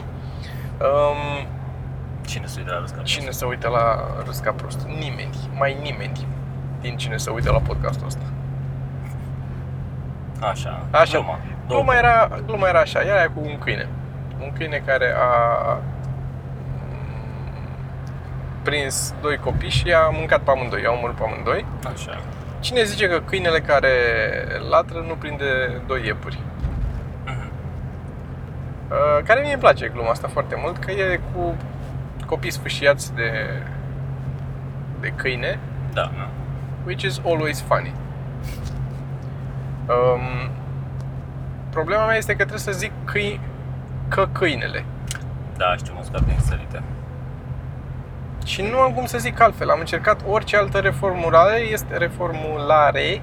Um, 0.82 1.48
Cine 2.26 2.46
se 2.46 2.60
uită 2.60 2.72
la 2.74 2.80
râsca? 2.80 3.02
cine 3.02 3.30
se 3.30 3.46
uită 3.46 3.68
la 3.68 4.04
Râs 4.26 4.38
ca 4.40 4.52
prostul? 4.52 4.90
Nimeni, 4.90 5.36
mai 5.58 5.78
nimeni 5.82 6.28
din 6.82 6.98
cine 6.98 7.18
se 7.18 7.30
uită 7.30 7.52
la 7.52 7.60
podcastul 7.60 8.06
ăsta. 8.06 8.22
Așa. 10.40 10.86
Așa. 10.92 11.18
Gluma. 11.18 11.40
Gluma 11.68 11.96
era, 11.96 12.30
gluma 12.46 12.68
era 12.68 12.80
așa, 12.80 13.02
era 13.02 13.18
aia 13.18 13.30
cu 13.36 13.40
un 13.44 13.58
câine. 13.60 13.88
Un 14.40 14.52
câine 14.58 14.82
care 14.86 15.14
a 15.18 15.28
mm, 15.74 15.82
prins 18.64 19.14
doi 19.22 19.38
copii 19.38 19.70
și 19.70 19.88
i-a 19.88 20.10
mâncat 20.10 20.40
pe 20.40 20.52
amândoi, 20.52 20.82
i-a 20.82 20.92
omorât 20.92 21.16
pe 21.16 21.24
amândoi. 21.24 21.66
Așa. 21.94 22.22
Cine 22.60 22.84
zice 22.84 23.08
că 23.08 23.20
câinele 23.26 23.60
care 23.60 23.90
latră 24.70 25.00
nu 25.08 25.14
prinde 25.14 25.82
doi 25.88 26.06
iepuri? 26.06 26.40
Mhm. 27.26 27.52
Uh, 28.90 29.24
Care 29.26 29.42
mie 29.42 29.52
îmi 29.54 29.62
place 29.62 29.88
gluma 29.94 30.10
asta 30.10 30.28
foarte 30.28 30.56
mult, 30.58 30.78
că 30.78 30.92
e 30.92 31.20
cu 31.34 31.56
copii 32.26 32.52
sfâșiați 32.52 33.14
de, 33.14 33.32
de 35.00 35.14
câine, 35.16 35.60
Da, 35.94 36.12
da. 36.18 36.28
which 36.86 37.04
is 37.04 37.22
always 37.26 37.62
funny. 37.62 37.94
Um, 39.88 40.50
problema 41.70 42.06
mea 42.06 42.16
este 42.16 42.32
că 42.32 42.38
trebuie 42.38 42.60
să 42.60 42.72
zic 42.72 42.92
câi, 43.04 43.40
că 44.08 44.28
câinele. 44.32 44.86
Da, 45.58 45.76
știu, 45.76 45.94
mă 45.96 46.02
scap 46.04 46.20
din 46.26 46.38
sărite. 46.40 46.82
Și 48.46 48.62
nu 48.62 48.80
am 48.80 48.94
cum 48.94 49.06
să 49.06 49.18
zic 49.18 49.42
altfel. 49.42 49.70
Am 49.70 49.80
încercat 49.80 50.22
orice 50.28 50.58
altă 50.58 50.80
reformulare, 50.80 51.58
este 51.60 51.98
reformulare. 51.98 53.22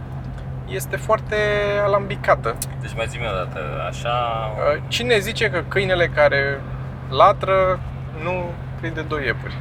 Este 0.69 0.97
foarte 0.97 1.37
alambicată. 1.85 2.57
Deci 2.81 2.95
mai 2.97 3.07
zi-mi 3.09 3.27
o 3.33 3.35
dată, 3.45 3.61
așa... 3.89 4.11
Uh, 4.75 4.83
Cine 4.89 5.19
zice 5.19 5.51
că 5.51 5.63
câinele 5.69 6.07
care 6.07 6.61
latră 7.09 7.81
nu 8.23 8.45
prinde 8.81 9.01
doi 9.01 9.25
iepuri? 9.25 9.55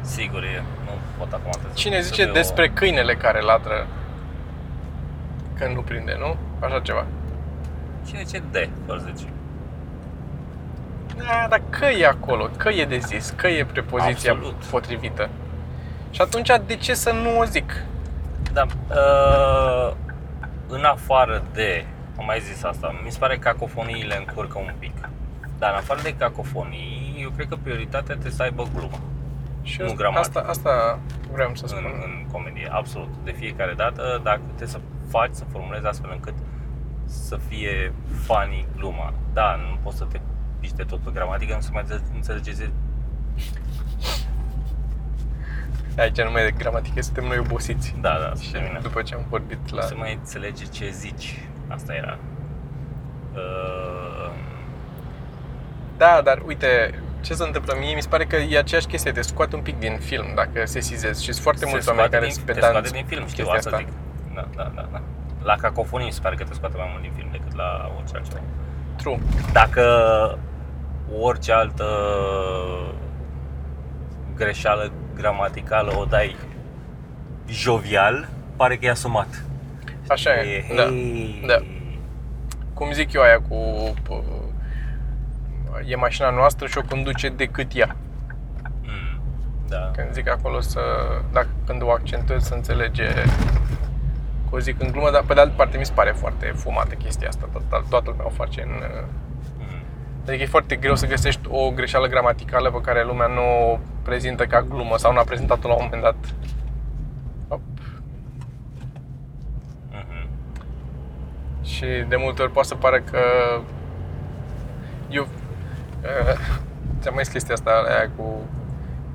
Sigur 0.00 0.42
e, 0.42 0.62
nu 0.84 0.90
pot 1.18 1.32
acum 1.32 1.50
trebuie 1.50 1.70
să- 1.74 1.78
Cine 1.80 2.00
să 2.00 2.06
zice 2.06 2.22
beau- 2.22 2.34
despre 2.34 2.68
câinele 2.68 3.14
care 3.14 3.40
latră 3.40 3.86
că 5.60 5.72
nu 5.74 5.80
prinde, 5.80 6.16
nu? 6.18 6.36
Așa 6.60 6.80
ceva. 6.80 7.06
Cine 8.06 8.22
zice 8.24 8.42
de, 8.50 8.68
fără 8.86 9.02
zice. 9.14 9.28
Da, 11.16 11.46
dar 11.48 11.62
că 11.70 11.86
e 11.86 12.06
acolo, 12.06 12.48
că 12.56 12.68
e 12.68 12.84
de 12.84 12.98
zis, 12.98 13.32
că 13.36 13.46
e 13.46 13.64
prepoziția 13.64 14.32
Absolut. 14.32 14.64
potrivită. 14.64 15.28
Și 16.10 16.20
atunci 16.20 16.50
de 16.66 16.76
ce 16.76 16.94
să 16.94 17.12
nu 17.12 17.38
o 17.38 17.44
zic? 17.44 17.84
Da, 18.52 18.66
uh, 18.88 19.92
în 20.68 20.84
afară 20.84 21.42
de, 21.52 21.84
am 22.18 22.24
mai 22.24 22.40
zis 22.40 22.62
asta, 22.62 23.00
mi 23.04 23.10
se 23.10 23.18
pare 23.18 23.34
că 23.34 23.48
cacofoniile 23.48 24.16
încurcă 24.16 24.58
un 24.58 24.72
pic. 24.78 24.94
Dar 25.58 25.70
în 25.70 25.76
afară 25.76 26.00
de 26.02 26.14
cacofonii, 26.14 27.18
eu 27.22 27.30
cred 27.30 27.48
că 27.48 27.56
prioritatea 27.62 28.12
trebuie 28.14 28.32
să 28.32 28.42
aibă 28.42 28.66
glumă 28.74 28.98
Și 29.62 29.78
Nu 29.80 29.84
asta, 29.84 29.96
gramatică. 29.96 30.38
asta, 30.38 30.50
asta 30.50 30.98
vreau 31.32 31.54
să 31.54 31.62
în, 31.64 31.68
spun. 31.68 31.84
în 32.04 32.26
comedie, 32.32 32.68
absolut. 32.72 33.08
De 33.24 33.30
fiecare 33.30 33.72
dată, 33.72 34.20
dacă 34.22 34.40
trebuie 34.46 34.68
să 34.68 34.80
faci, 35.08 35.32
să 35.34 35.44
formulezi 35.52 35.86
astfel 35.86 36.10
încât 36.12 36.34
să 37.04 37.36
fie 37.48 37.92
funny 38.26 38.66
gluma. 38.76 39.12
Da, 39.32 39.54
nu 39.56 39.78
poți 39.82 39.96
să 39.96 40.04
te 40.04 40.20
piște 40.60 40.82
tot 40.82 40.98
pe 41.00 41.10
gramatică, 41.14 41.54
nu 41.54 41.60
se 41.60 41.70
mai 41.72 41.82
înțe- 41.88 42.02
înțelege 42.14 42.52
zi- 42.52 42.70
Aici 45.98 46.20
nu 46.22 46.30
mai 46.30 46.46
e 46.46 46.50
gramatică, 46.50 47.00
suntem 47.02 47.24
noi 47.24 47.38
obosiți. 47.38 47.94
Da, 48.00 48.18
da, 48.20 48.40
Și 48.40 48.50
se 48.50 48.58
termină. 48.58 48.80
după 48.82 49.02
ce 49.02 49.14
am 49.14 49.24
vorbit 49.28 49.70
la... 49.70 49.80
Nu 49.82 49.86
se 49.88 49.94
mai 49.94 50.14
înțelege 50.14 50.64
ce 50.64 50.90
zici. 50.90 51.44
Asta 51.68 51.94
era. 51.94 52.18
Uh, 53.34 54.30
Da, 55.96 56.20
dar 56.24 56.42
uite, 56.46 56.94
ce 57.20 57.34
se 57.34 57.42
întâmplă 57.44 57.76
mie, 57.78 57.94
mi 57.94 58.02
se 58.02 58.08
pare 58.08 58.24
că 58.24 58.36
e 58.36 58.58
aceeași 58.58 58.86
chestie, 58.86 59.12
te 59.12 59.20
scoate 59.22 59.56
un 59.56 59.62
pic 59.62 59.78
din 59.78 59.98
film 59.98 60.26
dacă 60.34 60.66
se 60.66 60.80
sizezi 60.80 61.22
și 61.24 61.32
sunt 61.32 61.42
foarte 61.44 61.64
mulți 61.68 61.84
se 61.84 61.90
oameni 61.90 62.08
scoate 62.08 62.16
care 62.16 62.24
din, 62.24 62.34
sunt 62.34 62.46
te 62.46 62.52
scoate 62.52 62.72
pedanți 62.72 62.92
din 62.92 63.04
film, 63.06 63.22
cu 63.22 63.28
știu, 63.28 63.44
chestia 63.44 63.58
asta 63.58 63.76
zic. 63.76 63.88
Da, 64.34 64.48
da, 64.56 64.72
da, 64.74 64.88
da. 64.92 65.00
La 65.42 65.54
cacofonie 65.54 66.06
mi 66.06 66.12
se 66.12 66.20
pare 66.22 66.34
că 66.34 66.44
te 66.44 66.54
scoate 66.54 66.76
mai 66.76 66.88
mult 66.90 67.02
din 67.02 67.12
film 67.16 67.28
decât 67.30 67.56
la 67.56 67.92
orice 67.96 68.16
altceva. 68.16 68.40
True. 68.96 69.18
Dacă 69.52 69.84
orice 71.20 71.52
altă 71.52 71.86
greșeală 74.36 74.92
gramatical 75.14 75.92
o 75.96 76.04
dai 76.04 76.36
jovial, 77.46 78.28
pare 78.56 78.76
că 78.76 78.84
e 78.86 78.90
asumat. 78.90 79.44
Așa 80.08 80.30
e, 80.34 80.64
E, 80.70 80.74
da. 80.74 80.82
hei. 80.82 81.44
Da. 81.46 81.58
Cum 82.74 82.92
zic 82.92 83.12
eu 83.12 83.22
aia 83.22 83.40
cu... 83.48 83.56
p- 85.70 85.90
E 85.90 85.96
mașina 85.96 86.30
noastră 86.30 86.66
și 86.66 86.78
o 86.78 86.82
conduce 86.88 87.28
decât 87.28 87.70
ea. 87.74 87.96
Mm, 88.82 89.20
da. 89.68 89.90
Când 89.96 90.12
zic 90.12 90.28
acolo 90.28 90.60
să... 90.60 90.80
Dacă 91.32 91.48
când 91.66 91.82
o 91.82 91.90
accentuez 91.90 92.42
să 92.42 92.54
înțelege 92.54 93.06
că 94.48 94.56
o 94.56 94.58
zic 94.58 94.80
în 94.82 94.90
glumă, 94.90 95.10
dar 95.10 95.22
pe 95.26 95.34
de 95.34 95.40
altă 95.40 95.54
parte 95.56 95.78
mi 95.78 95.86
se 95.86 95.92
pare 95.92 96.10
foarte 96.10 96.46
fumată 96.46 96.94
chestia 96.94 97.28
asta. 97.28 97.48
Total, 97.52 97.84
toată 97.88 98.10
lumea 98.10 98.26
o 98.26 98.30
face 98.30 98.62
în... 98.62 98.70
Mm. 99.58 99.82
Adică 100.26 100.42
e 100.42 100.46
foarte 100.46 100.76
greu 100.76 100.94
să 100.94 101.06
găsești 101.06 101.40
o 101.48 101.70
greșeală 101.70 102.06
gramaticală 102.06 102.70
pe 102.70 102.80
care 102.80 103.04
lumea 103.04 103.26
nu 103.26 103.72
o 103.72 103.78
prezintă 104.02 104.44
ca 104.46 104.62
glumă 104.62 104.96
sau 104.96 105.12
nu 105.12 105.18
a 105.18 105.22
prezentat-o 105.22 105.68
la 105.68 105.74
un 105.74 105.80
moment 105.82 106.02
dat. 106.02 106.16
Hop. 107.48 107.60
Mhm. 109.90 110.28
Și 111.64 111.86
de 112.08 112.16
multe 112.16 112.42
ori 112.42 112.52
poate 112.52 112.68
să 112.68 112.74
pară 112.74 113.00
că 113.00 113.20
eu 115.10 115.22
uh, 115.22 115.28
ți-am 117.00 117.14
mai 117.14 117.24
zis 117.24 117.32
chestia 117.32 117.54
asta 117.54 117.70
aia 117.70 118.10
cu 118.16 118.40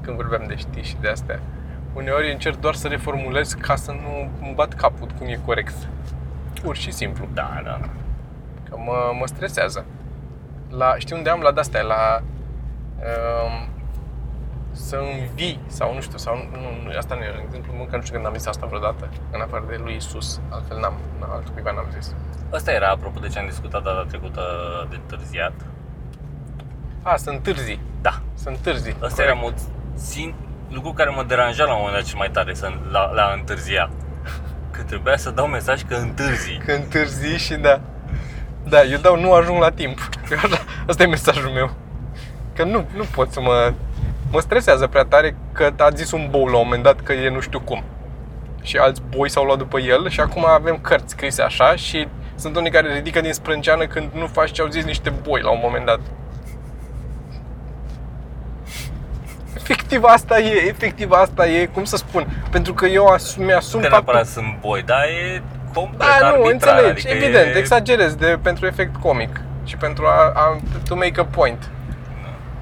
când 0.02 0.16
vorbeam 0.16 0.44
de 0.48 0.56
știi 0.56 0.84
și 0.84 0.96
de 1.02 1.10
astea. 1.10 1.40
Uneori 1.94 2.32
încerc 2.32 2.60
doar 2.60 2.74
să 2.74 2.88
reformulez 2.88 3.54
ca 3.54 3.76
să 3.76 3.92
nu 3.92 4.30
îmi 4.42 4.54
bat 4.56 4.74
capul 4.74 5.08
cum 5.18 5.28
e 5.28 5.40
corect. 5.46 5.76
Pur 6.62 6.76
și 6.76 6.92
simplu. 6.92 7.28
Da, 7.34 7.62
da. 7.64 7.80
Că 8.70 8.78
mă, 8.78 9.14
mă 9.20 9.28
stresează. 9.28 9.86
La, 10.70 10.96
știi 10.98 11.16
unde 11.16 11.30
am 11.30 11.40
la 11.40 11.52
de-astea, 11.52 11.82
la 11.82 12.22
um, 12.98 13.70
să 14.72 14.96
învii 14.96 15.60
sau 15.68 15.94
nu 15.94 16.02
știu, 16.02 16.18
sau 16.18 16.36
nu, 16.36 16.60
nu, 16.84 16.98
asta 16.98 17.16
nu 17.16 17.22
e 17.22 17.32
un 17.32 17.42
exemplu, 17.46 17.74
mâncă 17.76 17.96
nu 17.96 18.02
știu 18.02 18.14
când 18.14 18.26
am 18.26 18.34
zis 18.34 18.46
asta 18.46 18.66
vreodată, 18.66 19.10
în 19.32 19.42
afară 19.42 19.64
de 19.68 19.80
lui 19.84 19.96
Isus, 19.96 20.42
altfel 20.50 20.80
n-am, 20.80 20.94
altcuiva 21.20 21.72
n-am 21.72 21.88
zis. 22.00 22.16
Asta 22.52 22.72
era 22.72 22.88
apropo 22.88 23.20
de 23.20 23.28
ce 23.28 23.40
am 23.40 23.46
discutat 23.46 23.84
data 23.84 24.06
trecută 24.08 24.42
de 24.90 24.96
întârziat. 24.96 25.54
A, 27.08 27.16
să 27.16 27.30
întârzi, 27.30 27.80
Da, 28.01 28.22
să 28.34 28.49
întârzi. 28.49 28.95
Asta 29.01 29.24
era 29.24 29.34
mod, 29.34 29.53
sim, 29.93 30.36
lucru 30.70 30.93
care 30.93 31.10
mă 31.10 31.24
deranja 31.24 31.64
la 31.64 31.72
un 31.74 31.78
moment 31.78 31.97
dat 31.97 32.08
cel 32.08 32.18
mai 32.18 32.30
tare 32.32 32.53
să, 32.53 32.72
la, 32.91 33.12
la 33.14 33.22
a 33.22 33.34
întârzia. 33.34 33.89
Că 34.72 34.82
trebuia 34.82 35.18
să 35.18 35.30
dau 35.30 35.47
mesaj 35.47 35.82
că 35.84 35.95
întârzi. 35.95 36.58
Că 36.66 36.72
întârzi 36.72 37.38
și 37.38 37.53
da. 37.53 37.82
Da, 38.64 38.84
eu 38.84 38.97
dau 38.97 39.20
nu 39.20 39.34
ajung 39.34 39.60
la 39.60 39.70
timp. 39.70 39.99
Așa, 40.43 40.58
Asta 40.88 41.03
e 41.03 41.08
mesajul 41.08 41.49
meu. 41.49 41.74
Că 42.56 42.64
nu, 42.64 42.86
nu 42.95 43.03
pot 43.16 43.32
să 43.32 43.41
mă... 43.41 43.74
Mă 44.32 44.39
stresează 44.39 44.88
prea 44.88 45.06
tare 45.06 45.36
că 45.51 45.74
a 45.78 45.89
zis 45.89 46.12
un 46.12 46.28
bou 46.30 46.45
la 46.45 46.58
un 46.58 46.64
moment 46.64 46.84
dat 46.84 47.01
că 47.01 47.14
e 47.14 47.30
nu 47.30 47.39
știu 47.39 47.60
cum. 47.60 47.84
Și 48.62 48.78
alți 48.78 49.01
boi 49.10 49.30
s-au 49.30 49.43
luat 49.43 49.58
după 49.58 49.80
el 49.80 50.10
și 50.10 50.20
acum 50.20 50.45
avem 50.45 50.78
cărți 50.78 51.14
scrise 51.14 51.41
așa 51.41 51.76
și 51.76 52.08
sunt 52.36 52.56
unii 52.56 52.72
care 52.72 52.93
ridică 52.93 53.22
din 53.22 53.34
sprânceană 53.34 53.88
când 53.88 54.10
nu 54.14 54.28
faci 54.28 54.51
ce 54.51 54.62
au 54.62 54.68
zis 54.68 54.84
niște 54.84 55.10
boi 55.10 55.41
la 55.41 55.51
un 55.51 55.60
moment 55.64 55.86
dat. 55.86 55.99
Efectiv 59.68 60.03
asta 60.03 60.39
e, 60.39 60.68
efectiv 60.68 61.11
asta 61.11 61.47
e, 61.47 61.66
cum 61.66 61.84
să 61.84 61.97
spun, 61.97 62.43
pentru 62.51 62.74
că 62.74 62.86
eu 62.86 63.05
asum, 63.05 63.43
mi-asum 63.43 63.80
Nu 63.80 63.86
că 63.86 63.91
faptul 63.91 64.13
neapărat 64.13 64.34
sunt 64.34 64.57
boi, 64.61 64.84
dar 64.86 65.03
e 65.03 65.41
complet 65.74 65.99
da, 65.99 66.18
nu, 66.20 66.26
arbitrar, 66.26 66.51
înțelegi, 66.51 67.07
adică 67.07 67.24
evident, 67.24 67.55
e... 67.55 67.57
exagerez 67.57 68.16
de, 68.16 68.39
pentru 68.41 68.66
efect 68.66 68.95
comic 68.95 69.41
și 69.63 69.78
pentru 69.78 70.05
a, 70.05 70.32
a 70.36 70.59
to 70.88 70.95
make 70.95 71.20
a 71.20 71.26
point. 71.26 71.70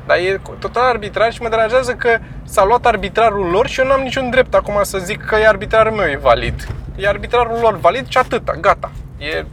Dar 0.06 0.18
e 0.18 0.42
total 0.60 0.84
arbitrar 0.84 1.34
și 1.34 1.42
mă 1.42 1.50
deranjează 1.50 1.94
că 1.94 2.18
s-a 2.44 2.66
luat 2.66 2.86
arbitrarul 2.86 3.50
lor 3.50 3.68
și 3.68 3.80
eu 3.80 3.86
nu 3.86 3.92
am 3.92 4.02
niciun 4.02 4.30
drept 4.30 4.54
acum 4.54 4.80
să 4.82 4.98
zic 4.98 5.26
că 5.26 5.36
e 5.36 5.48
arbitrarul 5.48 5.92
meu 5.92 6.08
e 6.08 6.18
valid. 6.18 6.68
E 6.96 7.08
arbitrarul 7.08 7.60
lor 7.62 7.80
valid 7.80 8.08
și 8.08 8.18
atâta, 8.18 8.54
gata. 8.62 8.92
E 9.18 9.46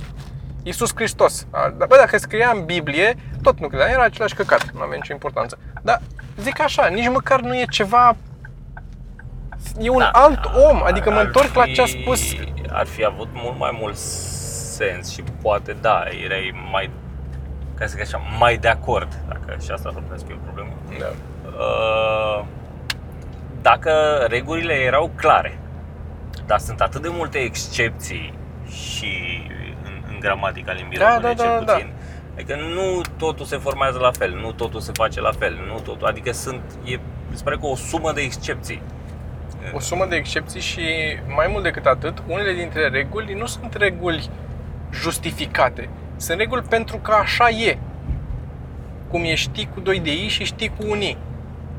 Iisus 0.63 0.93
Hristos. 0.95 1.47
A, 1.51 1.75
Bă, 1.77 1.97
dacă 1.97 2.19
scria 2.19 2.53
în 2.55 2.65
Biblie, 2.65 3.17
tot 3.43 3.61
nu 3.61 3.69
credea, 3.69 3.91
era 3.91 4.03
același 4.03 4.35
căcat, 4.35 4.71
nu 4.75 4.81
avea 4.81 4.97
nicio 4.97 5.13
importanță. 5.13 5.59
Dar 5.83 6.01
zic 6.41 6.61
așa, 6.61 6.87
nici 6.87 7.09
măcar 7.09 7.41
nu 7.41 7.57
e 7.57 7.65
ceva... 7.71 8.17
E 9.81 9.89
un 9.91 9.99
Da, 9.99 10.09
alt 10.13 10.51
om, 10.71 10.83
adică 10.83 11.11
mă 11.11 11.19
ar 11.19 11.25
întorc 11.25 11.55
la 11.55 11.65
ce 11.67 11.81
a 11.81 11.85
fi- 11.85 12.01
spus 12.03 12.21
Ar 12.73 12.87
fi 12.87 13.05
avut 13.05 13.29
mult 13.33 13.59
mai 13.59 13.77
mult 13.81 13.97
sens 13.97 15.13
și 15.13 15.23
poate 15.43 15.77
da, 15.81 16.03
erai 16.25 16.55
mai, 16.71 16.91
ca 17.75 17.87
să 17.87 17.91
zic 17.91 18.01
așa, 18.01 18.21
mai 18.39 18.57
de 18.57 18.69
acord, 18.69 19.19
dacă 19.29 19.57
și 19.65 19.71
asta 19.71 19.89
ar 19.89 19.95
putea 19.95 20.17
să 20.19 20.25
fie 20.25 20.35
o 20.35 20.45
problemă. 20.45 20.71
Da. 20.99 21.07
Uh, 21.47 22.45
dacă 23.63 23.91
regulile 24.29 24.73
erau 24.75 25.11
clare, 25.17 25.59
dar 26.47 26.59
sunt 26.59 26.81
atât 26.81 27.03
de 27.03 27.09
multe 27.11 27.39
excepții 27.39 28.35
și 28.69 29.43
în, 29.85 30.03
în 30.09 30.21
gramatica 30.21 30.73
limbii 30.73 30.99
Da, 30.99 31.15
române, 31.15 31.35
da, 31.35 31.43
cel 31.43 31.63
da, 31.65 31.73
da. 31.73 31.79
Puțin, 32.41 32.55
Adică 32.55 32.75
nu 32.75 33.01
totul 33.17 33.45
se 33.45 33.57
formează 33.57 33.99
la 33.99 34.11
fel, 34.11 34.39
nu 34.41 34.53
totul 34.53 34.81
se 34.81 34.93
face 34.95 35.21
la 35.21 35.33
fel, 35.39 35.59
nu 35.67 35.81
totul, 35.81 36.07
adică 36.07 36.33
sunt, 36.33 36.61
e, 36.85 36.99
mi 37.31 37.37
se 37.37 37.43
pare 37.43 37.57
că 37.57 37.67
o 37.67 37.77
sumă 37.77 38.13
de 38.13 38.21
excepții. 38.21 38.83
o 39.73 39.81
sumă 39.81 40.07
de 40.07 40.17
excepții 40.17 40.61
și 40.61 40.81
mai 41.35 41.47
mult 41.51 41.63
decât 41.63 41.87
atât, 41.87 42.23
unele 42.27 42.53
dintre 42.53 42.89
reguli 42.89 43.35
nu 43.35 43.47
sunt 43.47 43.75
reguli 43.75 44.31
justificate. 44.93 45.89
Sunt 46.17 46.39
reguli 46.39 46.63
pentru 46.63 46.97
că 46.97 47.13
așa 47.13 47.49
e. 47.49 47.79
Cum 49.11 49.25
e 49.25 49.35
știi 49.35 49.69
cu 49.75 49.81
2 49.81 50.01
de 50.01 50.13
i 50.25 50.29
și 50.29 50.45
știi 50.45 50.69
cu 50.69 50.85
un 50.89 51.01
i. 51.01 51.17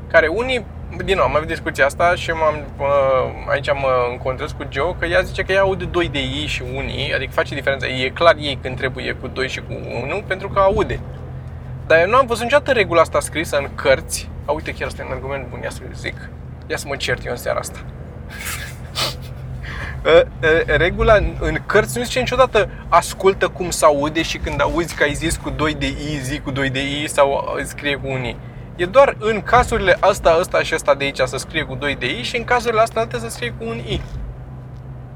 Care 0.08 0.26
unii, 0.26 0.64
din 1.04 1.16
nou, 1.16 1.24
am 1.24 1.36
avut 1.36 1.46
discuția 1.48 1.84
asta 1.86 2.14
și 2.14 2.30
m-am, 2.30 2.54
mă- 2.78 3.50
aici 3.50 3.72
mă 3.72 4.06
încontrez 4.10 4.50
cu 4.50 4.66
Joe 4.70 4.94
că 4.98 5.06
ea 5.06 5.20
zice 5.20 5.42
că 5.42 5.52
ea 5.52 5.60
aude 5.60 5.84
2 5.84 6.08
de 6.08 6.18
i 6.18 6.46
și 6.46 6.62
un 6.74 6.88
i, 6.88 7.12
adică 7.14 7.30
face 7.34 7.54
diferența. 7.54 7.86
E 7.86 8.08
clar 8.08 8.34
ei 8.38 8.58
când 8.62 8.76
trebuie 8.76 9.12
cu 9.20 9.26
2 9.26 9.48
și 9.48 9.58
cu 9.60 9.72
1 10.04 10.22
pentru 10.26 10.48
că 10.48 10.58
aude. 10.60 11.00
Dar 11.86 12.00
eu 12.00 12.08
nu 12.08 12.16
am 12.16 12.26
văzut 12.26 12.42
niciodată 12.42 12.72
regula 12.72 13.00
asta 13.00 13.20
scrisă 13.20 13.56
în 13.56 13.68
cărți. 13.74 14.28
A, 14.44 14.52
uite, 14.52 14.72
chiar 14.74 14.88
asta 14.88 15.02
e 15.02 15.06
un 15.06 15.12
argument 15.12 15.48
bun, 15.48 15.60
ia 15.62 15.70
să 15.70 15.80
zic. 15.94 16.28
Ia 16.66 16.76
să 16.76 16.84
mă 16.88 16.96
cert 16.96 17.24
eu 17.24 17.30
în 17.30 17.36
seara 17.38 17.58
asta. 17.58 17.78
Uh, 20.04 20.20
uh, 20.42 20.76
Regula 20.76 21.14
în- 21.14 21.36
în 21.40 21.58
cărți 21.66 21.98
nu 21.98 22.04
zice 22.04 22.18
niciodată 22.18 22.68
ascultă 22.88 23.48
cum 23.48 23.70
se 23.70 23.84
aude 23.84 24.22
și 24.22 24.38
când 24.38 24.60
auzi 24.60 24.94
că 24.94 25.02
ai 25.02 25.12
zis 25.14 25.36
cu 25.36 25.50
2 25.50 25.74
de 25.74 25.86
i, 25.86 26.18
zi 26.22 26.40
cu 26.40 26.50
2 26.50 26.70
de 26.70 26.80
i 27.02 27.08
sau 27.08 27.54
uh, 27.58 27.64
scrie 27.64 27.94
cu 27.96 28.08
un 28.08 28.24
i. 28.24 28.36
E 28.76 28.84
doar 28.86 29.16
în 29.18 29.42
cazurile 29.42 29.96
asta, 30.00 30.36
ăsta 30.40 30.62
și 30.62 30.74
ăsta 30.74 30.94
de 30.94 31.04
aici 31.04 31.18
să 31.18 31.36
scrie 31.36 31.62
cu 31.62 31.74
2 31.74 31.96
de 31.96 32.06
i 32.18 32.22
și 32.22 32.36
în 32.36 32.44
cazurile 32.44 32.80
astea 32.80 33.00
alte 33.00 33.18
să 33.18 33.28
scrie 33.28 33.54
cu 33.58 33.64
un 33.68 33.76
i. 33.76 34.00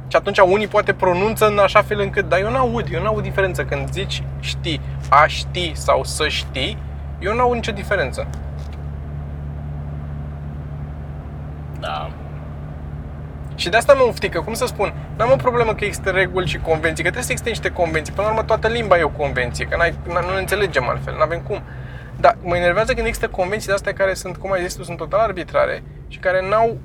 Și 0.08 0.16
atunci 0.16 0.38
unii 0.38 0.66
poate 0.66 0.92
pronunță 0.92 1.46
în 1.46 1.58
așa 1.58 1.82
fel 1.82 2.00
încât, 2.00 2.28
dar 2.28 2.38
eu 2.38 2.50
nu 2.50 2.56
aud, 2.56 2.88
eu 2.92 3.00
nu 3.02 3.06
aud 3.06 3.22
diferență 3.22 3.64
când 3.64 3.92
zici 3.92 4.22
știi, 4.40 4.80
a 5.08 5.26
ști 5.26 5.72
sau 5.74 6.04
să 6.04 6.28
știi, 6.28 6.78
eu 7.18 7.34
nu 7.34 7.40
aud 7.40 7.54
nicio 7.54 7.72
diferență. 7.72 8.26
Da. 11.80 12.10
Și 13.54 13.68
de 13.68 13.76
asta 13.76 13.92
mă 13.92 14.02
uftică, 14.02 14.40
cum 14.40 14.54
să 14.54 14.66
spun, 14.66 14.92
n-am 15.16 15.30
o 15.32 15.36
problemă 15.36 15.74
că 15.74 15.84
există 15.84 16.10
reguli 16.10 16.46
și 16.46 16.58
convenții, 16.58 17.04
că 17.04 17.10
trebuie 17.10 17.22
să 17.22 17.30
existe 17.30 17.48
niște 17.48 17.70
convenții. 17.70 18.12
Până 18.12 18.26
la 18.26 18.32
urmă, 18.32 18.44
toată 18.44 18.68
limba 18.68 18.98
e 18.98 19.02
o 19.02 19.08
convenție, 19.08 19.64
că 19.66 19.76
n-ai, 19.76 19.90
n- 19.90 20.26
nu 20.26 20.32
ne 20.32 20.38
înțelegem 20.38 20.88
altfel, 20.88 21.14
nu 21.14 21.20
avem 21.22 21.40
cum. 21.40 21.62
Dar 22.26 22.38
mă 22.42 22.56
enervează 22.56 22.94
când 22.94 23.06
există 23.06 23.28
convenții 23.28 23.66
de 23.68 23.74
astea 23.74 23.92
care 23.92 24.14
sunt, 24.14 24.36
cum 24.36 24.52
ai 24.52 24.62
zis 24.62 24.74
tu, 24.74 24.82
sunt 24.82 24.96
total 24.96 25.20
arbitrare 25.20 25.82
și 26.08 26.18
care 26.18 26.48
n-au, 26.48 26.78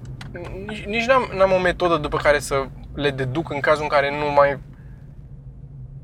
nici, 0.67 0.83
nici 0.85 1.05
n-am, 1.05 1.31
n-am 1.35 1.51
o 1.51 1.59
metodă 1.59 1.97
după 1.97 2.17
care 2.17 2.39
să 2.39 2.65
le 2.95 3.09
deduc 3.09 3.49
în 3.49 3.59
cazul 3.59 3.83
în 3.83 3.87
care 3.89 4.17
nu 4.17 4.31
mai... 4.31 4.59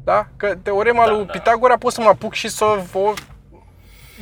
Da? 0.04 0.28
Că 0.38 0.56
teorema 0.62 1.06
Da, 1.06 1.12
lui 1.12 1.26
da. 1.26 1.32
Pitagora 1.32 1.78
pot 1.78 1.94
să 1.94 2.02
mă 2.02 2.08
apuc 2.08 2.34
și 2.34 2.48
să 2.48 2.66
o 2.94 3.14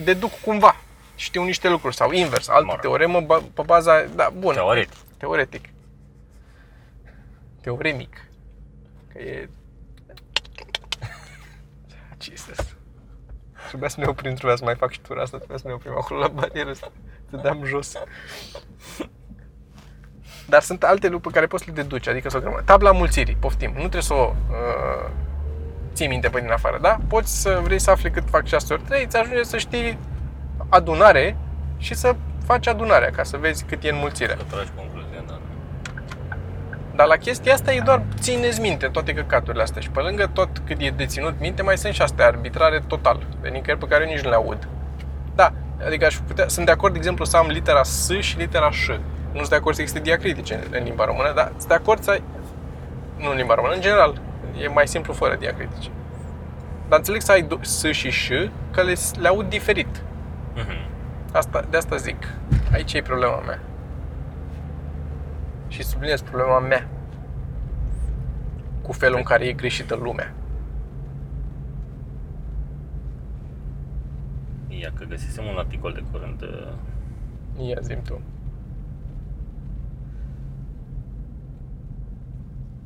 deduc 0.04 0.32
cumva. 0.46 0.76
Știu 1.16 1.44
niște 1.44 1.70
lucruri 1.70 1.96
sau 1.96 2.12
invers, 2.12 2.48
altă 2.50 2.66
Mă 2.66 2.72
rog. 2.72 2.82
teoremă 2.82 3.22
ba- 3.22 3.44
pe 3.54 3.62
baza... 3.66 4.04
Da, 4.16 4.32
bun. 4.38 4.54
Teoretic. 4.54 4.94
Teoretic. 5.18 5.66
Teoremic. 7.62 8.28
Că 9.14 9.20
e... 9.20 9.50
Jesus. 12.22 12.75
Trebuia 13.76 13.96
să 13.96 14.00
ne 14.00 14.08
oprim, 14.08 14.34
trebuia 14.34 14.56
să 14.56 14.64
mai 14.64 14.76
fac 14.76 14.92
și 14.92 15.00
tura 15.00 15.22
asta, 15.22 15.38
trebuia 15.38 15.58
să 15.58 15.68
ne 15.68 15.74
oprim 15.74 15.92
acolo 15.92 16.20
la 16.20 16.28
barieră, 16.28 16.74
să 16.74 16.88
te 17.30 17.38
dăm 17.38 17.64
jos. 17.64 17.94
Dar 20.48 20.62
sunt 20.62 20.84
alte 20.84 21.08
lucruri 21.08 21.28
pe 21.28 21.34
care 21.34 21.48
poți 21.48 21.64
să 21.64 21.72
le 21.74 21.82
deduci, 21.82 22.08
adică 22.08 22.30
să 22.30 22.38
o 22.38 22.40
grămadă. 22.40 22.62
Tabla 22.62 22.92
mulțirii, 22.92 23.38
poftim, 23.40 23.70
nu 23.70 23.78
trebuie 23.78 24.02
să 24.02 24.14
o 24.14 24.34
uh, 24.50 25.10
ții 25.94 26.08
minte 26.08 26.30
pe 26.30 26.40
din 26.40 26.52
afară, 26.52 26.78
da? 26.82 26.98
Poți 27.08 27.42
să 27.42 27.60
vrei 27.64 27.80
să 27.80 27.92
afli 27.92 28.12
cât 28.12 28.24
fac 28.30 28.46
6 28.46 28.74
ori 28.74 28.82
3, 28.82 29.04
îți 29.04 29.18
ajunge 29.18 29.44
să 29.44 29.58
știi 29.58 30.00
adunare 30.70 31.38
și 31.78 31.94
să 31.94 32.16
faci 32.46 32.68
adunarea 32.68 33.10
ca 33.10 33.24
să 33.24 33.38
vezi 33.38 33.64
cât 33.64 33.84
e 33.84 33.90
înmulțirea. 33.90 34.36
Să 34.38 34.44
tragi 34.44 34.70
concluzia, 34.76 34.94
da. 34.95 34.95
Dar 36.96 37.08
la 37.08 37.16
chestia 37.16 37.54
asta 37.54 37.74
e 37.74 37.80
doar 37.80 38.02
țineți 38.20 38.62
minte 38.62 38.88
toate 38.88 39.14
căcaturile 39.14 39.64
astea 39.64 39.82
și 39.82 39.90
pe 39.90 40.00
lângă 40.00 40.30
tot 40.34 40.50
cât 40.66 40.82
e 40.82 40.90
de 40.90 41.06
ținut 41.06 41.40
minte, 41.40 41.62
mai 41.62 41.78
sunt 41.78 41.94
și 41.94 42.02
astea 42.02 42.26
arbitrare 42.26 42.84
total, 42.88 43.26
de 43.42 43.50
nicăieri 43.50 43.80
pe 43.80 43.88
care 43.88 44.04
eu 44.04 44.10
nici 44.10 44.24
nu 44.24 44.30
le 44.30 44.36
aud. 44.36 44.68
Da, 45.36 45.52
adică 45.86 46.06
aș 46.06 46.16
putea, 46.28 46.48
sunt 46.48 46.66
de 46.66 46.72
acord, 46.72 46.92
de 46.94 46.98
exemplu, 46.98 47.26
să 47.26 47.38
am 47.38 47.48
litera 47.48 47.84
S 47.84 48.12
și 48.20 48.38
litera 48.38 48.72
Ș. 48.72 48.88
Nu 49.32 49.38
sunt 49.38 49.50
de 49.50 49.56
acord 49.56 49.76
să 49.76 49.82
existe 49.82 50.04
diacritice 50.04 50.54
în, 50.54 50.62
în 50.78 50.84
limba 50.84 51.06
română, 51.06 51.32
dar 51.36 51.52
sunt 51.58 51.68
de 51.68 51.74
acord 51.74 52.04
să 52.04 52.10
ai, 52.12 52.24
nu 53.18 53.30
în 53.30 53.36
limba 53.36 53.54
română, 53.54 53.74
în 53.74 53.82
general, 53.82 54.22
e 54.64 54.68
mai 54.68 54.88
simplu 54.88 55.14
fără 55.14 55.36
diacritice. 55.36 55.90
Dar 56.88 56.98
înțeleg 56.98 57.22
să 57.22 57.32
ai 57.32 57.48
do- 57.48 57.62
S 57.62 57.84
și 57.92 58.10
Ș, 58.10 58.30
că 58.72 58.82
le, 58.82 58.94
le 59.20 59.28
aud 59.28 59.50
diferit. 59.50 60.02
Mhm. 60.56 60.88
Asta, 61.32 61.64
de 61.70 61.78
asta 61.78 61.96
zic. 61.96 62.28
Aici 62.74 62.94
e 62.94 63.02
problema 63.02 63.42
mea. 63.46 63.60
Și 65.76 65.84
subliniez 65.84 66.22
problema 66.22 66.60
mea. 66.60 66.88
Cu 68.82 68.92
felul 68.92 69.18
în 69.18 69.24
care 69.24 69.46
e 69.46 69.54
greșită 69.54 69.96
lumea. 69.96 70.34
Ia 74.68 74.92
că 74.98 75.04
găsisem 75.04 75.46
un 75.46 75.58
articol 75.58 75.92
de 75.92 76.04
curând 76.12 76.42
uh, 76.42 77.68
Ia 77.70 77.78
zi 77.82 77.96
tu. 78.08 78.22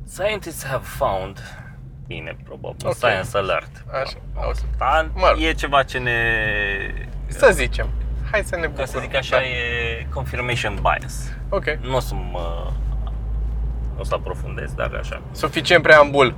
Scientists 0.04 0.64
have 0.64 0.84
found 0.84 1.38
Bine, 2.06 2.36
probabil, 2.44 2.86
Ok. 2.86 2.94
science 2.94 3.36
alert 3.36 3.84
Așa, 4.02 4.48
o 4.48 4.52
să- 4.52 4.62
Dar 4.78 5.10
Mă 5.14 5.28
rog. 5.32 5.40
e 5.42 5.52
ceva 5.52 5.82
ce 5.82 5.98
ne... 5.98 6.16
Să 7.26 7.50
zicem. 7.52 7.88
Hai 8.30 8.42
să 8.44 8.54
ne 8.56 8.60
Ca 8.62 8.66
bucurăm. 8.68 8.86
să 8.86 8.98
zic 9.00 9.14
așa, 9.16 9.36
Da. 9.36 9.42
e 9.42 10.06
confirmation 10.14 10.78
bias 10.82 11.32
Ok. 11.48 11.64
Nu 11.82 11.96
o 11.96 12.00
să 12.00 12.14
mă... 12.14 12.70
Nu 13.94 14.00
o 14.00 14.04
să 14.04 14.14
aprofundez, 14.14 14.72
dar 14.72 14.94
așa 15.00 15.20
Suficient 15.32 15.82
preambul. 15.82 16.34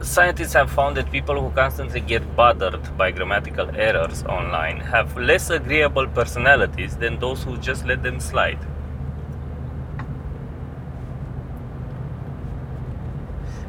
Scientists 0.00 0.54
have 0.54 0.70
found 0.70 0.94
that 0.94 1.08
people 1.10 1.34
who 1.34 1.50
constantly 1.54 2.02
get 2.06 2.22
bothered 2.34 2.88
by 2.96 3.12
grammatical 3.12 3.70
errors 3.76 4.22
online 4.26 4.82
have 4.90 5.20
less 5.20 5.48
agreeable 5.48 6.08
personalities 6.12 6.94
than 6.96 7.18
those 7.18 7.44
who 7.48 7.56
just 7.60 7.84
let 7.84 8.02
them 8.02 8.18
slide. 8.18 8.58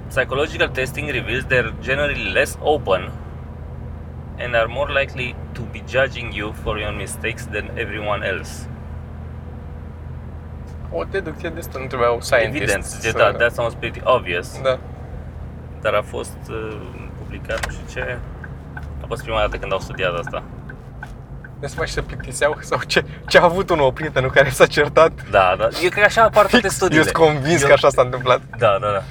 Psychological 0.10 0.68
testing 0.70 1.08
reveals 1.12 1.46
they're 1.46 1.72
generally 1.82 2.32
less 2.32 2.58
open 2.62 3.12
and 4.40 4.56
are 4.56 4.66
more 4.68 5.00
likely 5.02 5.36
to 5.52 5.62
be 5.72 5.84
judging 5.90 6.34
you 6.36 6.54
for 6.64 6.80
your 6.80 6.94
mistakes 6.96 7.46
than 7.46 7.70
everyone 7.76 8.28
else. 8.28 8.52
O 10.92 11.04
deducție 11.04 11.50
destul, 11.50 11.82
nu 11.82 11.88
trebuiau 11.88 12.22
scientists 12.22 12.62
Evident, 12.62 12.84
să... 12.84 13.12
that, 13.12 13.38
that 13.38 13.54
sounds 13.54 13.74
pretty 13.74 14.00
obvious. 14.04 14.62
Da. 14.62 14.80
Dar 15.82 15.94
a 15.94 16.02
fost 16.02 16.38
uh, 16.50 16.76
publicat, 17.18 17.66
nu 17.66 17.72
știu 17.72 18.02
ce. 18.02 18.18
A 19.02 19.06
fost 19.08 19.22
prima 19.24 19.40
dată 19.40 19.58
când 19.58 19.72
au 19.72 19.80
studiat 19.80 20.14
asta. 20.18 20.44
Ne 21.60 21.68
să 21.68 21.76
mai 21.78 21.88
și 21.88 21.94
se 21.94 22.02
plictiseau 22.02 22.58
sau 22.62 22.80
ce, 22.88 23.04
ce 23.28 23.38
a 23.38 23.44
avut 23.44 23.70
unul, 23.70 23.86
o 23.86 23.92
prietenă 23.92 24.28
care 24.30 24.50
s-a 24.50 24.66
certat. 24.66 25.12
Da, 25.30 25.56
da. 25.58 25.64
Eu 25.64 25.90
cred 25.90 25.92
că 25.92 26.04
așa 26.04 26.22
apar 26.22 26.46
toate 26.46 26.58
Fix, 26.68 26.74
studiile. 26.74 27.04
eu 27.06 27.12
sunt 27.16 27.26
convins 27.30 27.62
Eu- 27.62 27.68
că 27.68 27.74
așa 27.74 27.90
s-a 27.90 28.02
întâmplat. 28.02 28.42
Da, 28.58 28.78
da, 28.82 28.88
da. 28.92 29.04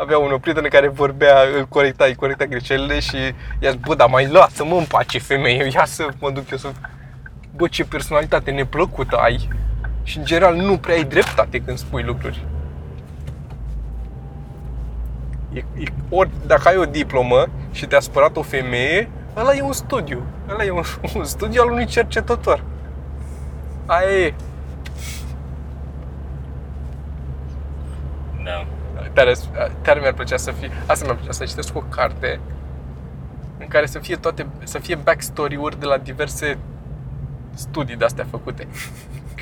Avea 0.00 0.18
un 0.18 0.38
prieten 0.40 0.68
care 0.68 0.88
vorbea, 0.88 1.36
îl 1.58 1.66
corecta, 1.66 2.04
îi 2.04 2.14
corecta 2.14 2.44
greșelile 2.44 3.00
și 3.00 3.16
i-a 3.58 3.70
zis, 3.70 3.80
bă, 3.86 3.94
dar 3.94 4.08
mai 4.08 4.26
lasă-mă 4.26 4.76
în 4.76 4.84
pace 4.84 5.18
femeie, 5.18 5.70
ia 5.74 5.84
să 5.84 6.08
mă 6.18 6.30
duc 6.30 6.50
eu 6.50 6.58
să... 6.58 6.68
Bă, 7.56 7.68
ce 7.68 7.84
personalitate 7.84 8.50
neplăcută 8.50 9.16
ai 9.16 9.48
și 10.02 10.18
în 10.18 10.24
general 10.24 10.54
nu 10.56 10.78
prea 10.78 10.94
ai 10.94 11.04
dreptate 11.04 11.60
când 11.60 11.78
spui 11.78 12.02
lucruri. 12.02 12.44
E, 15.52 15.58
e, 15.58 15.84
ori 16.08 16.30
dacă 16.46 16.68
ai 16.68 16.76
o 16.76 16.84
diplomă 16.84 17.46
și 17.70 17.86
te-a 17.86 18.00
spărat 18.00 18.36
o 18.36 18.42
femeie, 18.42 19.08
ăla 19.36 19.54
e 19.54 19.62
un 19.62 19.72
studiu. 19.72 20.22
Ăla 20.48 20.64
e 20.64 20.70
un, 20.70 20.82
un 21.16 21.24
studiu 21.24 21.62
al 21.62 21.70
unui 21.70 21.86
cercetător. 21.86 22.64
Aia 23.86 24.10
e. 24.10 24.34
Da. 28.44 28.77
Tare, 29.12 29.34
tare 29.80 30.00
mi-ar 30.00 30.12
plăcea 30.12 30.36
să 30.36 30.50
fie, 30.50 30.70
asta 30.86 31.04
mi-ar 31.04 31.16
plăcea 31.16 31.32
să 31.32 31.44
citesc 31.44 31.76
o 31.76 31.80
carte 31.80 32.40
în 33.58 33.66
care 33.68 33.86
să 33.86 33.98
fie 33.98 34.16
toate, 34.16 34.46
să 34.64 34.78
fie 34.78 34.94
backstory-uri 34.94 35.80
de 35.80 35.86
la 35.86 35.96
diverse 35.96 36.58
studii 37.54 37.96
de-astea 37.96 38.26
făcute. 38.30 38.68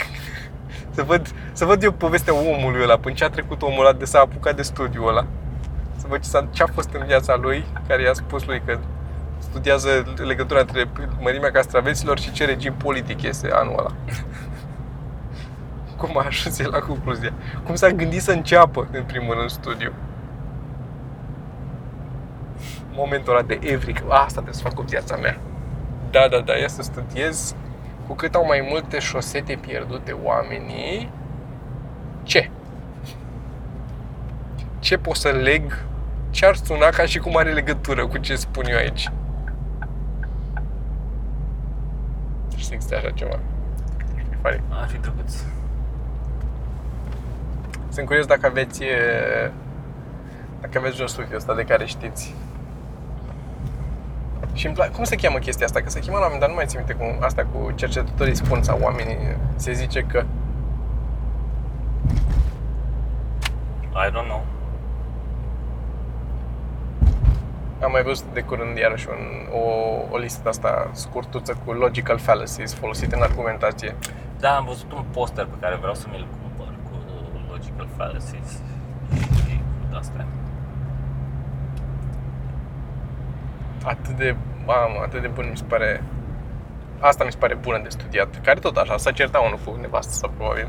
să, 0.94 1.02
văd, 1.02 1.32
să 1.52 1.64
văd 1.64 1.82
eu 1.82 1.92
povestea 1.92 2.34
omului 2.34 2.82
ăla, 2.82 2.96
până 2.96 3.14
ce 3.14 3.24
a 3.24 3.28
trecut 3.28 3.62
omul 3.62 3.86
ăla 3.86 3.92
de 3.92 4.04
s-a 4.04 4.18
apucat 4.18 4.56
de 4.56 4.62
studiul 4.62 5.08
ăla. 5.08 5.26
Să 5.96 6.06
văd 6.08 6.20
ce, 6.20 6.28
s-a, 6.28 6.48
ce 6.52 6.62
a 6.62 6.66
fost 6.66 6.88
în 6.92 7.06
viața 7.06 7.36
lui, 7.36 7.64
care 7.88 8.02
i-a 8.02 8.12
spus 8.12 8.44
lui 8.44 8.62
că 8.64 8.78
studiază 9.38 10.14
legătura 10.26 10.60
între 10.60 10.88
mărimea 11.20 11.50
castraveților 11.50 12.18
și 12.18 12.32
ce 12.32 12.44
regim 12.44 12.72
politic 12.72 13.22
este 13.22 13.50
anul 13.52 13.78
ăla. 13.78 13.92
Cum 15.96 16.18
a 16.18 16.24
ajuns 16.26 16.58
el 16.58 16.70
la 16.70 16.78
concluzia? 16.78 17.32
Cum 17.64 17.74
s-a 17.74 17.90
gândit 17.90 18.22
să 18.22 18.32
înceapă, 18.32 18.88
în 18.92 19.04
primul 19.04 19.34
rând, 19.34 19.50
studiu? 19.50 19.92
Momentul 22.92 23.32
ăla 23.32 23.42
de 23.42 23.58
evric, 23.62 24.02
asta 24.08 24.32
trebuie 24.32 24.54
să 24.54 24.62
fac 24.62 24.74
cu 24.74 24.82
viața 24.82 25.16
mea. 25.16 25.38
Da, 26.10 26.28
da, 26.30 26.40
da, 26.40 26.54
ia 26.56 26.68
să 26.68 26.82
studiez. 26.82 27.54
Cu 28.06 28.14
cât 28.14 28.34
au 28.34 28.46
mai 28.46 28.66
multe 28.70 28.98
șosete 28.98 29.58
pierdute 29.60 30.12
oamenii, 30.12 31.10
ce? 32.22 32.50
Ce 34.78 34.96
pot 34.98 35.16
să 35.16 35.28
leg? 35.28 35.84
Ce 36.30 36.46
ar 36.46 36.54
suna 36.54 36.88
ca 36.88 37.04
și 37.04 37.18
cum 37.18 37.36
are 37.36 37.52
legătură 37.52 38.06
cu 38.06 38.18
ce 38.18 38.36
spun 38.36 38.64
eu 38.66 38.76
aici? 38.76 39.10
Trebuie 42.46 42.66
să 42.66 42.74
existe 42.74 42.94
așa 42.94 43.10
ceva. 43.10 43.38
E 44.18 44.36
funny. 44.42 44.62
Ar 44.68 44.88
fi 44.88 44.98
drăguț. 44.98 45.34
Sunt 47.96 48.08
curios 48.08 48.26
dacă 48.26 48.46
aveți 48.46 48.82
e, 48.82 48.96
dacă 50.60 50.78
aveți 50.78 51.00
un 51.00 51.06
studiu 51.06 51.36
ăsta 51.36 51.54
de 51.54 51.62
care 51.64 51.84
știți. 51.84 52.34
Și 54.52 54.66
îmi 54.66 54.74
place, 54.74 54.90
cum 54.90 55.04
se 55.04 55.16
cheamă 55.16 55.38
chestia 55.38 55.66
asta? 55.66 55.80
Că 55.80 55.90
se 55.90 56.00
cheamă 56.00 56.18
la 56.18 56.24
un 56.24 56.32
moment 56.32 56.40
dat, 56.40 56.48
nu 56.48 56.54
mai 56.54 56.66
țin 56.66 56.78
minte 56.78 57.04
cum 57.04 57.16
asta 57.20 57.46
cu 57.52 57.70
cercetătorii 57.74 58.34
spun 58.34 58.62
sau 58.62 58.78
oamenii 58.80 59.16
se 59.54 59.72
zice 59.72 60.00
că 60.00 60.24
I 63.92 64.10
don't 64.10 64.24
know. 64.24 64.44
am 67.82 67.90
mai 67.90 68.02
văzut 68.02 68.26
de 68.32 68.40
curând 68.40 68.76
iarăși 68.76 69.06
un, 69.08 69.58
o, 69.60 69.64
o 70.10 70.16
listă 70.16 70.40
de 70.42 70.48
asta 70.48 70.90
scurtuță 70.92 71.58
cu 71.64 71.72
logical 71.72 72.18
fallacies 72.18 72.74
folosite 72.74 73.16
în 73.16 73.22
argumentație. 73.22 73.94
Da, 74.40 74.56
am 74.56 74.64
văzut 74.64 74.92
un 74.92 75.04
poster 75.12 75.44
pe 75.44 75.56
care 75.60 75.76
vreau 75.76 75.94
să 75.94 76.06
mi-l 76.10 76.26
cumpăr 77.76 77.86
cu 77.86 77.96
logical 77.96 77.96
fallacies 77.96 78.62
și 79.48 79.60
cu 79.90 79.96
astea. 79.96 80.26
Atât 83.84 84.16
de, 84.16 84.36
mamă, 84.66 85.00
atât 85.02 85.20
de 85.20 85.26
bun 85.28 85.46
mi 85.50 85.56
se 85.56 85.64
pare, 85.64 86.02
asta 87.00 87.24
mi 87.24 87.30
se 87.30 87.38
pare 87.38 87.54
bună 87.54 87.78
de 87.82 87.88
studiat. 87.88 88.40
Care 88.42 88.60
tot 88.60 88.76
așa, 88.76 88.96
s-a 88.96 89.10
certat 89.10 89.44
unul 89.44 89.58
cu 89.64 89.80
nevastă 89.80 90.12
sau 90.12 90.30
probabil. 90.36 90.68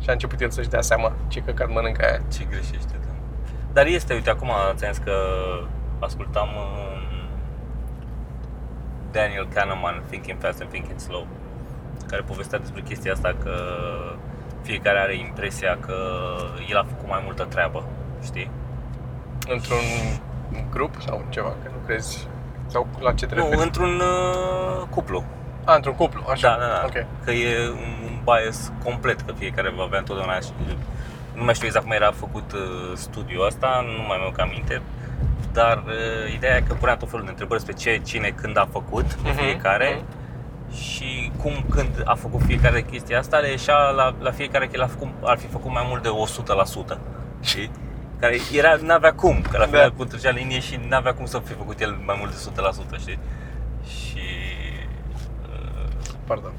Și 0.00 0.08
a 0.08 0.12
început 0.12 0.40
el 0.40 0.50
să-și 0.50 0.68
dea 0.68 0.80
seama 0.80 1.12
ce 1.28 1.40
căcat 1.40 1.68
mănâncă 1.68 2.04
aia. 2.04 2.20
Ce 2.32 2.44
greșește, 2.44 2.96
da. 3.04 3.12
Dar 3.72 3.86
este, 3.86 4.14
uite, 4.14 4.30
acum 4.30 4.50
ți-am 4.74 4.92
zis 4.92 5.02
că 5.04 5.14
ascultam 6.00 6.48
um, 6.48 7.28
Daniel 9.10 9.48
Kahneman, 9.54 10.02
Thinking 10.08 10.38
Fast 10.38 10.60
and 10.60 10.70
Thinking 10.70 10.98
Slow, 10.98 11.26
care 12.06 12.22
povestea 12.22 12.58
despre 12.58 12.82
chestia 12.82 13.12
asta 13.12 13.36
că 13.42 13.54
fiecare 14.62 14.98
are 14.98 15.16
impresia 15.16 15.78
că 15.80 15.94
el 16.70 16.76
a 16.76 16.84
făcut 16.88 17.08
mai 17.08 17.20
multă 17.24 17.44
treabă, 17.44 17.84
știi? 18.24 18.50
Într-un 19.48 19.84
grup 20.70 20.94
sau 21.06 21.24
ceva, 21.28 21.48
că 21.48 21.70
nu 21.72 21.86
crezi? 21.86 22.26
Sau 22.66 22.86
la 23.00 23.12
ce 23.12 23.26
te 23.26 23.34
referi? 23.34 23.56
Nu, 23.56 23.62
într-un 23.62 24.00
uh, 24.00 24.86
cuplu. 24.90 25.24
A, 25.64 25.74
într-un 25.74 25.94
cuplu, 25.94 26.24
așa. 26.30 26.48
Da, 26.48 26.64
da, 26.66 26.72
da. 26.72 26.82
Ok. 26.86 27.06
Că 27.24 27.30
e 27.30 27.68
un 27.68 28.18
bias 28.24 28.72
complet, 28.84 29.20
că 29.20 29.32
fiecare 29.32 29.72
va 29.76 29.82
avea 29.82 29.98
întotdeauna 29.98 30.40
și 30.40 30.48
nu 31.34 31.44
mai 31.44 31.54
știu 31.54 31.66
exact 31.66 31.84
cum 31.84 31.94
era 31.94 32.10
făcut 32.12 32.52
uh, 32.52 32.60
studiul 32.94 33.46
ăsta, 33.46 33.84
nu 33.96 34.02
mai 34.06 34.16
mi-au 34.20 34.46
aminte, 34.46 34.82
dar 35.52 35.82
uh, 35.86 36.34
ideea 36.34 36.56
e 36.56 36.64
că 36.68 36.74
punea 36.74 36.96
tot 36.96 37.08
felul 37.10 37.24
de 37.24 37.30
întrebări 37.30 37.64
despre 37.64 37.82
ce, 37.82 38.00
cine, 38.04 38.28
când 38.40 38.56
a 38.58 38.68
făcut 38.72 39.04
Mhm, 39.22 39.32
fiecare 39.36 39.96
mhm. 39.96 40.04
Și 40.72 41.32
cum 41.42 41.64
când 41.70 42.02
a 42.04 42.14
făcut 42.14 42.40
fiecare 42.42 42.82
chestie 42.82 43.16
asta, 43.16 43.38
le 43.38 43.48
ieșea 43.50 43.76
la, 43.90 44.14
la 44.20 44.30
fiecare 44.30 44.66
că 44.66 44.70
el 44.74 44.82
a 44.82 44.86
făcut, 44.86 45.08
ar 45.22 45.38
fi 45.38 45.46
făcut 45.46 45.70
mai 45.72 45.84
mult 45.88 46.02
de 46.02 46.08
100%. 46.94 46.98
Știi? 47.40 47.70
Care 48.18 48.36
era, 48.52 48.76
n-avea 48.82 49.12
cum, 49.12 49.40
că 49.50 49.58
la 49.58 49.64
Da. 49.64 49.70
final 49.70 49.92
cu 49.92 50.04
trecea 50.04 50.30
linie 50.30 50.60
și 50.60 50.80
n-avea 50.88 51.14
cum 51.14 51.26
să 51.26 51.38
fi 51.38 51.52
făcut 51.52 51.80
el 51.80 51.98
mai 52.06 52.16
mult 52.18 52.30
de 52.54 52.62
100%, 52.96 52.98
știi? 52.98 53.18
Și 53.86 54.20
uh, 55.48 55.88
Pardon. 56.26 56.52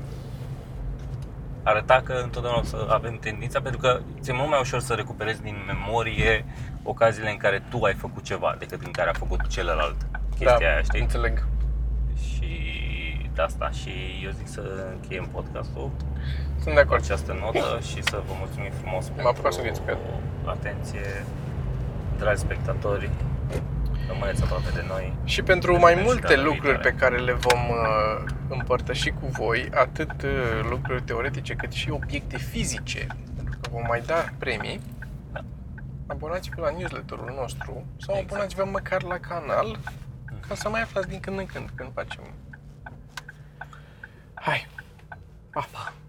arăta 1.64 2.01
că 2.05 2.14
întotdeauna 2.24 2.59
o 2.59 2.64
să 2.64 2.88
avem 2.89 3.18
tendința, 3.18 3.62
pentru 3.62 3.80
că 3.82 3.99
ți-e 4.22 4.34
mult 4.34 4.49
mai 4.49 4.59
ușor 4.62 4.80
să 4.80 4.93
recuperezi 4.93 5.41
din 5.41 5.55
memorie 5.68 6.45
ocaziile 6.84 7.30
în 7.30 7.38
care 7.38 7.64
tu 7.70 7.84
ai 7.84 7.93
făcut 7.93 8.24
ceva 8.24 8.55
decât 8.59 8.82
în 8.86 8.91
care 8.91 9.09
a 9.09 9.14
făcut 9.14 9.47
celălalt 9.47 9.95
chestia 10.30 10.57
da, 10.59 10.66
aia, 10.66 10.82
știi? 10.82 11.01
înțeleg. 11.01 11.43
Și 13.32 13.38
de 13.38 13.41
asta 13.43 13.69
și 13.69 13.91
eu 14.23 14.32
zic 14.32 14.47
să 14.47 14.61
încheiem 14.93 15.25
podcastul 15.32 15.91
Sunt 16.61 16.75
de 16.75 16.82
cu 16.82 16.88
acord. 16.88 17.03
această 17.03 17.38
notă 17.39 17.79
și 17.89 18.03
să 18.03 18.21
vă 18.27 18.34
mulțumim 18.38 18.71
frumos 18.82 19.11
M-a 19.23 19.29
apucat 19.29 19.53
să 19.53 19.61
pentru 19.61 19.84
îngheț 19.84 19.97
pe 20.43 20.49
atenție, 20.49 21.25
dragi 22.17 22.39
spectatori, 22.39 23.09
rămâneți 24.07 24.43
aproape 24.43 24.69
de 24.73 24.84
noi. 24.88 25.13
Și 25.23 25.41
pentru 25.41 25.77
mai 25.79 25.93
Vedem 25.93 26.03
și 26.09 26.09
multe 26.11 26.27
data 26.36 26.41
lucruri 26.47 26.61
viitoare. 26.73 26.89
pe 26.89 26.95
care 26.95 27.17
le 27.17 27.34
vom 27.34 27.59
uh, 27.69 28.29
împărtăși 28.49 29.09
cu 29.09 29.25
voi, 29.27 29.69
atât 29.73 30.21
uh, 30.21 30.29
lucruri 30.69 31.01
teoretice 31.01 31.53
cât 31.53 31.71
și 31.71 31.89
obiecte 31.89 32.38
fizice, 32.38 33.07
pentru 33.36 33.57
că 33.61 33.69
vom 33.71 33.84
mai 33.88 34.01
da 34.05 34.25
premii, 34.38 34.79
Da. 35.32 35.39
abonați-vă 36.07 36.61
la 36.61 36.69
newsletterul 36.77 37.34
nostru 37.39 37.73
sau 37.97 38.15
Exact. 38.15 38.32
abonați-vă 38.32 38.65
măcar 38.71 39.01
la 39.03 39.17
canal 39.17 39.79
ca 40.47 40.55
să 40.55 40.69
mai 40.69 40.82
aflați 40.82 41.07
din 41.07 41.19
când 41.19 41.38
în 41.39 41.45
când 41.45 41.69
când 41.75 41.89
facem. 41.93 42.23
Hai! 44.41 44.65
Pa! 45.53 46.00